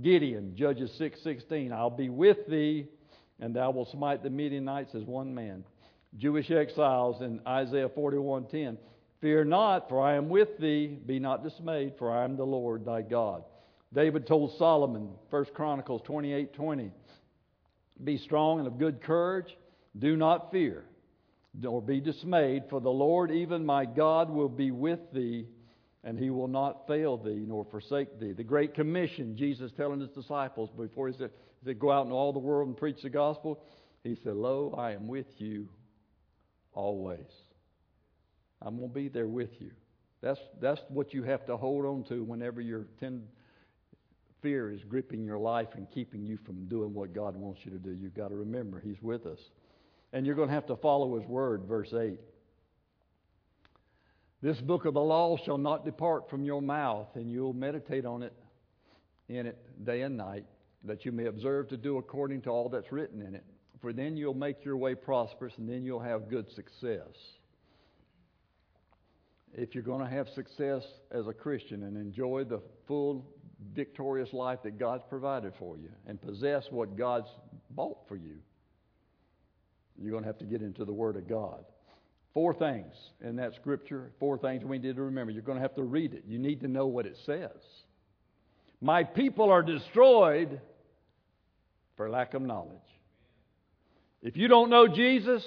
Gideon, 0.00 0.54
Judges 0.56 0.92
6 0.96 1.22
16. 1.22 1.72
I'll 1.72 1.90
be 1.90 2.08
with 2.08 2.46
thee 2.48 2.86
and 3.40 3.54
thou 3.54 3.72
wilt 3.72 3.90
smite 3.90 4.22
the 4.22 4.30
Midianites 4.30 4.94
as 4.94 5.02
one 5.02 5.34
man. 5.34 5.64
Jewish 6.16 6.52
exiles 6.52 7.20
in 7.20 7.40
Isaiah 7.46 7.88
41:10. 7.88 8.76
Fear 9.20 9.44
not, 9.44 9.88
for 9.88 10.00
I 10.00 10.14
am 10.14 10.28
with 10.28 10.58
thee. 10.58 10.98
Be 11.06 11.18
not 11.18 11.42
dismayed, 11.42 11.94
for 11.98 12.12
I 12.12 12.24
am 12.24 12.36
the 12.36 12.44
Lord 12.44 12.84
thy 12.84 13.02
God. 13.02 13.44
David 13.92 14.26
told 14.26 14.56
Solomon, 14.58 15.10
1 15.30 15.44
Chronicles 15.54 16.02
28:20, 16.02 16.90
Be 18.02 18.18
strong 18.18 18.58
and 18.58 18.66
of 18.66 18.78
good 18.78 19.00
courage. 19.00 19.56
Do 19.98 20.16
not 20.16 20.50
fear, 20.50 20.84
nor 21.54 21.80
be 21.80 22.00
dismayed, 22.00 22.64
for 22.68 22.80
the 22.80 22.90
Lord, 22.90 23.30
even 23.30 23.64
my 23.64 23.84
God, 23.84 24.28
will 24.28 24.48
be 24.48 24.72
with 24.72 24.98
thee, 25.12 25.46
and 26.02 26.18
he 26.18 26.30
will 26.30 26.48
not 26.48 26.86
fail 26.88 27.16
thee 27.16 27.44
nor 27.46 27.64
forsake 27.64 28.18
thee. 28.18 28.32
The 28.32 28.42
Great 28.42 28.74
Commission, 28.74 29.36
Jesus 29.36 29.70
telling 29.72 30.00
his 30.00 30.10
disciples 30.10 30.70
before 30.76 31.08
he 31.08 31.14
said, 31.16 31.30
go 31.78 31.90
out 31.90 32.04
into 32.04 32.16
all 32.16 32.32
the 32.32 32.38
world 32.38 32.68
and 32.68 32.76
preach 32.76 33.02
the 33.02 33.10
gospel? 33.10 33.62
He 34.02 34.16
said, 34.16 34.34
Lo, 34.34 34.74
I 34.76 34.92
am 34.92 35.06
with 35.06 35.40
you 35.40 35.68
always. 36.74 37.43
I'm 38.64 38.76
going 38.78 38.88
to 38.88 38.94
be 38.94 39.08
there 39.08 39.26
with 39.26 39.60
you. 39.60 39.70
That's, 40.22 40.40
that's 40.60 40.80
what 40.88 41.12
you 41.12 41.22
have 41.24 41.44
to 41.46 41.56
hold 41.56 41.84
on 41.84 42.04
to 42.04 42.24
whenever 42.24 42.60
your 42.60 42.86
ten, 42.98 43.22
fear 44.40 44.70
is 44.70 44.82
gripping 44.82 45.24
your 45.24 45.38
life 45.38 45.68
and 45.74 45.90
keeping 45.90 46.24
you 46.24 46.38
from 46.44 46.64
doing 46.66 46.94
what 46.94 47.12
God 47.12 47.36
wants 47.36 47.60
you 47.64 47.70
to 47.72 47.78
do. 47.78 47.90
You've 47.90 48.14
got 48.14 48.28
to 48.28 48.34
remember 48.34 48.80
He's 48.80 49.00
with 49.02 49.26
us. 49.26 49.38
And 50.12 50.24
you're 50.24 50.34
going 50.34 50.48
to 50.48 50.54
have 50.54 50.66
to 50.66 50.76
follow 50.76 51.18
His 51.18 51.28
word, 51.28 51.64
verse 51.64 51.92
8. 51.92 52.18
This 54.40 54.60
book 54.60 54.84
of 54.84 54.94
the 54.94 55.00
law 55.00 55.36
shall 55.36 55.58
not 55.58 55.84
depart 55.84 56.30
from 56.30 56.44
your 56.44 56.62
mouth, 56.62 57.08
and 57.14 57.30
you'll 57.30 57.54
meditate 57.54 58.04
on 58.04 58.22
it 58.22 58.34
in 59.28 59.46
it 59.46 59.58
day 59.84 60.02
and 60.02 60.16
night, 60.16 60.44
that 60.84 61.04
you 61.04 61.12
may 61.12 61.26
observe 61.26 61.68
to 61.68 61.76
do 61.76 61.96
according 61.96 62.42
to 62.42 62.50
all 62.50 62.68
that's 62.68 62.92
written 62.92 63.22
in 63.22 63.34
it. 63.34 63.44
For 63.80 63.92
then 63.92 64.16
you'll 64.16 64.34
make 64.34 64.64
your 64.64 64.76
way 64.76 64.94
prosperous, 64.94 65.54
and 65.56 65.68
then 65.68 65.82
you'll 65.82 66.00
have 66.00 66.28
good 66.28 66.50
success. 66.52 67.08
If 69.56 69.74
you're 69.74 69.84
going 69.84 70.04
to 70.04 70.10
have 70.10 70.28
success 70.34 70.82
as 71.12 71.26
a 71.26 71.32
Christian 71.32 71.84
and 71.84 71.96
enjoy 71.96 72.44
the 72.44 72.60
full, 72.88 73.24
victorious 73.74 74.32
life 74.32 74.60
that 74.64 74.78
God's 74.78 75.04
provided 75.08 75.52
for 75.58 75.76
you 75.76 75.90
and 76.06 76.20
possess 76.20 76.64
what 76.70 76.96
God's 76.96 77.28
bought 77.70 77.98
for 78.08 78.16
you, 78.16 78.36
you're 80.00 80.10
going 80.10 80.24
to 80.24 80.28
have 80.28 80.38
to 80.38 80.44
get 80.44 80.60
into 80.60 80.84
the 80.84 80.92
Word 80.92 81.16
of 81.16 81.28
God. 81.28 81.64
Four 82.32 82.52
things 82.52 82.92
in 83.22 83.36
that 83.36 83.54
scripture, 83.54 84.10
four 84.18 84.38
things 84.38 84.64
we 84.64 84.78
need 84.78 84.96
to 84.96 85.02
remember. 85.02 85.30
You're 85.30 85.42
going 85.42 85.58
to 85.58 85.62
have 85.62 85.76
to 85.76 85.84
read 85.84 86.14
it. 86.14 86.24
You 86.26 86.40
need 86.40 86.60
to 86.62 86.68
know 86.68 86.86
what 86.86 87.06
it 87.06 87.16
says. 87.24 87.50
My 88.80 89.04
people 89.04 89.50
are 89.50 89.62
destroyed 89.62 90.60
for 91.96 92.10
lack 92.10 92.34
of 92.34 92.42
knowledge. 92.42 92.70
If 94.20 94.36
you 94.36 94.48
don't 94.48 94.68
know 94.68 94.88
Jesus, 94.88 95.44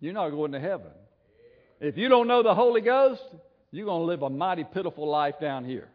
you're 0.00 0.12
not 0.12 0.28
going 0.30 0.52
to 0.52 0.60
heaven. 0.60 0.92
If 1.80 1.96
you 1.96 2.08
don't 2.08 2.28
know 2.28 2.42
the 2.42 2.54
Holy 2.54 2.80
Ghost, 2.80 3.22
you're 3.70 3.86
going 3.86 4.02
to 4.02 4.06
live 4.06 4.22
a 4.22 4.30
mighty 4.30 4.64
pitiful 4.64 5.08
life 5.08 5.34
down 5.40 5.64
here. 5.64 5.88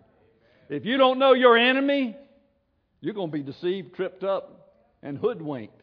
If 0.69 0.85
you 0.85 0.97
don't 0.97 1.19
know 1.19 1.33
your 1.33 1.57
enemy, 1.57 2.15
you're 3.01 3.13
going 3.13 3.31
to 3.31 3.37
be 3.37 3.43
deceived, 3.43 3.95
tripped 3.95 4.23
up, 4.23 4.75
and 5.01 5.17
hoodwinked. 5.17 5.81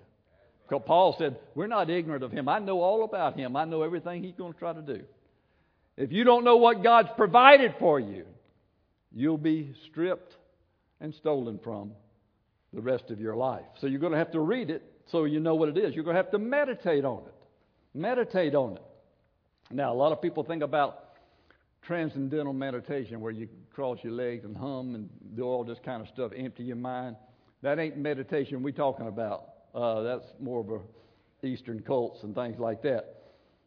Because 0.69 0.85
Paul 0.87 1.17
said, 1.19 1.37
We're 1.55 1.67
not 1.67 1.91
ignorant 1.91 2.23
of 2.23 2.31
him. 2.31 2.49
I 2.49 2.59
know 2.59 2.81
all 2.81 3.05
about 3.05 3.37
him. 3.37 3.57
I 3.57 3.65
know 3.65 3.83
everything 3.83 4.23
he's 4.23 4.35
going 4.35 4.53
to 4.53 4.59
try 4.59 4.73
to 4.73 4.83
do. 4.83 5.03
If 5.97 6.13
you 6.13 6.25
don't 6.25 6.45
know 6.45 6.57
what 6.57 6.83
God's 6.83 7.09
provided 7.17 7.75
for 7.81 7.99
you, 7.99 8.25
you'll 9.13 9.37
be 9.39 9.75
stripped 9.91 10.37
and 11.01 11.13
stolen 11.15 11.59
from 11.63 11.93
the 12.73 12.81
rest 12.81 13.11
of 13.11 13.21
your 13.21 13.35
life. 13.35 13.65
So 13.81 13.87
you're 13.89 14.01
going 14.01 14.13
to 14.13 14.19
have 14.19 14.33
to 14.33 14.41
read 14.41 14.71
it 14.71 14.83
so 15.11 15.25
you 15.25 15.41
know 15.41 15.55
what 15.55 15.71
it 15.71 15.79
is. 15.79 15.95
You're 15.95 16.05
going 16.05 16.15
to 16.15 16.23
have 16.23 16.31
to 16.33 16.39
meditate 16.39 17.05
on 17.05 17.23
it. 17.27 17.35
Meditate 17.95 18.55
on 18.55 18.77
it. 18.77 18.83
Now, 19.71 19.93
a 19.93 19.97
lot 19.97 20.13
of 20.13 20.23
people 20.23 20.45
think 20.45 20.63
about 20.63 21.05
transcendental 21.83 22.53
meditation 22.53 23.21
where 23.21 23.33
you 23.33 23.49
cross 23.73 23.99
your 24.03 24.13
legs 24.13 24.45
and 24.45 24.57
hum 24.57 24.95
and 24.95 25.09
do 25.37 25.45
all 25.45 25.65
this 25.65 25.79
kind 25.85 26.03
of 26.03 26.09
stuff, 26.09 26.33
empty 26.37 26.65
your 26.65 26.77
mind. 26.77 27.17
That 27.63 27.79
ain't 27.79 27.97
meditation 27.97 28.63
we're 28.63 28.73
talking 28.73 29.09
about. 29.09 29.45
Uh, 29.75 30.03
that's 30.03 30.25
more 30.41 30.61
of 30.61 30.71
a 30.71 31.47
Eastern 31.47 31.81
cults 31.81 32.23
and 32.23 32.35
things 32.35 32.59
like 32.59 32.83
that. 32.83 33.15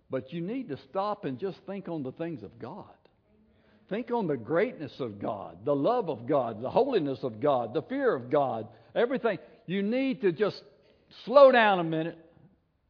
But 0.09 0.33
you 0.33 0.41
need 0.41 0.67
to 0.69 0.77
stop 0.89 1.23
and 1.23 1.39
just 1.39 1.57
think 1.65 1.87
on 1.87 2.03
the 2.03 2.11
things 2.11 2.43
of 2.43 2.59
God. 2.59 2.85
Think 3.89 4.11
on 4.11 4.27
the 4.27 4.37
greatness 4.37 4.91
of 4.99 5.19
God, 5.19 5.65
the 5.65 5.75
love 5.75 6.09
of 6.09 6.27
God, 6.27 6.61
the 6.61 6.69
holiness 6.69 7.19
of 7.23 7.41
God, 7.41 7.73
the 7.73 7.81
fear 7.83 8.13
of 8.13 8.29
God, 8.29 8.67
everything. 8.95 9.37
You 9.67 9.83
need 9.83 10.21
to 10.21 10.31
just 10.31 10.61
slow 11.25 11.51
down 11.51 11.79
a 11.79 11.83
minute 11.83 12.17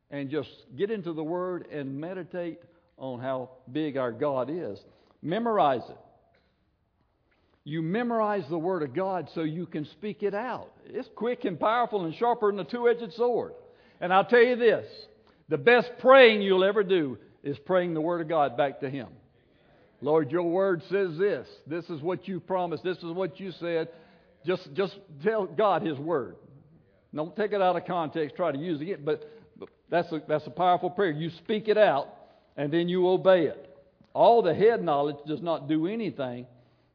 and 0.10 0.30
just 0.30 0.50
get 0.76 0.92
into 0.92 1.14
the 1.14 1.24
Word 1.24 1.68
and 1.72 2.00
meditate 2.00 2.60
on 3.02 3.20
how 3.20 3.50
big 3.70 3.98
our 3.98 4.12
God 4.12 4.50
is. 4.50 4.80
Memorize 5.22 5.82
it. 5.90 5.98
You 7.64 7.82
memorize 7.82 8.44
the 8.50 8.58
Word 8.58 8.82
of 8.84 8.94
God 8.96 9.30
so 9.36 9.42
you 9.42 9.66
can 9.66 9.86
speak 9.86 10.24
it 10.24 10.34
out. 10.34 10.72
It's 10.86 11.10
quick 11.16 11.46
and 11.46 11.60
powerful 11.60 12.06
and 12.06 12.16
sharper 12.16 12.52
than 12.52 12.60
a 12.60 12.64
two 12.64 12.88
edged 12.88 13.14
sword. 13.14 13.54
And 14.00 14.14
I'll 14.14 14.26
tell 14.26 14.42
you 14.42 14.56
this 14.56 14.86
the 15.50 15.58
best 15.58 15.92
praying 16.00 16.42
you'll 16.42 16.64
ever 16.64 16.84
do 16.84 17.18
is 17.44 17.58
praying 17.60 17.94
the 17.94 18.02
Word 18.02 18.22
of 18.22 18.30
God 18.30 18.56
back 18.56 18.80
to 18.80 18.90
Him. 18.90 19.08
Lord, 20.02 20.32
your 20.32 20.44
Word 20.44 20.82
says 20.90 21.18
this. 21.18 21.48
This 21.68 21.86
is 21.90 22.02
what 22.02 22.28
you 22.28 22.40
promised. 22.40 22.84
This 22.84 22.98
is 22.98 23.12
what 23.12 23.40
you 23.40 23.52
said. 23.60 23.90
Just, 24.46 24.74
just 24.74 24.98
tell 25.24 25.46
God 25.46 25.84
His 25.84 25.98
Word. 25.98 26.38
Don't 27.14 27.36
take 27.36 27.52
it 27.52 27.62
out 27.62 27.76
of 27.76 27.86
context, 27.86 28.36
try 28.36 28.52
to 28.52 28.58
use 28.58 28.80
it, 28.82 29.04
but, 29.04 29.30
but 29.60 29.70
that's, 29.90 30.12
a, 30.12 30.22
that's 30.28 30.48
a 30.48 30.52
powerful 30.52 30.90
prayer. 30.90 31.12
You 31.12 31.30
speak 31.40 31.68
it 31.68 31.78
out, 31.78 32.08
and 32.58 32.72
then 32.72 32.90
you 32.90 33.08
obey 33.08 33.46
it. 33.46 33.68
All 34.14 34.42
the 34.42 34.54
head 34.54 34.84
knowledge 34.84 35.18
does 35.26 35.42
not 35.42 35.70
do 35.70 35.88
anything 35.88 36.46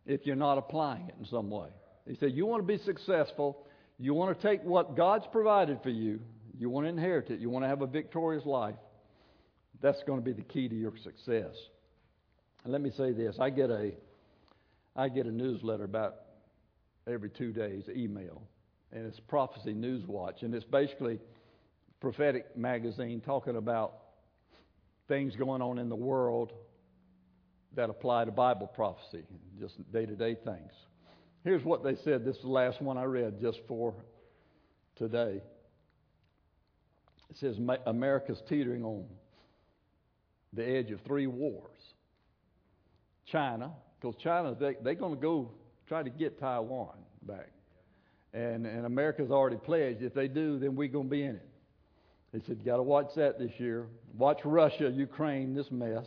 if 0.04 0.26
you're 0.26 0.36
not 0.36 0.58
applying 0.58 1.08
it 1.08 1.14
in 1.18 1.26
some 1.26 1.50
way. 1.50 1.68
He 2.06 2.16
said, 2.16 2.32
You 2.32 2.46
want 2.46 2.62
to 2.62 2.66
be 2.66 2.82
successful, 2.82 3.66
you 3.98 4.14
want 4.14 4.38
to 4.38 4.48
take 4.48 4.62
what 4.62 4.96
God's 4.96 5.26
provided 5.32 5.82
for 5.82 5.90
you, 5.90 6.20
you 6.58 6.70
want 6.70 6.84
to 6.84 6.88
inherit 6.88 7.30
it, 7.30 7.40
you 7.40 7.50
want 7.50 7.64
to 7.64 7.68
have 7.68 7.82
a 7.82 7.86
victorious 7.86 8.46
life. 8.46 8.76
That's 9.82 10.02
going 10.06 10.18
to 10.18 10.24
be 10.24 10.32
the 10.32 10.42
key 10.42 10.68
to 10.68 10.74
your 10.74 10.92
success. 11.02 11.54
And 12.64 12.72
let 12.72 12.80
me 12.80 12.90
say 12.96 13.12
this 13.12 13.36
I 13.40 13.50
get 13.50 13.70
a, 13.70 13.92
I 14.94 15.08
get 15.08 15.26
a 15.26 15.32
newsletter 15.32 15.84
about 15.84 16.16
every 17.06 17.30
two 17.30 17.52
days, 17.52 17.84
email, 17.88 18.42
and 18.92 19.06
it's 19.06 19.20
Prophecy 19.20 19.72
News 19.72 20.06
Watch, 20.06 20.42
and 20.42 20.54
it's 20.54 20.64
basically 20.64 21.18
prophetic 22.00 22.56
magazine 22.56 23.20
talking 23.20 23.56
about 23.56 23.94
things 25.08 25.36
going 25.36 25.62
on 25.62 25.78
in 25.78 25.88
the 25.88 25.96
world 25.96 26.52
that 27.74 27.90
apply 27.90 28.24
to 28.24 28.32
Bible 28.32 28.66
prophecy, 28.66 29.22
just 29.60 29.76
day 29.92 30.06
to 30.06 30.14
day 30.14 30.34
things. 30.34 30.72
Here's 31.44 31.64
what 31.64 31.84
they 31.84 31.94
said. 31.94 32.24
This 32.24 32.36
is 32.36 32.42
the 32.42 32.48
last 32.48 32.80
one 32.82 32.98
I 32.98 33.04
read 33.04 33.40
just 33.40 33.60
for 33.68 33.94
today. 34.96 35.40
It 37.30 37.36
says 37.38 37.56
America's 37.86 38.42
teetering 38.48 38.84
on 38.84 39.04
the 40.52 40.64
edge 40.64 40.90
of 40.90 41.00
three 41.02 41.26
wars. 41.26 41.70
China, 43.26 43.72
because 44.00 44.16
China, 44.22 44.56
they, 44.58 44.76
they're 44.82 44.94
going 44.94 45.14
to 45.14 45.20
go 45.20 45.50
try 45.86 46.02
to 46.02 46.10
get 46.10 46.38
Taiwan 46.40 46.96
back. 47.22 47.50
And, 48.32 48.66
and 48.66 48.86
America's 48.86 49.30
already 49.30 49.56
pledged 49.56 50.02
if 50.02 50.14
they 50.14 50.28
do, 50.28 50.58
then 50.58 50.76
we're 50.76 50.88
going 50.88 51.06
to 51.06 51.10
be 51.10 51.22
in 51.22 51.36
it. 51.36 51.48
He 52.36 52.42
said, 52.46 52.58
You 52.58 52.64
got 52.70 52.76
to 52.76 52.82
watch 52.82 53.08
that 53.16 53.38
this 53.38 53.52
year. 53.58 53.86
Watch 54.16 54.40
Russia, 54.44 54.90
Ukraine, 54.90 55.54
this 55.54 55.70
mess. 55.70 56.04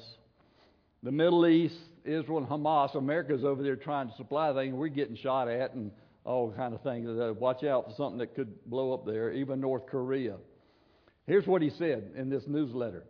The 1.01 1.11
Middle 1.11 1.47
East, 1.47 1.75
Israel, 2.05 2.37
and 2.37 2.47
Hamas. 2.47 2.95
America's 2.95 3.43
over 3.43 3.63
there 3.63 3.75
trying 3.75 4.09
to 4.09 4.15
supply 4.15 4.53
things. 4.53 4.75
We're 4.75 4.89
getting 4.89 5.15
shot 5.15 5.47
at 5.47 5.73
and 5.73 5.91
all 6.25 6.51
kind 6.51 6.75
of 6.75 6.81
things. 6.83 7.07
Uh, 7.09 7.33
watch 7.39 7.63
out 7.63 7.85
for 7.85 7.95
something 7.95 8.19
that 8.19 8.35
could 8.35 8.63
blow 8.65 8.93
up 8.93 9.05
there, 9.05 9.31
even 9.31 9.59
North 9.59 9.87
Korea. 9.87 10.35
Here's 11.25 11.47
what 11.47 11.61
he 11.61 11.71
said 11.71 12.11
in 12.15 12.29
this 12.29 12.43
newsletter 12.45 13.05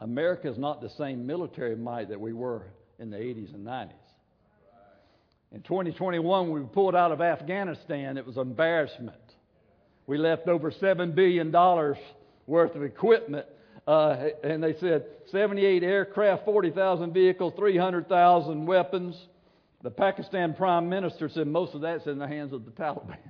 America 0.00 0.50
is 0.50 0.58
not 0.58 0.82
the 0.82 0.90
same 0.90 1.26
military 1.26 1.76
might 1.76 2.10
that 2.10 2.20
we 2.20 2.34
were 2.34 2.66
in 2.98 3.10
the 3.10 3.16
80s 3.16 3.54
and 3.54 3.66
90s. 3.66 3.92
In 5.52 5.62
2021, 5.62 6.50
we 6.50 6.60
pulled 6.60 6.94
out 6.94 7.12
of 7.12 7.22
Afghanistan. 7.22 8.18
It 8.18 8.26
was 8.26 8.36
embarrassment. 8.36 9.16
We 10.06 10.18
left 10.18 10.48
over 10.48 10.70
$7 10.70 11.14
billion 11.14 11.50
worth 12.46 12.74
of 12.74 12.82
equipment. 12.82 13.46
Uh, 13.86 14.28
and 14.42 14.62
they 14.62 14.74
said 14.74 15.04
78 15.30 15.82
aircraft, 15.82 16.44
40,000 16.44 17.12
vehicles, 17.12 17.52
300,000 17.56 18.66
weapons. 18.66 19.16
The 19.82 19.90
Pakistan 19.90 20.54
Prime 20.54 20.88
Minister 20.88 21.28
said 21.28 21.46
most 21.46 21.74
of 21.74 21.82
that's 21.82 22.06
in 22.06 22.18
the 22.18 22.26
hands 22.26 22.52
of 22.52 22.64
the 22.64 22.72
Taliban. 22.72 23.18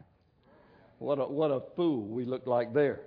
What 0.99 1.19
a, 1.19 1.27
what 1.27 1.51
a 1.51 1.61
fool 1.77 2.07
we 2.07 2.25
look 2.25 2.47
like 2.47 2.73
there. 2.73 3.01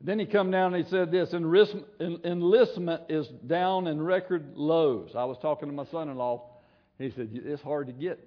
Then 0.00 0.18
he 0.18 0.26
come 0.26 0.50
down 0.50 0.74
and 0.74 0.84
he 0.84 0.90
said 0.90 1.10
this 1.10 1.32
enlistment 1.32 3.02
is 3.08 3.28
down 3.46 3.86
in 3.86 4.02
record 4.02 4.56
lows. 4.56 5.12
I 5.14 5.24
was 5.26 5.38
talking 5.40 5.68
to 5.68 5.74
my 5.74 5.86
son-in-law. 5.86 6.42
He 6.98 7.10
said 7.10 7.30
it's 7.32 7.62
hard 7.62 7.86
to 7.86 7.92
get 7.92 8.18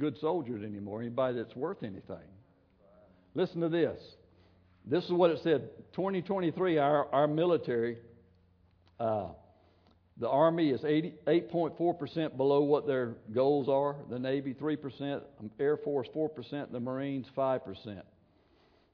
good 0.00 0.18
soldiers 0.18 0.64
anymore, 0.64 1.00
anybody 1.02 1.36
that's 1.36 1.54
worth 1.54 1.82
anything. 1.82 2.16
Listen 3.34 3.60
to 3.60 3.68
this. 3.68 4.00
This 4.86 5.04
is 5.04 5.10
what 5.10 5.30
it 5.30 5.40
said. 5.42 5.68
2023, 5.94 6.78
our, 6.78 7.12
our 7.12 7.26
military, 7.26 7.98
uh, 9.00 9.28
the 10.18 10.28
Army 10.28 10.70
is 10.70 10.80
8.4% 10.82 12.36
below 12.36 12.62
what 12.62 12.86
their 12.86 13.16
goals 13.34 13.68
are. 13.68 13.96
The 14.08 14.18
Navy, 14.18 14.54
3%. 14.54 15.22
Air 15.60 15.76
Force, 15.76 16.08
4%. 16.14 16.72
The 16.72 16.80
Marines, 16.80 17.26
5%. 17.36 18.02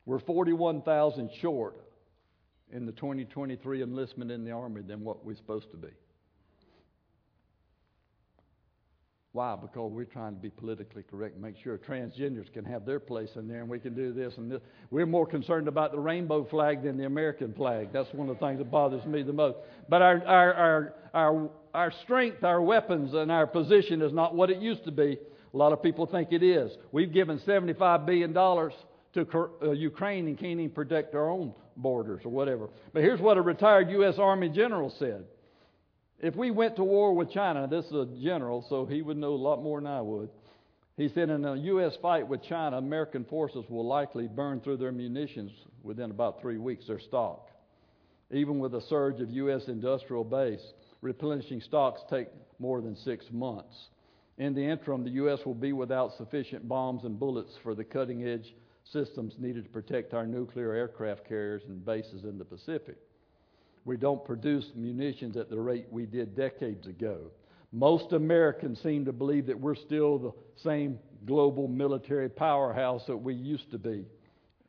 We're 0.05 0.19
41,000 0.19 1.31
short 1.41 1.77
in 2.73 2.87
the 2.87 2.93
2023 2.93 3.83
enlistment 3.83 4.31
in 4.31 4.45
the 4.45 4.51
Army 4.51 4.83
than 4.83 5.05
what 5.05 5.25
we're 5.25 5.37
supposed 5.37 5.71
to 5.71 5.77
be. 5.77 5.91
Why? 9.33 9.57
Because 9.57 9.91
we're 9.91 10.05
trying 10.05 10.35
to 10.35 10.41
be 10.41 10.51
politically 10.51 11.03
correct 11.03 11.35
and 11.35 11.43
make 11.43 11.55
sure 11.63 11.79
transgenders 11.79 12.53
can 12.53 12.67
have 12.67 12.85
their 12.85 13.01
place 13.01 13.31
in 13.37 13.49
there 13.49 13.61
and 13.61 13.69
we 13.69 13.79
can 13.79 13.95
do 13.95 14.13
this 14.13 14.35
and 14.37 14.51
this. 14.51 14.61
We're 14.91 15.07
more 15.07 15.27
concerned 15.27 15.69
about 15.69 15.93
the 15.93 15.99
rainbow 15.99 16.45
flag 16.45 16.83
than 16.83 16.99
the 16.99 17.07
American 17.07 17.55
flag. 17.55 17.89
That's 17.95 18.13
one 18.13 18.29
of 18.29 18.39
the 18.39 18.47
things 18.47 18.59
that 18.59 18.71
bothers 18.71 19.07
me 19.07 19.23
the 19.23 19.33
most. 19.33 19.57
But 19.89 20.03
our, 20.03 20.23
our, 20.27 20.55
our, 20.55 20.95
our, 21.15 21.51
our 21.73 21.93
strength, 22.03 22.45
our 22.45 22.61
weapons, 22.61 23.15
and 23.15 23.33
our 23.33 23.47
position 23.47 24.03
is 24.03 24.13
not 24.13 24.35
what 24.35 24.51
it 24.51 24.59
used 24.59 24.85
to 24.85 24.93
be. 24.93 25.17
A 25.55 25.57
lot 25.57 25.73
of 25.73 25.83
people 25.83 26.05
think 26.05 26.33
it 26.33 26.43
is. 26.43 26.71
We've 26.93 27.13
given 27.13 27.39
$75 27.39 28.05
billion 28.05 28.35
to 28.35 29.49
uh, 29.63 29.71
Ukraine 29.71 30.27
and 30.27 30.39
can't 30.39 30.61
even 30.61 30.71
protect 30.71 31.15
our 31.15 31.31
own 31.31 31.55
borders 31.79 32.21
or 32.27 32.31
whatever. 32.31 32.69
But 32.93 33.03
here's 33.03 33.21
what 33.21 33.39
a 33.39 33.43
retired 33.43 33.89
U.S. 33.91 34.17
Army 34.19 34.51
general 34.51 34.93
said. 34.99 35.25
If 36.23 36.37
we 36.37 36.53
went 36.53 36.77
to 36.77 36.85
war 36.85 37.13
with 37.15 37.33
China, 37.33 37.67
this 37.67 37.85
is 37.87 37.93
a 37.93 38.07
general, 38.23 38.65
so 38.69 38.87
he 38.87 39.03
would 39.03 39.17
know 39.17 39.35
a 39.35 39.35
lot 39.35 39.61
more 39.61 39.81
than 39.81 39.89
I 39.89 40.01
would. 40.01 40.31
He 40.97 41.09
said, 41.09 41.31
in 41.31 41.45
a 41.45 41.57
U.S. 41.57 41.97
fight 42.01 42.29
with 42.29 42.45
China, 42.45 42.79
American 42.79 43.25
forces 43.25 43.65
will 43.69 43.85
likely 43.85 44.29
burn 44.29 44.61
through 44.61 44.77
their 44.77 44.93
munitions 44.93 45.51
within 45.83 46.13
about 46.13 46.41
three 46.41 46.59
weeks, 46.59 46.87
their 46.87 47.01
stock. 47.01 47.49
Even 48.31 48.61
with 48.61 48.75
a 48.75 48.81
surge 48.83 49.21
of 49.21 49.31
U.S. 49.31 49.67
industrial 49.67 50.23
base, 50.23 50.63
replenishing 51.01 51.61
stocks 51.61 52.03
take 52.09 52.29
more 52.61 52.81
than 52.81 52.95
six 52.95 53.25
months. 53.33 53.89
In 54.39 54.55
the 54.55 54.65
interim, 54.65 55.03
the 55.03 55.11
U.S. 55.11 55.41
will 55.45 55.55
be 55.55 55.73
without 55.73 56.17
sufficient 56.17 56.69
bombs 56.69 57.03
and 57.03 57.19
bullets 57.19 57.53
for 57.65 57.75
the 57.75 57.85
cutting 57.85 58.25
edge 58.25 58.55
systems 58.85 59.35
needed 59.39 59.65
to 59.65 59.71
protect 59.71 60.15
our 60.15 60.27
nuclear 60.27 60.73
aircraft 60.73 61.27
carriers 61.27 61.63
and 61.67 61.85
bases 61.85 62.23
in 62.23 62.39
the 62.39 62.45
Pacific. 62.45 62.97
We 63.85 63.97
don't 63.97 64.25
produce 64.25 64.67
munitions 64.75 65.37
at 65.37 65.51
the 65.51 65.59
rate 65.59 65.87
we 65.91 66.07
did 66.07 66.37
decades 66.37 66.87
ago. 66.87 67.31
Most 67.73 68.13
Americans 68.13 68.81
seem 68.83 69.05
to 69.07 69.13
believe 69.13 69.47
that 69.47 69.59
we're 69.59 69.75
still 69.75 70.19
the 70.19 70.33
same 70.63 70.99
global 71.27 71.69
military 71.69 72.29
powerhouse 72.29 73.03
that 73.07 73.17
we 73.17 73.35
used 73.35 73.71
to 73.71 73.79
be 73.79 74.05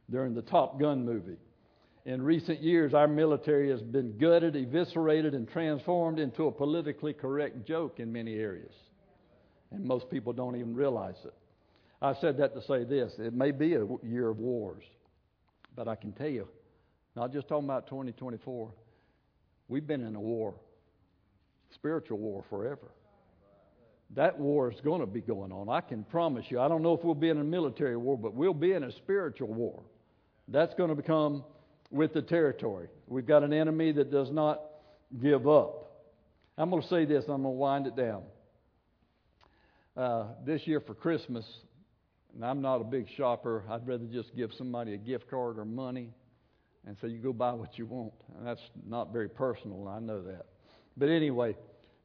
during 0.09 0.33
the 0.33 0.41
Top 0.41 0.79
Gun 0.79 1.05
movie. 1.05 1.37
In 2.05 2.21
recent 2.21 2.61
years, 2.61 2.93
our 2.93 3.07
military 3.07 3.69
has 3.69 3.81
been 3.81 4.17
gutted, 4.17 4.55
eviscerated, 4.55 5.33
and 5.33 5.47
transformed 5.47 6.19
into 6.19 6.47
a 6.47 6.51
politically 6.51 7.13
correct 7.13 7.65
joke 7.65 7.99
in 7.99 8.11
many 8.11 8.35
areas. 8.35 8.73
And 9.71 9.85
most 9.85 10.09
people 10.09 10.33
don't 10.33 10.55
even 10.55 10.75
realize 10.75 11.15
it. 11.23 11.33
I 12.01 12.13
said 12.19 12.37
that 12.37 12.53
to 12.55 12.61
say 12.63 12.83
this 12.83 13.13
it 13.19 13.33
may 13.33 13.51
be 13.51 13.75
a 13.75 13.85
year 14.03 14.29
of 14.29 14.39
wars, 14.39 14.83
but 15.75 15.87
I 15.87 15.95
can 15.95 16.11
tell 16.11 16.27
you, 16.27 16.47
not 17.15 17.31
just 17.31 17.47
talking 17.47 17.65
about 17.65 17.87
2024, 17.87 18.71
we've 19.67 19.85
been 19.85 20.01
in 20.01 20.15
a 20.15 20.19
war, 20.19 20.53
spiritual 21.73 22.17
war 22.17 22.43
forever. 22.49 22.91
That 24.15 24.37
war 24.39 24.71
is 24.71 24.79
going 24.81 25.01
to 25.01 25.07
be 25.07 25.21
going 25.21 25.51
on. 25.51 25.69
I 25.69 25.81
can 25.81 26.03
promise 26.03 26.45
you. 26.49 26.59
I 26.59 26.67
don't 26.67 26.83
know 26.83 26.93
if 26.93 27.03
we'll 27.03 27.15
be 27.15 27.29
in 27.29 27.39
a 27.39 27.43
military 27.43 27.97
war, 27.97 28.17
but 28.17 28.35
we'll 28.35 28.53
be 28.53 28.73
in 28.73 28.83
a 28.83 28.91
spiritual 28.91 29.47
war. 29.47 29.81
That's 30.47 30.73
going 30.75 30.89
to 30.89 30.95
become 30.95 31.43
with 31.89 32.13
the 32.13 32.21
territory. 32.21 32.87
We've 33.07 33.25
got 33.25 33.43
an 33.43 33.53
enemy 33.53 33.91
that 33.93 34.11
does 34.11 34.29
not 34.31 34.61
give 35.21 35.47
up. 35.47 35.91
I'm 36.57 36.69
going 36.69 36.81
to 36.81 36.87
say 36.87 37.05
this, 37.05 37.23
I'm 37.23 37.41
going 37.41 37.43
to 37.43 37.49
wind 37.49 37.87
it 37.87 37.95
down. 37.95 38.23
Uh, 39.95 40.25
this 40.45 40.65
year 40.65 40.79
for 40.79 40.93
Christmas, 40.93 41.45
and 42.35 42.43
I'm 42.43 42.61
not 42.61 42.81
a 42.81 42.83
big 42.83 43.07
shopper. 43.15 43.63
I'd 43.69 43.87
rather 43.87 44.05
just 44.05 44.35
give 44.35 44.51
somebody 44.57 44.93
a 44.93 44.97
gift 44.97 45.29
card 45.29 45.57
or 45.57 45.65
money 45.65 46.09
and 46.85 46.97
so 46.99 47.07
you 47.07 47.17
go 47.17 47.33
buy 47.33 47.53
what 47.53 47.77
you 47.77 47.85
want. 47.85 48.13
And 48.37 48.45
that's 48.45 48.61
not 48.87 49.13
very 49.13 49.29
personal, 49.29 49.87
I 49.87 49.99
know 49.99 50.21
that. 50.23 50.45
But 50.97 51.09
anyway, 51.09 51.55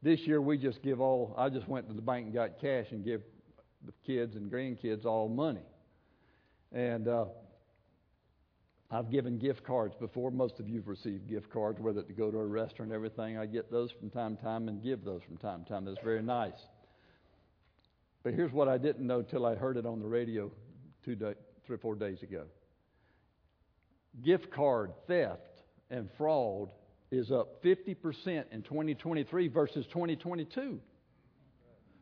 this 0.02 0.20
year 0.20 0.40
we 0.40 0.58
just 0.58 0.82
give 0.82 1.00
all, 1.00 1.34
I 1.36 1.48
just 1.48 1.68
went 1.68 1.88
to 1.88 1.94
the 1.94 2.02
bank 2.02 2.26
and 2.26 2.34
got 2.34 2.60
cash 2.60 2.86
and 2.90 3.04
give 3.04 3.22
the 3.84 3.92
kids 4.06 4.36
and 4.36 4.50
grandkids 4.50 5.04
all 5.04 5.28
money. 5.28 5.64
And 6.72 7.08
uh, 7.08 7.26
I've 8.90 9.10
given 9.10 9.38
gift 9.38 9.64
cards 9.64 9.94
before. 9.98 10.30
Most 10.30 10.60
of 10.60 10.68
you 10.68 10.76
have 10.76 10.88
received 10.88 11.28
gift 11.28 11.50
cards, 11.50 11.80
whether 11.80 12.02
to 12.02 12.12
go 12.12 12.30
to 12.30 12.38
a 12.38 12.46
restaurant 12.46 12.90
and 12.90 12.94
everything. 12.94 13.36
I 13.38 13.46
get 13.46 13.70
those 13.70 13.90
from 13.90 14.10
time 14.10 14.36
to 14.36 14.42
time 14.42 14.68
and 14.68 14.82
give 14.82 15.04
those 15.04 15.22
from 15.22 15.36
time 15.36 15.64
to 15.64 15.68
time. 15.68 15.84
That's 15.84 16.02
very 16.02 16.22
nice. 16.22 16.58
But 18.22 18.34
here's 18.34 18.52
what 18.52 18.68
I 18.68 18.78
didn't 18.78 19.06
know 19.06 19.22
till 19.22 19.46
I 19.46 19.54
heard 19.54 19.76
it 19.76 19.86
on 19.86 20.00
the 20.00 20.06
radio 20.06 20.50
two 21.04 21.14
day, 21.14 21.34
three 21.66 21.76
or 21.76 21.78
four 21.78 21.94
days 21.94 22.22
ago. 22.22 22.44
Gift 24.24 24.50
card 24.50 24.92
theft 25.06 25.62
and 25.90 26.08
fraud 26.16 26.70
is 27.10 27.30
up 27.30 27.62
50% 27.62 27.96
in 28.50 28.62
2023 28.62 29.48
versus 29.48 29.86
2022. 29.86 30.80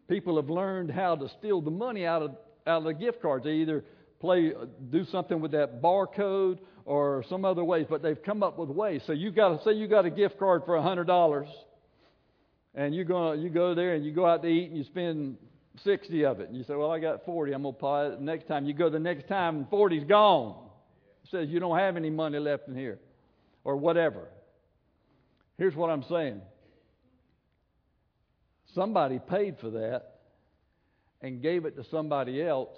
People 0.09 0.37
have 0.37 0.51
learned 0.51 0.91
how 0.91 1.17
to 1.17 1.29
steal 1.39 1.61
the 1.61 1.71
money 1.71 2.07
out 2.07 2.23
of, 2.23 2.31
out 2.67 2.79
of 2.79 2.85
the 2.85 2.95
gift 2.95 3.23
cards. 3.23 3.45
They 3.45 3.55
either 3.55 3.85
play, 4.21 4.53
do 4.91 5.05
something 5.05 5.41
with 5.41 5.53
that 5.53 5.83
barcode 5.83 6.59
or 6.85 7.25
some 7.29 7.45
other 7.45 7.65
ways, 7.65 7.87
but 7.89 8.03
they've 8.03 8.23
come 8.23 8.43
up 8.43 8.59
with 8.59 8.71
ways. 8.71 9.03
So 9.07 9.13
you 9.13 9.31
got 9.31 9.59
to 9.59 9.65
say 9.65 9.73
you 9.73 9.89
got 9.89 10.07
a 10.07 10.11
gift 10.11 10.39
card 10.39 10.63
for 10.65 10.77
$100 10.77 11.47
and 12.75 12.95
you 12.95 13.05
go, 13.05 13.33
you 13.33 13.49
go 13.49 13.75
there 13.75 13.95
and 13.95 14.05
you 14.05 14.13
go 14.13 14.27
out 14.27 14.43
to 14.43 14.49
eat 14.49 14.69
and 14.69 14.77
you 14.77 14.85
spend 14.85 15.37
60 15.83 16.25
of 16.25 16.41
it. 16.41 16.49
And 16.49 16.57
you 16.57 16.65
say, 16.65 16.75
Well, 16.75 16.91
I 16.91 16.99
got 16.99 17.25
40. 17.25 17.53
I'm 17.53 17.63
going 17.63 17.75
to 17.75 17.79
apply 17.79 18.07
it 18.07 18.21
next 18.21 18.49
time. 18.49 18.67
You 18.67 18.75
go 18.75 18.89
the 18.91 18.99
next 18.99 19.29
time 19.29 19.57
and 19.57 19.71
40's 19.71 20.05
gone. 20.05 20.66
Says 21.31 21.49
you 21.49 21.61
don't 21.61 21.79
have 21.79 21.97
any 21.97 22.11
money 22.11 22.39
left 22.39 22.69
in 22.69 22.77
here 22.77 22.99
or 23.65 23.77
whatever. 23.77 24.29
Here's 25.59 25.75
what 25.75 25.91
I'm 25.91 26.05
saying 26.05 26.41
somebody 28.75 29.19
paid 29.19 29.59
for 29.59 29.71
that 29.71 30.17
and 31.23 31.43
gave 31.43 31.65
it 31.65 31.77
to 31.77 31.85
somebody 31.85 32.43
else, 32.43 32.77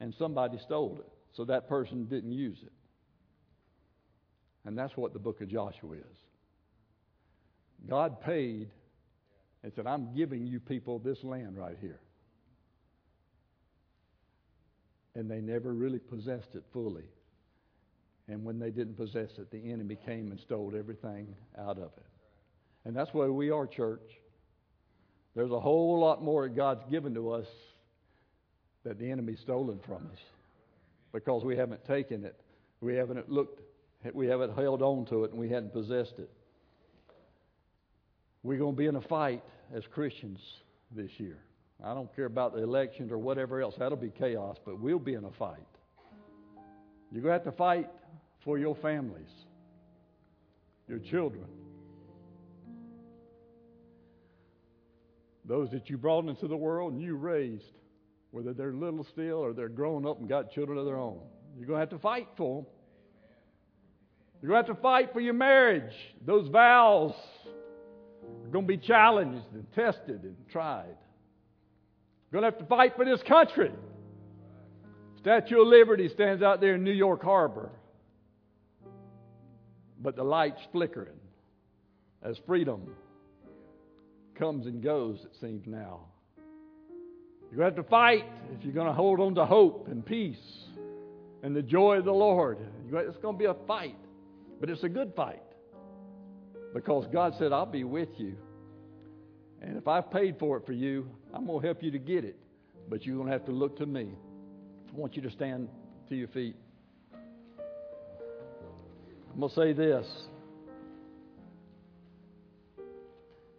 and 0.00 0.14
somebody 0.18 0.58
stole 0.58 0.98
it. 1.00 1.08
So 1.32 1.46
that 1.46 1.68
person 1.68 2.04
didn't 2.04 2.32
use 2.32 2.58
it. 2.62 2.72
And 4.64 4.76
that's 4.76 4.96
what 4.96 5.12
the 5.12 5.18
book 5.18 5.40
of 5.40 5.48
Joshua 5.48 5.94
is. 5.94 6.18
God 7.88 8.20
paid 8.20 8.70
and 9.62 9.72
said, 9.74 9.86
I'm 9.86 10.14
giving 10.14 10.46
you 10.46 10.60
people 10.60 10.98
this 10.98 11.24
land 11.24 11.56
right 11.56 11.76
here. 11.80 12.00
And 15.14 15.30
they 15.30 15.40
never 15.40 15.72
really 15.72 15.98
possessed 15.98 16.54
it 16.54 16.64
fully. 16.72 17.04
And 18.28 18.44
when 18.44 18.58
they 18.58 18.70
didn't 18.70 18.94
possess 18.94 19.30
it, 19.38 19.50
the 19.50 19.72
enemy 19.72 19.96
came 20.06 20.30
and 20.30 20.40
stole 20.40 20.72
everything 20.78 21.34
out 21.58 21.78
of 21.78 21.90
it. 21.96 22.06
And 22.84 22.96
that's 22.96 23.12
where 23.12 23.32
we 23.32 23.50
are, 23.50 23.66
church. 23.66 24.00
There's 25.34 25.50
a 25.50 25.60
whole 25.60 25.98
lot 25.98 26.22
more 26.22 26.48
that 26.48 26.56
God's 26.56 26.84
given 26.90 27.14
to 27.14 27.30
us 27.30 27.46
that 28.84 28.98
the 28.98 29.10
enemy's 29.10 29.40
stolen 29.40 29.80
from 29.86 30.08
us 30.12 30.18
because 31.12 31.44
we 31.44 31.56
haven't 31.56 31.84
taken 31.84 32.24
it. 32.24 32.38
We 32.80 32.94
haven't 32.94 33.30
looked, 33.30 33.60
we 34.12 34.26
haven't 34.26 34.56
held 34.56 34.82
on 34.82 35.06
to 35.06 35.24
it, 35.24 35.30
and 35.30 35.38
we 35.38 35.48
hadn't 35.48 35.72
possessed 35.72 36.14
it. 36.18 36.30
We're 38.42 38.58
going 38.58 38.74
to 38.74 38.78
be 38.78 38.86
in 38.86 38.96
a 38.96 39.00
fight 39.00 39.42
as 39.74 39.84
Christians 39.86 40.40
this 40.90 41.10
year. 41.18 41.38
I 41.84 41.94
don't 41.94 42.14
care 42.14 42.26
about 42.26 42.54
the 42.54 42.62
elections 42.62 43.12
or 43.12 43.18
whatever 43.18 43.60
else. 43.60 43.74
That'll 43.78 43.96
be 43.96 44.10
chaos, 44.10 44.56
but 44.64 44.80
we'll 44.80 44.98
be 44.98 45.14
in 45.14 45.24
a 45.24 45.30
fight. 45.30 45.58
You're 47.12 47.22
going 47.22 47.38
to 47.38 47.44
have 47.44 47.52
to 47.52 47.56
fight 47.56 47.88
for 48.44 48.58
your 48.58 48.74
families, 48.76 49.30
your 50.88 50.98
children, 50.98 51.44
those 55.44 55.70
that 55.70 55.90
you 55.90 55.96
brought 55.96 56.26
into 56.26 56.48
the 56.48 56.56
world 56.56 56.92
and 56.92 57.02
you 57.02 57.16
raised, 57.16 57.64
whether 58.30 58.52
they're 58.52 58.72
little 58.72 59.04
still 59.04 59.38
or 59.38 59.52
they're 59.52 59.68
grown 59.68 60.06
up 60.06 60.18
and 60.18 60.28
got 60.28 60.50
children 60.52 60.78
of 60.78 60.86
their 60.86 60.98
own. 60.98 61.20
You're 61.56 61.66
going 61.66 61.76
to 61.76 61.80
have 61.80 61.90
to 61.90 61.98
fight 61.98 62.28
for 62.36 62.62
them. 62.62 62.66
You're 64.40 64.50
going 64.50 64.64
to 64.64 64.68
have 64.68 64.76
to 64.76 64.82
fight 64.82 65.12
for 65.12 65.20
your 65.20 65.34
marriage. 65.34 65.92
Those 66.24 66.48
vows 66.48 67.14
are 67.44 68.48
going 68.50 68.64
to 68.64 68.68
be 68.68 68.78
challenged 68.78 69.46
and 69.52 69.70
tested 69.72 70.22
and 70.22 70.36
tried. 70.50 70.96
You're 72.30 72.40
going 72.40 72.50
to 72.50 72.56
have 72.56 72.58
to 72.58 72.68
fight 72.68 72.96
for 72.96 73.04
this 73.04 73.22
country. 73.22 73.70
Statue 75.18 75.60
of 75.60 75.68
Liberty 75.68 76.08
stands 76.08 76.42
out 76.42 76.60
there 76.60 76.74
in 76.74 76.82
New 76.82 76.92
York 76.92 77.22
Harbor. 77.22 77.70
But 80.02 80.16
the 80.16 80.24
light's 80.24 80.60
flickering 80.72 81.20
as 82.22 82.36
freedom 82.46 82.82
comes 84.34 84.66
and 84.66 84.82
goes, 84.82 85.18
it 85.24 85.36
seems 85.40 85.66
now. 85.66 86.00
You're 87.50 87.58
going 87.58 87.70
to 87.70 87.76
have 87.76 87.84
to 87.84 87.90
fight 87.90 88.24
if 88.54 88.64
you're 88.64 88.74
going 88.74 88.86
to 88.86 88.92
hold 88.92 89.20
on 89.20 89.34
to 89.36 89.44
hope 89.44 89.88
and 89.88 90.04
peace 90.04 90.64
and 91.42 91.54
the 91.54 91.62
joy 91.62 91.98
of 91.98 92.04
the 92.04 92.12
Lord. 92.12 92.58
It's 92.90 93.18
going 93.18 93.34
to 93.34 93.38
be 93.38 93.44
a 93.44 93.54
fight, 93.66 93.96
but 94.60 94.70
it's 94.70 94.82
a 94.84 94.88
good 94.88 95.12
fight 95.14 95.42
because 96.74 97.06
God 97.12 97.34
said, 97.38 97.52
I'll 97.52 97.66
be 97.66 97.84
with 97.84 98.08
you. 98.16 98.36
And 99.60 99.76
if 99.76 99.86
I've 99.86 100.10
paid 100.10 100.38
for 100.38 100.56
it 100.56 100.66
for 100.66 100.72
you, 100.72 101.08
I'm 101.32 101.46
going 101.46 101.60
to 101.60 101.66
help 101.66 101.82
you 101.82 101.90
to 101.92 101.98
get 101.98 102.24
it. 102.24 102.36
But 102.88 103.04
you're 103.04 103.16
going 103.16 103.28
to 103.28 103.32
have 103.32 103.44
to 103.44 103.52
look 103.52 103.76
to 103.78 103.86
me. 103.86 104.08
I 104.92 104.96
want 104.96 105.14
you 105.14 105.22
to 105.22 105.30
stand 105.30 105.68
to 106.08 106.16
your 106.16 106.28
feet. 106.28 106.56
I'm 109.32 109.40
going 109.40 109.48
to 109.48 109.54
say 109.54 109.72
this 109.72 110.06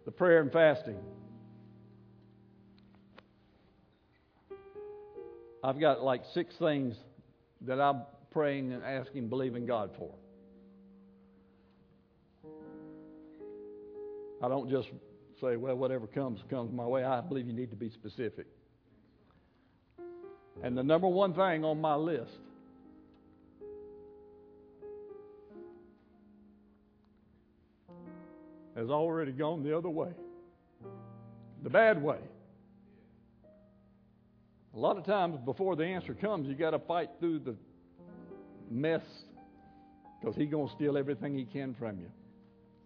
the 0.04 0.12
prayer 0.12 0.40
and 0.40 0.52
fasting. 0.52 0.98
I've 5.62 5.80
got 5.80 6.02
like 6.02 6.22
six 6.34 6.54
things 6.58 6.94
that 7.62 7.80
I'm 7.80 8.02
praying 8.30 8.72
and 8.72 8.84
asking, 8.84 9.28
believing 9.28 9.64
God 9.64 9.90
for. 9.96 10.14
I 14.42 14.48
don't 14.48 14.70
just 14.70 14.88
say, 15.40 15.56
well, 15.56 15.74
whatever 15.74 16.06
comes, 16.06 16.40
comes 16.50 16.70
my 16.70 16.84
way. 16.84 17.02
I 17.02 17.22
believe 17.22 17.46
you 17.46 17.54
need 17.54 17.70
to 17.70 17.76
be 17.76 17.88
specific. 17.90 18.46
And 20.62 20.76
the 20.76 20.82
number 20.82 21.08
one 21.08 21.32
thing 21.32 21.64
on 21.64 21.80
my 21.80 21.94
list 21.94 22.30
has 28.76 28.90
already 28.90 29.32
gone 29.32 29.62
the 29.62 29.76
other 29.76 29.90
way 29.90 30.10
the 31.64 31.70
bad 31.70 32.00
way. 32.00 32.18
A 34.74 34.78
lot 34.78 34.98
of 34.98 35.04
times 35.04 35.38
before 35.44 35.76
the 35.76 35.84
answer 35.84 36.14
comes, 36.14 36.46
you 36.46 36.54
got 36.54 36.70
to 36.70 36.78
fight 36.78 37.08
through 37.18 37.38
the 37.40 37.56
mess 38.70 39.02
because 40.20 40.36
he's 40.36 40.50
going 40.50 40.68
to 40.68 40.74
steal 40.74 40.98
everything 40.98 41.36
he 41.36 41.44
can 41.44 41.74
from 41.74 41.98
you. 41.98 42.10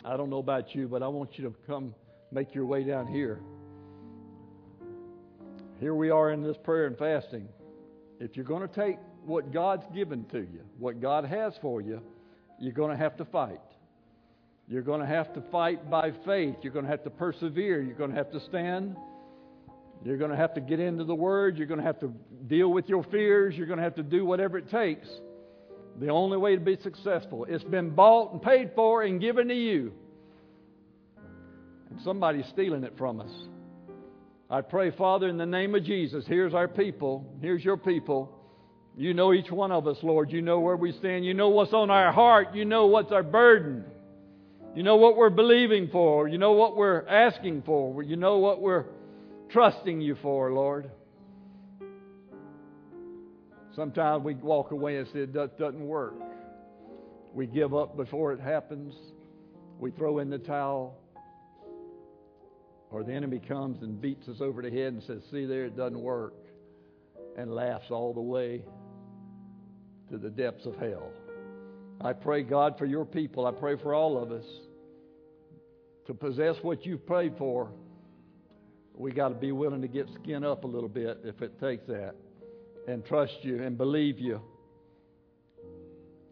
I 0.05 0.17
don't 0.17 0.31
know 0.31 0.39
about 0.39 0.75
you, 0.75 0.87
but 0.87 1.03
I 1.03 1.09
want 1.09 1.39
you 1.39 1.45
to 1.45 1.55
come 1.67 1.95
make 2.31 2.55
your 2.55 2.67
way 2.67 2.85
down 2.85 3.09
here. 3.09 3.41
Here 5.81 5.95
we 5.95 6.11
are 6.11 6.31
in 6.31 6.43
this 6.43 6.57
prayer 6.57 6.87
and 6.87 6.97
fasting. 6.97 7.49
If 8.21 8.37
you're 8.37 8.45
going 8.45 8.67
to 8.67 8.75
take 8.75 8.99
what 9.25 9.53
God's 9.53 9.87
given 9.93 10.25
to 10.27 10.39
you, 10.39 10.61
what 10.79 11.01
God 11.01 11.25
has 11.25 11.55
for 11.61 11.81
you, 11.81 12.01
you're 12.61 12.73
going 12.73 12.91
to 12.91 12.97
have 12.97 13.17
to 13.17 13.25
fight. 13.25 13.61
You're 14.69 14.83
going 14.83 15.01
to 15.01 15.07
have 15.07 15.33
to 15.35 15.43
fight 15.51 15.91
by 15.91 16.13
faith. 16.27 16.57
You're 16.63 16.73
going 16.73 16.85
to 16.85 16.91
have 16.91 17.05
to 17.05 17.11
persevere. 17.11 17.81
You're 17.81 17.97
going 17.97 18.11
to 18.11 18.17
have 18.17 18.31
to 18.33 18.41
stand. 18.41 18.97
You're 20.05 20.19
going 20.19 20.31
to 20.31 20.37
have 20.37 20.55
to 20.55 20.61
get 20.61 20.79
into 20.79 21.05
the 21.05 21.15
Word. 21.15 21.57
You're 21.57 21.67
going 21.67 21.81
to 21.81 21.87
have 21.87 22.01
to 22.01 22.13
deal 22.47 22.71
with 22.71 22.89
your 22.89 23.03
fears. 23.05 23.55
You're 23.57 23.67
going 23.67 23.79
to 23.79 23.85
have 23.85 23.97
to 23.97 24.03
do 24.03 24.27
whatever 24.27 24.59
it 24.59 24.71
takes. 24.71 25.09
The 25.99 26.09
only 26.09 26.37
way 26.37 26.55
to 26.55 26.61
be 26.61 26.77
successful. 26.83 27.47
It's 27.49 27.65
been 27.65 27.91
bought 27.91 28.33
and 28.33 28.43
paid 28.43 28.73
for 28.77 29.03
and 29.03 29.21
given 29.21 29.49
to 29.49 29.55
you. 29.55 29.93
And 31.91 32.01
somebody's 32.03 32.47
stealing 32.53 32.85
it 32.85 32.93
from 32.99 33.21
us. 33.21 33.31
I 34.51 34.61
pray, 34.61 34.91
Father, 34.91 35.29
in 35.29 35.39
the 35.39 35.47
name 35.47 35.75
of 35.75 35.85
Jesus, 35.85 36.25
here's 36.27 36.55
our 36.55 36.69
people. 36.69 37.27
Here's 37.41 37.65
your 37.65 37.77
people. 37.79 38.35
You 38.97 39.15
know 39.15 39.33
each 39.33 39.51
one 39.51 39.73
of 39.73 39.87
us, 39.87 39.97
Lord. 40.03 40.31
You 40.31 40.43
know 40.43 40.61
where 40.61 40.77
we 40.77 40.93
stand. 40.93 41.25
You 41.25 41.35
know 41.35 41.49
what's 41.49 41.73
on 41.73 41.91
our 41.91 42.13
heart. 42.13 42.55
You 42.55 42.65
know 42.65 42.87
what's 42.87 43.13
our 43.13 43.23
burden. 43.23 43.85
You 44.79 44.85
know 44.85 44.95
what 44.95 45.17
we're 45.17 45.29
believing 45.29 45.89
for. 45.89 46.29
You 46.29 46.39
know 46.39 46.53
what 46.53 46.77
we're 46.77 47.05
asking 47.09 47.63
for. 47.63 48.01
You 48.01 48.15
know 48.15 48.39
what 48.39 48.63
we're 48.63 48.85
trusting 49.51 50.01
you 50.01 50.15
for, 50.23 50.53
Lord. 50.53 50.89
Sometimes 53.75 54.23
we 54.23 54.37
walk 54.37 54.71
away 54.71 54.99
and 54.99 55.09
say 55.09 55.25
that 55.25 55.59
doesn't 55.59 55.85
work. 55.85 56.15
We 57.35 57.49
give 57.49 57.75
up 57.75 57.97
before 57.97 58.33
it 58.33 58.39
happens. 58.39 58.95
We 59.81 59.91
throw 59.91 60.21
in 60.21 60.31
the 60.31 60.39
towel. 60.39 60.97
Or 62.93 63.03
the 63.03 63.15
enemy 63.15 63.41
comes 63.41 63.83
and 63.83 64.01
beats 64.01 64.29
us 64.29 64.41
over 64.41 64.63
the 64.63 64.71
head 64.71 64.93
and 64.93 65.03
says, 65.03 65.23
See 65.33 65.45
there, 65.45 65.65
it 65.65 65.77
doesn't 65.77 66.01
work. 66.01 66.35
And 67.37 67.53
laughs 67.53 67.87
all 67.91 68.15
the 68.15 68.21
way 68.21 68.63
to 70.13 70.19
the 70.19 70.31
depths 70.31 70.67
of 70.67 70.77
hell. 70.77 71.11
I 72.01 72.13
pray, 72.13 72.45
God, 72.45 72.79
for 72.79 72.87
your 72.87 73.05
people. 73.05 73.45
I 73.45 73.51
pray 73.51 73.75
for 73.75 73.93
all 73.93 74.23
of 74.23 74.31
us 74.31 74.45
to 76.09 76.15
possess 76.15 76.57
what 76.63 76.85
you've 76.87 77.07
prayed 77.07 77.35
for. 77.37 77.71
We 78.95 79.13
got 79.13 79.29
to 79.29 79.35
be 79.35 79.53
willing 79.53 79.83
to 79.83 79.89
get 79.89 80.09
skin 80.21 80.43
up 80.43 80.65
a 80.65 80.67
little 80.67 80.89
bit 80.89 81.21
if 81.23 81.43
it 81.43 81.61
takes 81.61 81.87
that, 81.87 82.15
and 82.89 83.05
trust 83.05 83.35
you 83.43 83.63
and 83.63 83.77
believe 83.77 84.19
you 84.19 84.41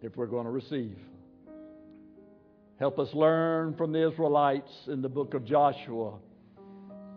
if 0.02 0.16
we're 0.16 0.26
going 0.26 0.46
to 0.46 0.50
receive. 0.50 0.96
Help 2.80 2.98
us 2.98 3.08
learn 3.12 3.74
from 3.76 3.92
the 3.92 4.10
Israelites 4.10 4.72
in 4.88 5.02
the 5.02 5.08
book 5.08 5.34
of 5.34 5.44
Joshua 5.44 6.14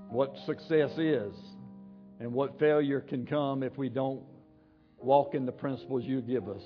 what 0.09 0.35
success 0.45 0.91
is 0.97 1.33
and 2.19 2.33
what 2.33 2.59
failure 2.59 2.99
can 2.99 3.25
come 3.25 3.63
if 3.63 3.77
we 3.77 3.87
don't 3.87 4.21
walk 4.97 5.33
in 5.33 5.45
the 5.45 5.51
principles 5.51 6.03
you 6.03 6.21
give 6.21 6.49
us. 6.49 6.63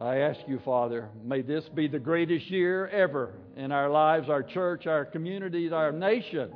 I 0.00 0.18
ask 0.18 0.38
you, 0.46 0.60
Father, 0.64 1.08
may 1.24 1.42
this 1.42 1.68
be 1.74 1.88
the 1.88 1.98
greatest 1.98 2.48
year 2.48 2.86
ever 2.86 3.32
in 3.56 3.72
our 3.72 3.90
lives, 3.90 4.28
our 4.28 4.44
church, 4.44 4.86
our 4.86 5.04
communities, 5.04 5.72
our 5.72 5.90
nation. 5.90 6.52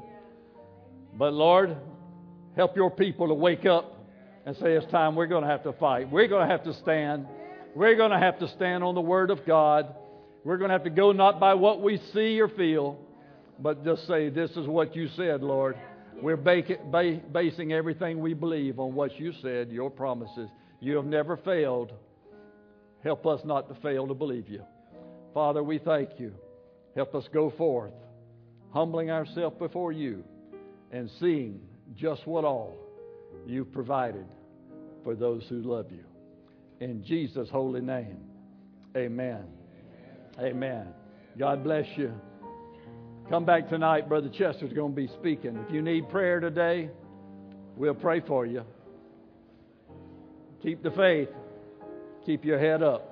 But 1.14 1.32
Lord, 1.32 1.76
help 2.54 2.76
your 2.76 2.88
people 2.88 3.26
to 3.26 3.34
wake 3.34 3.66
up 3.66 4.06
and 4.46 4.56
say 4.56 4.74
it's 4.74 4.86
time 4.92 5.16
we're 5.16 5.26
going 5.26 5.42
to 5.42 5.50
have 5.50 5.64
to 5.64 5.72
fight. 5.72 6.08
We're 6.08 6.28
going 6.28 6.46
to 6.46 6.52
have 6.52 6.62
to 6.64 6.74
stand. 6.74 7.26
We're 7.74 7.96
going 7.96 8.12
to 8.12 8.18
have 8.18 8.38
to 8.38 8.48
stand 8.48 8.84
on 8.84 8.94
the 8.94 9.00
Word 9.00 9.30
of 9.30 9.44
God. 9.44 9.92
We're 10.44 10.56
going 10.56 10.68
to 10.68 10.74
have 10.74 10.84
to 10.84 10.90
go 10.90 11.10
not 11.10 11.40
by 11.40 11.54
what 11.54 11.82
we 11.82 12.00
see 12.12 12.40
or 12.40 12.48
feel, 12.48 12.96
but 13.58 13.84
just 13.84 14.06
say, 14.06 14.28
This 14.28 14.52
is 14.52 14.68
what 14.68 14.94
you 14.94 15.08
said, 15.16 15.42
Lord. 15.42 15.76
We're 16.20 16.36
basing 16.36 17.72
everything 17.72 18.20
we 18.20 18.34
believe 18.34 18.78
on 18.78 18.94
what 18.94 19.18
you 19.18 19.32
said, 19.42 19.72
your 19.72 19.90
promises. 19.90 20.48
You 20.78 20.94
have 20.94 21.06
never 21.06 21.36
failed. 21.36 21.92
Help 23.02 23.26
us 23.26 23.40
not 23.44 23.68
to 23.68 23.74
fail 23.80 24.06
to 24.06 24.14
believe 24.14 24.48
you. 24.48 24.62
Father, 25.34 25.62
we 25.62 25.78
thank 25.78 26.10
you. 26.18 26.32
Help 26.94 27.14
us 27.14 27.24
go 27.32 27.50
forth, 27.50 27.92
humbling 28.72 29.10
ourselves 29.10 29.56
before 29.58 29.92
you 29.92 30.22
and 30.92 31.10
seeing 31.18 31.60
just 31.96 32.26
what 32.26 32.44
all 32.44 32.76
you've 33.46 33.72
provided 33.72 34.26
for 35.02 35.14
those 35.14 35.42
who 35.48 35.62
love 35.62 35.86
you. 35.90 36.04
In 36.80 37.02
Jesus' 37.04 37.48
holy 37.50 37.80
name, 37.80 38.18
amen. 38.96 39.44
Amen. 40.38 40.88
God 41.38 41.64
bless 41.64 41.86
you. 41.96 42.12
Come 43.28 43.44
back 43.44 43.68
tonight. 43.68 44.08
Brother 44.08 44.28
Chester's 44.28 44.72
going 44.72 44.92
to 44.92 44.96
be 44.96 45.08
speaking. 45.18 45.56
If 45.66 45.72
you 45.72 45.80
need 45.80 46.08
prayer 46.08 46.40
today, 46.40 46.90
we'll 47.76 47.94
pray 47.94 48.20
for 48.20 48.44
you. 48.44 48.62
Keep 50.62 50.82
the 50.82 50.90
faith. 50.90 51.28
Keep 52.24 52.44
your 52.44 52.58
head 52.58 52.82
up. 52.82 53.11